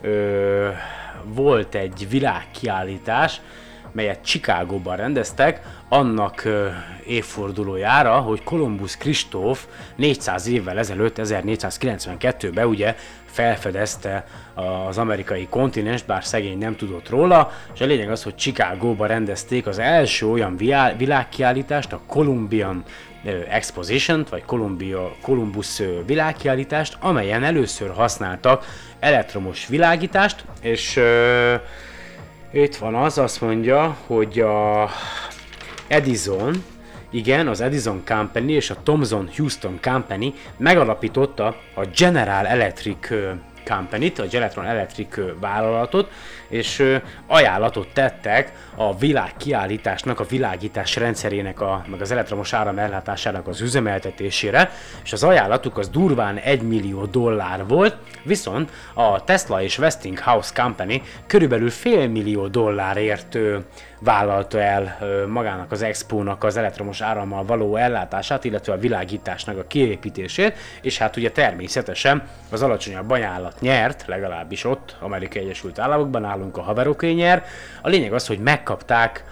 ö, 0.00 0.68
volt 1.24 1.74
egy 1.74 2.06
világkiállítás, 2.10 3.40
melyet 3.92 4.24
Chicagóban 4.24 4.96
rendeztek, 4.96 5.60
annak 5.88 6.44
ö, 6.44 6.68
évfordulójára, 7.06 8.16
hogy 8.16 8.42
Kolumbusz 8.42 8.96
Kristóf 8.96 9.66
400 9.96 10.46
évvel 10.46 10.78
ezelőtt, 10.78 11.16
1492-ben 11.22 12.66
ugye 12.66 12.96
felfedezte 13.24 14.26
az 14.54 14.98
amerikai 14.98 15.46
kontinens, 15.50 16.02
bár 16.02 16.24
szegény 16.24 16.58
nem 16.58 16.76
tudott 16.76 17.08
róla, 17.08 17.52
és 17.74 17.80
a 17.80 17.84
lényeg 17.84 18.10
az, 18.10 18.22
hogy 18.22 18.34
Chicagóban 18.34 19.08
rendezték 19.08 19.66
az 19.66 19.78
első 19.78 20.26
olyan 20.26 20.56
világkiállítást, 20.96 21.92
a 21.92 22.00
Columbian 22.06 22.84
Exposition, 23.48 24.26
vagy 24.30 24.44
Columbia, 24.44 25.14
Columbus 25.22 25.82
világkiállítást, 26.06 26.96
amelyen 27.00 27.44
először 27.44 27.90
használtak 27.90 28.64
elektromos 29.00 29.66
világítást, 29.66 30.44
és 30.60 30.96
uh, 30.96 31.60
itt 32.50 32.76
van 32.76 32.94
az, 32.94 33.18
azt 33.18 33.40
mondja, 33.40 33.96
hogy 34.06 34.40
a 34.40 34.88
Edison, 35.86 36.64
igen, 37.10 37.48
az 37.48 37.60
Edison 37.60 38.02
Company 38.04 38.50
és 38.50 38.70
a 38.70 38.76
Thomson 38.82 39.30
Houston 39.36 39.78
Company 39.82 40.34
megalapította 40.56 41.56
a 41.74 41.86
General 41.96 42.46
Electric 42.46 43.08
Company-t, 43.64 44.18
a 44.18 44.26
Gelatron 44.26 44.66
Electric 44.66 45.16
vállalatot, 45.40 46.10
és 46.48 46.98
ajánlatot 47.26 47.88
tettek 47.92 48.52
a 48.74 48.96
világkiállításnak, 48.96 50.20
a 50.20 50.24
világítás 50.24 50.96
rendszerének, 50.96 51.60
a, 51.60 51.84
meg 51.86 52.00
az 52.00 52.10
elektromos 52.10 52.52
áram 52.52 52.78
ellátásának 52.78 53.46
az 53.48 53.60
üzemeltetésére, 53.60 54.70
és 55.04 55.12
az 55.12 55.22
ajánlatuk 55.22 55.78
az 55.78 55.88
durván 55.88 56.36
1 56.36 56.62
millió 56.62 57.04
dollár 57.04 57.66
volt, 57.66 57.96
viszont 58.22 58.70
a 58.94 59.24
Tesla 59.24 59.62
és 59.62 59.78
Westinghouse 59.78 60.50
Company 60.54 61.02
körülbelül 61.26 61.70
fél 61.70 62.08
millió 62.08 62.46
dollárért 62.46 63.38
vállalta 64.04 64.60
el 64.60 64.98
magának 65.28 65.72
az 65.72 65.82
expónak 65.82 66.44
az 66.44 66.56
elektromos 66.56 67.00
árammal 67.00 67.44
való 67.44 67.76
ellátását, 67.76 68.44
illetve 68.44 68.72
a 68.72 68.78
világításnak 68.78 69.58
a 69.58 69.66
kiépítését, 69.66 70.56
és 70.82 70.98
hát 70.98 71.16
ugye 71.16 71.30
természetesen 71.30 72.28
az 72.50 72.62
alacsonyabb 72.62 73.10
ajánlat 73.10 73.60
nyert, 73.60 74.04
legalábbis 74.06 74.64
ott, 74.64 74.96
Amerikai 75.00 75.42
Egyesült 75.42 75.78
Államokban 75.78 76.24
állunk 76.24 76.56
a 76.56 76.62
haveroké 76.62 77.12
nyer. 77.12 77.44
A 77.82 77.88
lényeg 77.88 78.12
az, 78.12 78.26
hogy 78.26 78.38
megkapták 78.38 79.24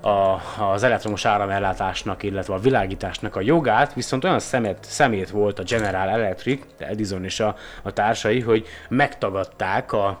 a, 0.00 0.40
az 0.72 0.82
elektromos 0.82 1.24
áramellátásnak, 1.24 2.22
illetve 2.22 2.54
a 2.54 2.58
világításnak 2.58 3.36
a 3.36 3.40
jogát, 3.40 3.94
viszont 3.94 4.24
olyan 4.24 4.38
szemet, 4.38 4.78
szemét 4.80 5.30
volt 5.30 5.58
a 5.58 5.62
General 5.62 6.08
Electric, 6.08 6.62
Edison 6.78 7.24
és 7.24 7.40
a, 7.40 7.56
a 7.82 7.92
társai, 7.92 8.40
hogy 8.40 8.66
megtagadták 8.88 9.92
a, 9.92 10.20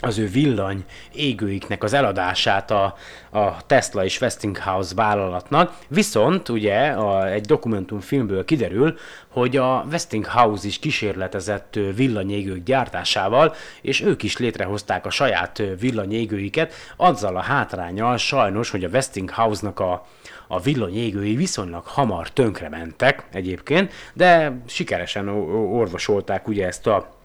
az 0.00 0.18
ő 0.18 0.28
villany 0.28 0.84
égőiknek 1.12 1.82
az 1.82 1.92
eladását 1.92 2.70
a, 2.70 2.94
a 3.30 3.66
Tesla 3.66 4.04
és 4.04 4.20
Westinghouse 4.20 4.94
vállalatnak, 4.94 5.78
viszont 5.88 6.48
ugye 6.48 6.88
a, 6.88 7.28
egy 7.28 7.44
dokumentumfilmből 7.44 8.44
kiderül, 8.44 8.98
hogy 9.28 9.56
a 9.56 9.86
Westinghouse 9.90 10.66
is 10.66 10.78
kísérletezett 10.78 11.78
villanyégők 11.94 12.62
gyártásával, 12.62 13.54
és 13.82 14.00
ők 14.00 14.22
is 14.22 14.36
létrehozták 14.36 15.06
a 15.06 15.10
saját 15.10 15.62
villanyégőiket, 15.80 16.72
azzal 16.96 17.36
a 17.36 17.40
hátrányal 17.40 18.16
sajnos, 18.16 18.70
hogy 18.70 18.84
a 18.84 18.88
Westinghouse-nak 18.88 19.80
a, 19.80 20.06
a 20.48 20.60
villanyégői 20.60 21.36
viszonylag 21.36 21.86
hamar 21.86 22.30
tönkrementek 22.30 23.26
egyébként, 23.32 23.92
de 24.12 24.60
sikeresen 24.66 25.28
orvosolták 25.28 26.48
ugye 26.48 26.66
ezt 26.66 26.86
a 26.86 27.16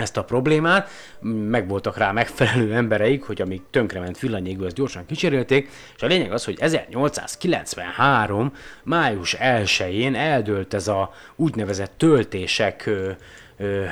ezt 0.00 0.16
a 0.16 0.24
problémát, 0.24 0.88
meg 1.48 1.68
voltak 1.68 1.96
rá 1.96 2.12
megfelelő 2.12 2.74
embereik, 2.74 3.22
hogy 3.22 3.42
amíg 3.42 3.60
tönkrement 3.70 4.18
villanyégő, 4.18 4.64
azt 4.64 4.74
gyorsan 4.74 5.06
kicserélték, 5.06 5.70
és 5.96 6.02
a 6.02 6.06
lényeg 6.06 6.32
az, 6.32 6.44
hogy 6.44 6.58
1893. 6.60 8.52
május 8.82 9.36
1-én 9.40 10.14
eldőlt 10.14 10.74
ez 10.74 10.88
a 10.88 11.12
úgynevezett 11.36 11.92
töltések 11.96 12.86
ö, 12.86 13.10
ö, 13.56 13.84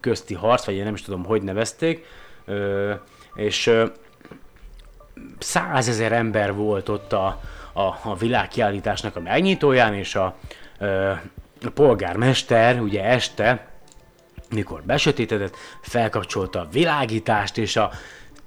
közti 0.00 0.34
harc, 0.34 0.64
vagy 0.64 0.74
én 0.74 0.84
nem 0.84 0.94
is 0.94 1.02
tudom, 1.02 1.24
hogy 1.24 1.42
nevezték, 1.42 2.06
ö, 2.44 2.92
és 3.34 3.70
százezer 5.38 6.12
ember 6.12 6.54
volt 6.54 6.88
ott 6.88 7.12
a, 7.12 7.40
a, 7.72 7.82
a 8.02 8.16
világkiállításnak 8.18 9.16
a 9.16 9.20
megnyitóján, 9.20 9.94
és 9.94 10.14
a, 10.14 10.36
ö, 10.78 11.12
a 11.64 11.70
polgármester 11.74 12.80
ugye 12.80 13.04
este 13.04 13.69
mikor 14.54 14.82
besötétedett, 14.82 15.56
felkapcsolta 15.80 16.60
a 16.60 16.68
világítást, 16.72 17.58
és 17.58 17.76
a 17.76 17.90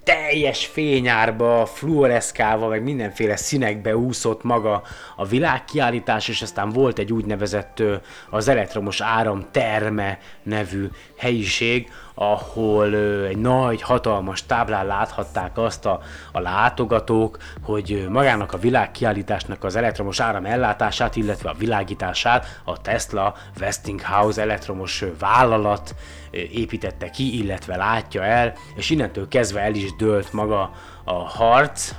teljes 0.04 0.66
fényárba, 0.66 1.66
fluoreszkálva, 1.66 2.68
meg 2.68 2.84
mindenféle 2.84 3.36
színekbe 3.36 3.98
úszott 3.98 4.44
maga 4.44 4.84
a 5.16 5.26
világkiállítás, 5.26 6.28
és 6.28 6.42
aztán 6.42 6.70
volt 6.70 7.00
egy 7.00 7.14
úgynevezett 7.14 7.84
az 8.30 8.48
elektromos 8.48 9.02
áram 9.02 9.48
terme 9.52 10.20
nevű 10.44 10.88
helyiség, 11.18 11.92
ahol 12.16 12.96
egy 13.28 13.38
nagy, 13.38 13.82
hatalmas 13.82 14.46
táblán 14.46 14.86
láthatták 14.86 15.58
azt 15.58 15.86
a, 15.86 16.00
a 16.32 16.40
látogatók, 16.40 17.38
hogy 17.62 18.08
magának 18.10 18.54
a 18.54 18.58
világkiállításnak 18.58 19.64
az 19.64 19.76
elektromos 19.76 20.20
áram 20.20 20.46
ellátását, 20.46 21.16
illetve 21.16 21.50
a 21.50 21.56
világítását 21.58 22.62
a 22.64 22.82
Tesla 22.82 23.36
Westinghouse 23.60 24.42
elektromos 24.42 25.04
vállalat 25.20 25.96
építette 26.32 27.10
ki, 27.10 27.44
illetve 27.44 27.76
látja 27.76 28.24
el, 28.24 28.54
és 28.76 28.90
innentől 28.90 29.28
kezdve 29.28 29.60
el 29.60 29.76
is 29.76 29.96
dőlt 29.96 30.34
maga 30.34 30.72
a 31.04 31.14
harc, 31.14 31.96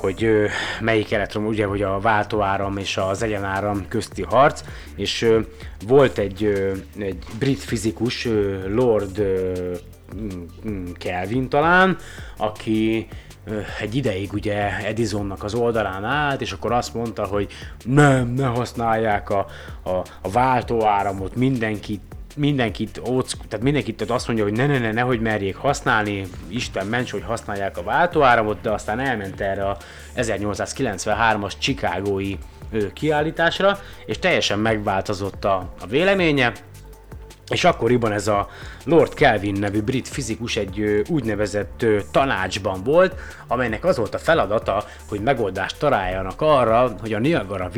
hogy 0.00 0.28
melyik 0.80 1.12
elektrom, 1.12 1.46
ugye, 1.46 1.66
hogy 1.66 1.82
a 1.82 2.00
váltóáram 2.00 2.76
és 2.76 2.96
az 2.96 3.22
egyenáram 3.22 3.88
közti 3.88 4.22
harc, 4.22 4.62
és 4.96 5.36
volt 5.86 6.18
egy, 6.18 6.44
egy 6.98 7.24
brit 7.38 7.58
fizikus, 7.58 8.28
Lord 8.66 9.20
mm, 10.16 10.42
mm, 10.68 10.84
Kelvin 10.92 11.48
talán, 11.48 11.96
aki 12.36 13.08
egy 13.80 13.94
ideig 13.94 14.32
ugye 14.32 14.86
Edisonnak 14.86 15.44
az 15.44 15.54
oldalán 15.54 16.04
állt, 16.04 16.40
és 16.40 16.52
akkor 16.52 16.72
azt 16.72 16.94
mondta, 16.94 17.24
hogy 17.24 17.52
nem, 17.84 18.28
ne 18.28 18.46
használják 18.46 19.30
a, 19.30 19.46
a, 19.82 19.90
a 20.22 20.30
váltóáramot, 20.32 21.34
mindenki 21.34 22.00
mindenkit, 22.36 23.00
óck, 23.08 23.46
tehát 23.48 23.64
mindenkit 23.64 23.96
tehát 23.96 24.14
azt 24.14 24.26
mondja, 24.26 24.44
hogy 24.44 24.52
ne, 24.52 24.66
ne, 24.66 24.78
ne, 24.78 24.92
nehogy 24.92 25.20
merjék 25.20 25.56
használni, 25.56 26.26
Isten 26.48 26.86
ments, 26.86 27.10
hogy 27.10 27.22
használják 27.26 27.78
a 27.78 27.82
váltóáramot, 27.82 28.60
de 28.60 28.70
aztán 28.70 29.00
elment 29.00 29.40
erre 29.40 29.68
a 29.68 29.76
1893-as 30.16 31.52
Chicagói 31.58 32.36
kiállításra, 32.92 33.78
és 34.06 34.18
teljesen 34.18 34.58
megváltozott 34.58 35.44
a, 35.44 35.74
a 35.80 35.86
véleménye, 35.86 36.52
és 37.50 37.64
akkoriban 37.64 38.12
ez 38.12 38.26
a 38.26 38.48
Lord 38.84 39.14
Kelvin 39.14 39.54
nevű 39.58 39.82
brit 39.82 40.08
fizikus 40.08 40.56
egy 40.56 41.02
úgynevezett 41.08 41.86
tanácsban 42.10 42.82
volt, 42.82 43.14
amelynek 43.46 43.84
az 43.84 43.96
volt 43.96 44.14
a 44.14 44.18
feladata, 44.18 44.84
hogy 45.08 45.20
megoldást 45.20 45.78
találjanak 45.78 46.40
arra, 46.40 46.94
hogy 47.00 47.12
a 47.12 47.18
Niagara 47.18 47.68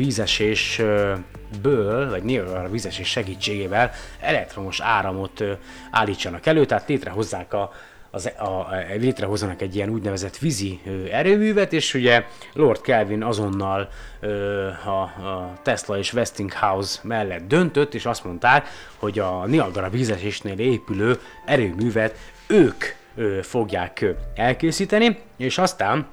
vízesésből, 1.61 2.09
vagy 2.09 2.23
Niagara 2.23 2.69
vízesés 2.69 3.07
segítségével 3.07 3.91
elektromos 4.19 4.79
áramot 4.79 5.43
állítsanak 5.91 6.45
elő, 6.45 6.65
tehát 6.65 6.87
létrehozzák 6.87 7.53
a, 7.53 7.71
az, 8.11 8.31
a, 8.37 8.43
a, 8.43 8.69
létrehozzanak 8.97 9.61
egy 9.61 9.75
ilyen 9.75 9.89
úgynevezett 9.89 10.37
vízi 10.37 10.79
ö, 10.85 11.05
erőművet, 11.11 11.73
és 11.73 11.93
ugye 11.93 12.25
Lord 12.53 12.81
Kelvin 12.81 13.23
azonnal 13.23 13.89
ö, 14.19 14.67
a, 14.67 15.01
a 15.01 15.53
Tesla 15.63 15.97
és 15.97 16.13
Westinghouse 16.13 16.99
mellett 17.03 17.47
döntött, 17.47 17.93
és 17.93 18.05
azt 18.05 18.23
mondták, 18.23 18.67
hogy 18.97 19.19
a 19.19 19.45
Niagara 19.45 19.89
vízesésnél 19.89 20.59
épülő 20.59 21.19
erőművet 21.45 22.17
ők 22.47 22.83
ö, 23.15 23.39
fogják 23.41 24.05
elkészíteni, 24.35 25.17
és 25.37 25.57
aztán 25.57 26.07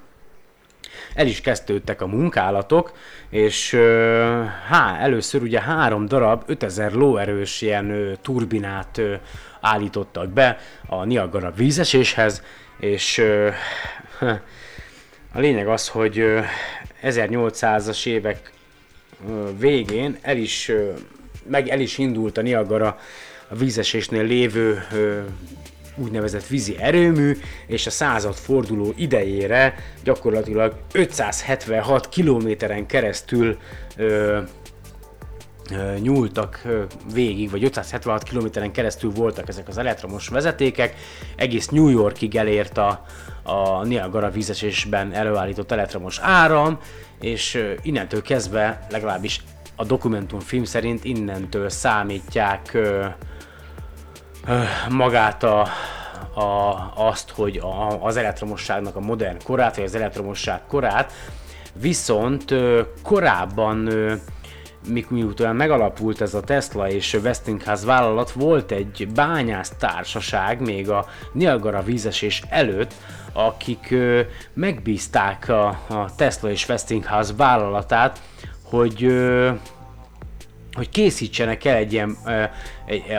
el 1.15 1.27
is 1.27 1.41
kezdődtek 1.41 2.01
a 2.01 2.07
munkálatok, 2.07 2.93
és 3.31 3.75
há, 4.69 4.97
először 5.01 5.43
ugye 5.43 5.61
három 5.61 6.07
darab 6.07 6.43
5000 6.47 6.93
lóerős 6.93 7.61
ilyen 7.61 8.19
turbinát 8.23 9.01
állítottak 9.61 10.29
be 10.29 10.59
a 10.87 11.05
Niagara 11.05 11.53
vízeséshez, 11.57 12.43
és 12.79 13.25
a 15.33 15.39
lényeg 15.39 15.69
az, 15.69 15.89
hogy 15.89 16.19
ö, 16.19 16.41
1800-as 17.03 18.07
évek 18.07 18.53
végén 19.59 20.19
el 20.23 20.37
is, 20.37 20.73
meg 21.47 21.69
el 21.69 21.81
is 21.81 21.99
indult 21.99 22.39
a 22.39 22.43
Niagara 22.43 22.99
a 23.49 23.55
vízesésnél 23.55 24.25
lévő 24.25 24.87
úgynevezett 26.01 26.47
vízi 26.47 26.77
erőmű, 26.79 27.37
és 27.67 27.87
a 27.87 27.91
század 27.91 28.35
forduló 28.35 28.93
idejére 28.97 29.75
gyakorlatilag 30.05 30.75
576 30.93 32.09
kilométeren 32.09 32.87
keresztül 32.87 33.59
ö, 33.97 34.39
nyúltak 36.01 36.63
végig, 37.13 37.51
vagy 37.51 37.65
576 37.65 38.23
kilométeren 38.23 38.73
keresztül 38.73 39.11
voltak 39.11 39.49
ezek 39.49 39.69
az 39.69 39.79
elektromos 39.79 40.29
vezetékek, 40.29 40.95
egész 41.37 41.69
New 41.69 41.89
Yorkig 41.89 42.37
elért 42.37 42.79
a, 42.79 43.05
a 43.43 43.85
Niagara 43.85 44.31
vízesésben 44.31 45.13
előállított 45.13 45.73
elektromos 45.73 46.19
áram, 46.23 46.79
és 47.21 47.75
innentől 47.83 48.23
kezdve, 48.23 48.87
legalábbis 48.91 49.43
a 49.77 49.85
dokumentumfilm 49.85 50.65
szerint 50.65 51.05
innentől 51.05 51.69
számítják 51.69 52.75
ö, 52.75 53.07
magát 54.89 55.43
a, 55.43 55.61
a, 56.35 56.75
azt, 56.95 57.31
hogy 57.31 57.57
a, 57.57 58.05
az 58.05 58.17
elektromosságnak 58.17 58.97
a 58.97 59.01
modern 59.01 59.37
korát, 59.45 59.77
vagy 59.77 59.85
az 59.85 59.95
elektromosság 59.95 60.61
korát, 60.67 61.13
viszont 61.73 62.55
korábban 63.03 63.87
ö, 63.87 64.15
mik- 64.89 65.11
miután 65.11 65.57
megalapult 65.57 66.21
ez 66.21 66.35
a 66.35 66.41
Tesla 66.41 66.89
és 66.89 67.15
Westinghouse 67.15 67.87
vállalat, 67.87 68.33
volt 68.33 68.71
egy 68.71 69.09
bányász 69.15 69.73
társaság 69.79 70.61
még 70.61 70.91
a 70.91 71.07
Niagara 71.33 71.83
vízesés 71.83 72.43
előtt, 72.49 72.95
akik 73.33 73.95
megbízták 74.55 75.49
a, 75.49 75.79
Tesla 76.17 76.51
és 76.51 76.69
Westinghouse 76.69 77.33
vállalatát, 77.37 78.21
hogy 78.63 79.07
hogy 80.73 80.89
készítsenek 80.89 81.65
el 81.65 81.77
egy 81.77 81.93
ilyen, 81.93 82.17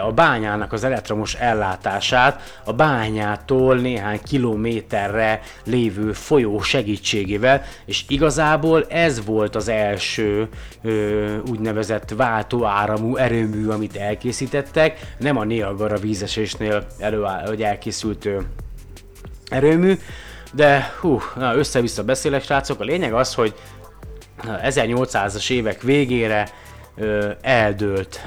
a 0.06 0.12
bányának 0.12 0.74
az 0.74 0.84
elektromos 0.84 1.36
ellátását 1.36 2.62
a 2.66 2.74
bányától 2.74 3.76
néhány 3.76 4.20
kilométerre 4.24 5.42
lévő 5.66 6.14
folyó 6.14 6.62
segítségével, 6.62 7.64
és 7.86 8.04
igazából 8.08 8.86
ez 8.88 9.26
volt 9.26 9.56
az 9.56 9.68
első 9.68 10.50
úgynevezett 11.50 12.10
váltóáramú 12.10 13.16
erőmű, 13.16 13.68
amit 13.68 13.96
elkészítettek, 13.96 15.00
nem 15.18 15.38
a 15.38 15.44
Niagara 15.44 15.98
vízesésnél 15.98 16.88
előáll, 17.00 17.48
hogy 17.48 17.64
elkészült 17.64 18.30
erőmű, 19.50 19.98
de 20.54 20.94
hú, 21.00 21.22
na, 21.36 21.56
össze-vissza 21.56 22.04
beszélek 22.04 22.44
srácok, 22.44 22.80
a 22.80 22.84
lényeg 22.84 23.14
az, 23.14 23.34
hogy 23.34 23.54
1800-as 24.44 25.50
évek 25.50 25.82
végére 25.82 26.50
eldőlt, 27.42 28.20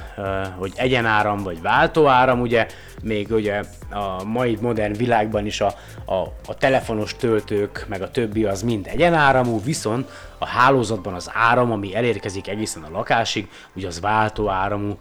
hogy 0.57 0.73
egyenáram 0.77 1.43
vagy 1.43 1.63
váltóáram, 1.63 2.41
ugye 2.41 2.67
még 3.03 3.31
ugye 3.31 3.63
a 3.91 4.25
mai 4.25 4.59
modern 4.61 4.93
világban 4.97 5.47
is 5.47 5.61
a, 5.61 5.75
a, 6.05 6.15
a 6.47 6.55
telefonos 6.59 7.17
töltők, 7.17 7.85
meg 7.89 8.03
a 8.03 8.11
többi 8.11 8.45
az 8.45 8.63
mind 8.63 8.87
egyenáramú, 8.87 9.63
viszont 9.63 10.11
a 10.39 10.47
hálózatban 10.47 11.15
az 11.15 11.31
áram, 11.33 11.73
ami 11.73 11.95
elérkezik 11.95 12.49
egészen 12.49 12.83
a 12.83 12.91
lakásig, 12.91 13.49
ugye 13.75 13.87
az 13.87 14.01
váltóáramú 14.01 14.99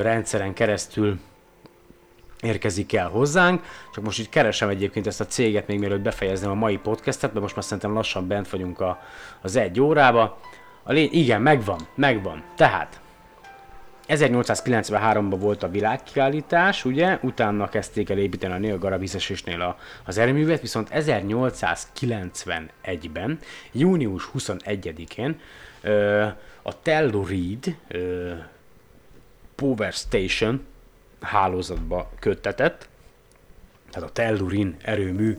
rendszeren 0.00 0.54
keresztül 0.54 1.18
érkezik 2.40 2.94
el 2.94 3.08
hozzánk, 3.08 3.62
csak 3.94 4.04
most 4.04 4.18
így 4.18 4.28
keresem 4.28 4.68
egyébként 4.68 5.06
ezt 5.06 5.20
a 5.20 5.26
céget, 5.26 5.66
még 5.66 5.78
mielőtt 5.78 6.00
befejezném 6.00 6.50
a 6.50 6.54
mai 6.54 6.76
podcastet, 6.76 7.30
mert 7.30 7.42
most 7.42 7.54
már 7.54 7.64
szerintem 7.64 7.92
lassan 7.92 8.26
bent 8.26 8.48
vagyunk 8.48 8.80
a, 8.80 9.02
az 9.42 9.56
egy 9.56 9.80
órába. 9.80 10.38
A 10.82 10.92
lény, 10.92 11.08
igen, 11.12 11.42
megvan, 11.42 11.80
megvan. 11.94 12.42
Tehát 12.56 12.99
1893-ban 14.10 15.36
volt 15.38 15.62
a 15.62 15.68
világkiállítás, 15.68 16.84
ugye, 16.84 17.18
utána 17.22 17.68
kezdték 17.68 18.10
el 18.10 18.18
építeni 18.18 18.52
a 18.52 18.58
Niagara 18.58 18.98
vízesésnél 18.98 19.60
a, 19.60 19.78
az 20.04 20.18
erőművet, 20.18 20.60
viszont 20.60 20.90
1891-ben, 20.94 23.38
június 23.72 24.30
21-én 24.38 25.40
ö, 25.80 26.26
a 26.62 26.82
Telluride 26.82 27.76
Power 29.54 29.92
Station 29.92 30.66
hálózatba 31.20 32.10
köttetett, 32.18 32.88
tehát 33.90 34.08
a 34.08 34.12
Tellurin 34.12 34.76
erőmű 34.82 35.36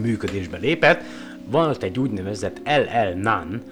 működésbe 0.00 0.58
lépett, 0.58 1.02
volt 1.44 1.82
egy 1.82 1.98
úgynevezett 1.98 2.60
LL 2.64 3.12
Nun, 3.14 3.62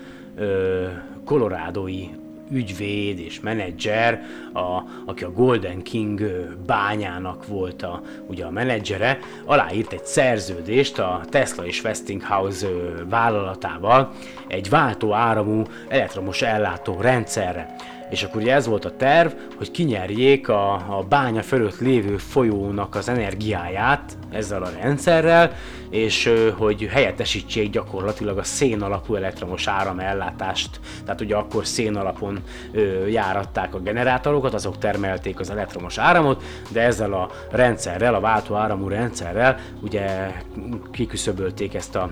kolorádói 1.24 2.19
ügyvéd 2.50 3.18
és 3.18 3.40
menedzser, 3.40 4.22
a, 4.52 4.82
aki 5.06 5.24
a 5.24 5.32
Golden 5.32 5.82
King 5.82 6.20
bányának 6.66 7.46
volt 7.46 7.82
a, 7.82 8.02
ugye 8.26 8.44
a 8.44 8.50
menedzsere, 8.50 9.18
aláírt 9.44 9.92
egy 9.92 10.04
szerződést 10.04 10.98
a 10.98 11.20
Tesla 11.28 11.66
és 11.66 11.84
Westinghouse 11.84 12.68
vállalatával 13.08 14.12
egy 14.46 14.68
váltó 14.68 15.12
áramú 15.12 15.62
elektromos 15.88 16.42
ellátó 16.42 17.00
rendszerre 17.00 17.76
és 18.10 18.22
akkor 18.22 18.40
ugye 18.40 18.54
ez 18.54 18.66
volt 18.66 18.84
a 18.84 18.96
terv, 18.96 19.32
hogy 19.56 19.70
kinyerjék 19.70 20.48
a, 20.48 20.72
a 20.72 21.04
bánya 21.08 21.42
fölött 21.42 21.78
lévő 21.78 22.16
folyónak 22.16 22.94
az 22.94 23.08
energiáját 23.08 24.16
ezzel 24.30 24.62
a 24.62 24.70
rendszerrel, 24.82 25.52
és 25.90 26.32
hogy 26.56 26.82
helyettesítsék 26.82 27.70
gyakorlatilag 27.70 28.38
a 28.38 28.42
szén 28.42 28.82
alapú 28.82 29.14
elektromos 29.14 29.66
áramellátást. 29.66 30.80
Tehát 31.04 31.20
ugye 31.20 31.36
akkor 31.36 31.66
szén 31.66 31.96
alapon 31.96 32.38
ö, 32.72 33.06
járatták 33.06 33.74
a 33.74 33.80
generátorokat, 33.80 34.54
azok 34.54 34.78
termelték 34.78 35.40
az 35.40 35.50
elektromos 35.50 35.98
áramot, 35.98 36.42
de 36.70 36.80
ezzel 36.80 37.12
a 37.12 37.30
rendszerrel, 37.50 38.14
a 38.14 38.20
váltó 38.20 38.56
rendszerrel 38.88 39.58
ugye 39.80 40.32
kiküszöbölték 40.92 41.74
ezt 41.74 41.96
a 41.96 42.10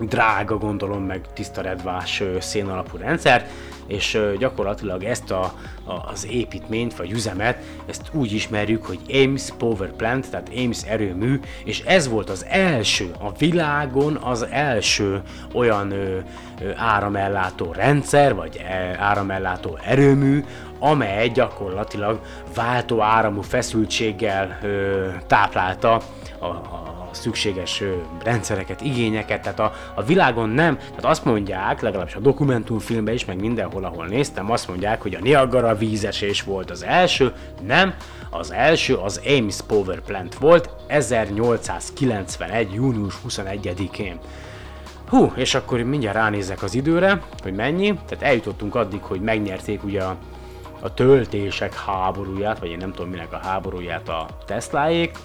drága, 0.00 0.56
gondolom, 0.56 1.02
meg 1.02 1.32
tiszta 1.32 1.60
redvás 1.60 2.22
szén 2.38 2.66
alapú 2.66 2.96
rendszert, 2.96 3.50
és 3.88 4.18
gyakorlatilag 4.38 5.04
ezt 5.04 5.30
a, 5.30 5.52
a, 5.84 5.92
az 6.10 6.26
építményt 6.30 6.96
vagy 6.96 7.10
üzemet, 7.10 7.62
ezt 7.86 8.02
úgy 8.12 8.32
ismerjük, 8.32 8.86
hogy 8.86 8.98
Ames 9.12 9.50
Power 9.58 9.92
Plant, 9.92 10.30
tehát 10.30 10.50
Ames 10.56 10.82
erőmű, 10.82 11.40
és 11.64 11.80
ez 11.80 12.08
volt 12.08 12.30
az 12.30 12.44
első, 12.48 13.10
a 13.20 13.32
világon 13.38 14.16
az 14.16 14.46
első 14.50 15.22
olyan 15.54 15.90
ö, 15.90 16.18
ö, 16.60 16.70
áramellátó 16.76 17.72
rendszer, 17.72 18.34
vagy 18.34 18.56
e, 18.56 18.96
áramellátó 18.98 19.78
erőmű, 19.84 20.44
amely 20.78 21.28
gyakorlatilag 21.28 22.20
váltó 22.54 23.00
áramú 23.00 23.40
feszültséggel 23.40 24.58
ö, 24.62 25.08
táplálta 25.26 26.00
a, 26.38 26.46
a 26.46 26.97
szükséges 27.10 27.82
rendszereket, 28.22 28.80
igényeket, 28.80 29.42
tehát 29.42 29.58
a, 29.58 29.72
a 29.94 30.02
világon 30.02 30.48
nem, 30.48 30.76
tehát 30.76 31.04
azt 31.04 31.24
mondják, 31.24 31.80
legalábbis 31.80 32.14
a 32.14 32.20
dokumentumfilmben 32.20 33.14
is, 33.14 33.24
meg 33.24 33.40
mindenhol, 33.40 33.84
ahol 33.84 34.06
néztem, 34.06 34.50
azt 34.50 34.68
mondják, 34.68 35.02
hogy 35.02 35.14
a 35.14 35.20
Niagara 35.20 35.74
vízesés 35.76 36.42
volt 36.42 36.70
az 36.70 36.84
első, 36.84 37.32
nem, 37.66 37.94
az 38.30 38.52
első 38.52 38.94
az 38.94 39.20
Ames 39.26 39.60
Power 39.66 40.00
Plant 40.00 40.34
volt 40.34 40.70
1891. 40.86 42.72
június 42.72 43.14
21-én. 43.28 44.18
Hú, 45.08 45.32
és 45.34 45.54
akkor 45.54 45.80
mindjárt 45.80 46.16
ránézek 46.16 46.62
az 46.62 46.74
időre, 46.74 47.22
hogy 47.42 47.54
mennyi, 47.54 47.98
tehát 48.08 48.24
eljutottunk 48.24 48.74
addig, 48.74 49.02
hogy 49.02 49.20
megnyerték 49.20 49.84
ugye 49.84 50.02
a, 50.02 50.16
a 50.80 50.94
töltések 50.94 51.74
háborúját, 51.74 52.58
vagy 52.58 52.68
én 52.68 52.76
nem 52.76 52.92
tudom 52.92 53.10
minek 53.10 53.32
a 53.32 53.40
háborúját 53.42 54.08
a 54.08 54.26
Tesláék. 54.46 55.18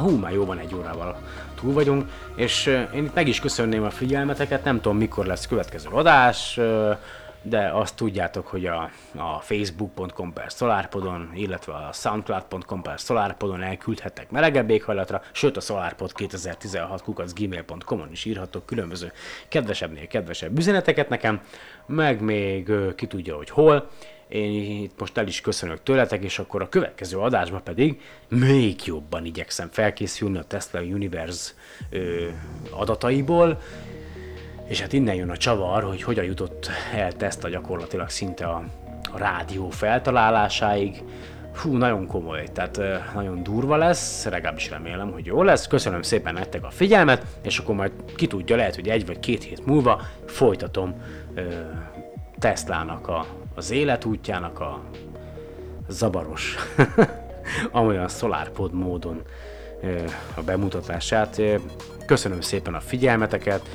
Hú, 0.00 0.18
már 0.18 0.32
jó 0.32 0.44
van 0.44 0.58
egy 0.58 0.74
órával. 0.74 1.16
Túl 1.60 1.72
vagyunk, 1.72 2.10
és 2.34 2.66
én 2.94 3.04
itt 3.04 3.14
meg 3.14 3.28
is 3.28 3.40
köszönném 3.40 3.82
a 3.82 3.90
figyelmeteket, 3.90 4.64
nem 4.64 4.80
tudom 4.80 4.98
mikor 4.98 5.26
lesz 5.26 5.46
következő 5.46 5.88
adás, 5.88 6.60
de 7.42 7.70
azt 7.72 7.96
tudjátok, 7.96 8.46
hogy 8.46 8.66
a, 8.66 8.90
a 9.16 9.40
facebook.com 9.40 10.32
per 10.32 10.50
SolarPodon, 10.50 11.30
illetve 11.34 11.72
a 11.72 11.92
soundcloud.com 11.92 12.82
per 12.82 12.98
SolarPodon 12.98 13.62
elküldhetek 13.62 14.30
melegebb 14.30 14.70
éghajlatra, 14.70 15.22
sőt 15.32 15.56
a 15.56 15.60
SolarPod 15.60 16.12
2016 16.12 17.02
kukacgmail.com-on 17.02 18.10
is 18.10 18.24
írhatok 18.24 18.66
különböző 18.66 19.12
kedvesebbnél 19.48 20.06
kedvesebb 20.06 20.58
üzeneteket 20.58 21.08
nekem, 21.08 21.40
meg 21.86 22.20
még 22.20 22.72
ki 22.96 23.06
tudja, 23.06 23.36
hogy 23.36 23.50
hol, 23.50 23.88
én 24.30 24.82
itt 24.82 24.98
most 24.98 25.18
el 25.18 25.26
is 25.26 25.40
köszönök 25.40 25.82
tőletek, 25.82 26.22
és 26.22 26.38
akkor 26.38 26.62
a 26.62 26.68
következő 26.68 27.18
adásban 27.18 27.62
pedig 27.62 28.00
még 28.28 28.80
jobban 28.84 29.24
igyekszem 29.24 29.68
felkészülni 29.70 30.38
a 30.38 30.44
Tesla 30.44 30.80
Universe 30.80 31.52
ö, 31.90 32.28
adataiból, 32.70 33.60
és 34.68 34.80
hát 34.80 34.92
innen 34.92 35.14
jön 35.14 35.30
a 35.30 35.36
csavar, 35.36 35.82
hogy 35.82 36.02
hogyan 36.02 36.24
jutott 36.24 36.70
el 36.94 37.12
Tesla 37.12 37.48
gyakorlatilag 37.48 38.08
szinte 38.08 38.46
a, 38.46 38.64
a 39.12 39.18
rádió 39.18 39.70
feltalálásáig. 39.70 41.02
Hú, 41.62 41.76
nagyon 41.76 42.06
komoly, 42.06 42.44
tehát 42.52 42.80
nagyon 43.14 43.42
durva 43.42 43.76
lesz, 43.76 44.24
legalábbis 44.24 44.70
remélem, 44.70 45.12
hogy 45.12 45.26
jó 45.26 45.42
lesz. 45.42 45.66
Köszönöm 45.66 46.02
szépen 46.02 46.34
nektek 46.34 46.64
a 46.64 46.70
figyelmet, 46.70 47.26
és 47.42 47.58
akkor 47.58 47.74
majd 47.74 47.92
ki 48.16 48.26
tudja, 48.26 48.56
lehet, 48.56 48.74
hogy 48.74 48.88
egy 48.88 49.06
vagy 49.06 49.20
két 49.20 49.42
hét 49.42 49.66
múlva 49.66 50.02
folytatom 50.26 50.94
ö, 51.34 51.42
Teslának 52.38 53.08
a 53.08 53.26
az 53.60 53.70
életútjának 53.70 54.60
a 54.60 54.80
zabaros, 55.88 56.56
amolyan 57.70 58.08
SolarPod 58.08 58.72
módon 58.72 59.22
a 60.34 60.42
bemutatását. 60.42 61.40
Köszönöm 62.06 62.40
szépen 62.40 62.74
a 62.74 62.80
figyelmeteket, 62.80 63.68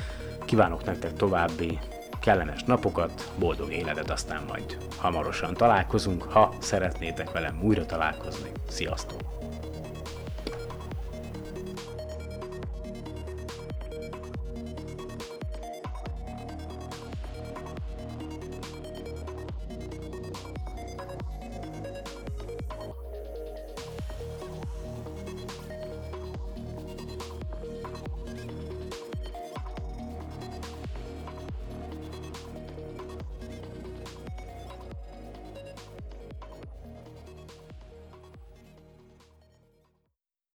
kívánok 0.44 0.84
nektek 0.84 1.12
további 1.12 1.78
kellemes 2.20 2.62
napokat, 2.62 3.32
boldog 3.38 3.72
életet, 3.72 4.10
aztán 4.10 4.42
majd 4.48 4.76
hamarosan 4.96 5.54
találkozunk, 5.54 6.22
ha 6.22 6.54
szeretnétek 6.58 7.32
velem 7.32 7.60
újra 7.62 7.86
találkozni. 7.86 8.50
Sziasztok! 8.68 9.45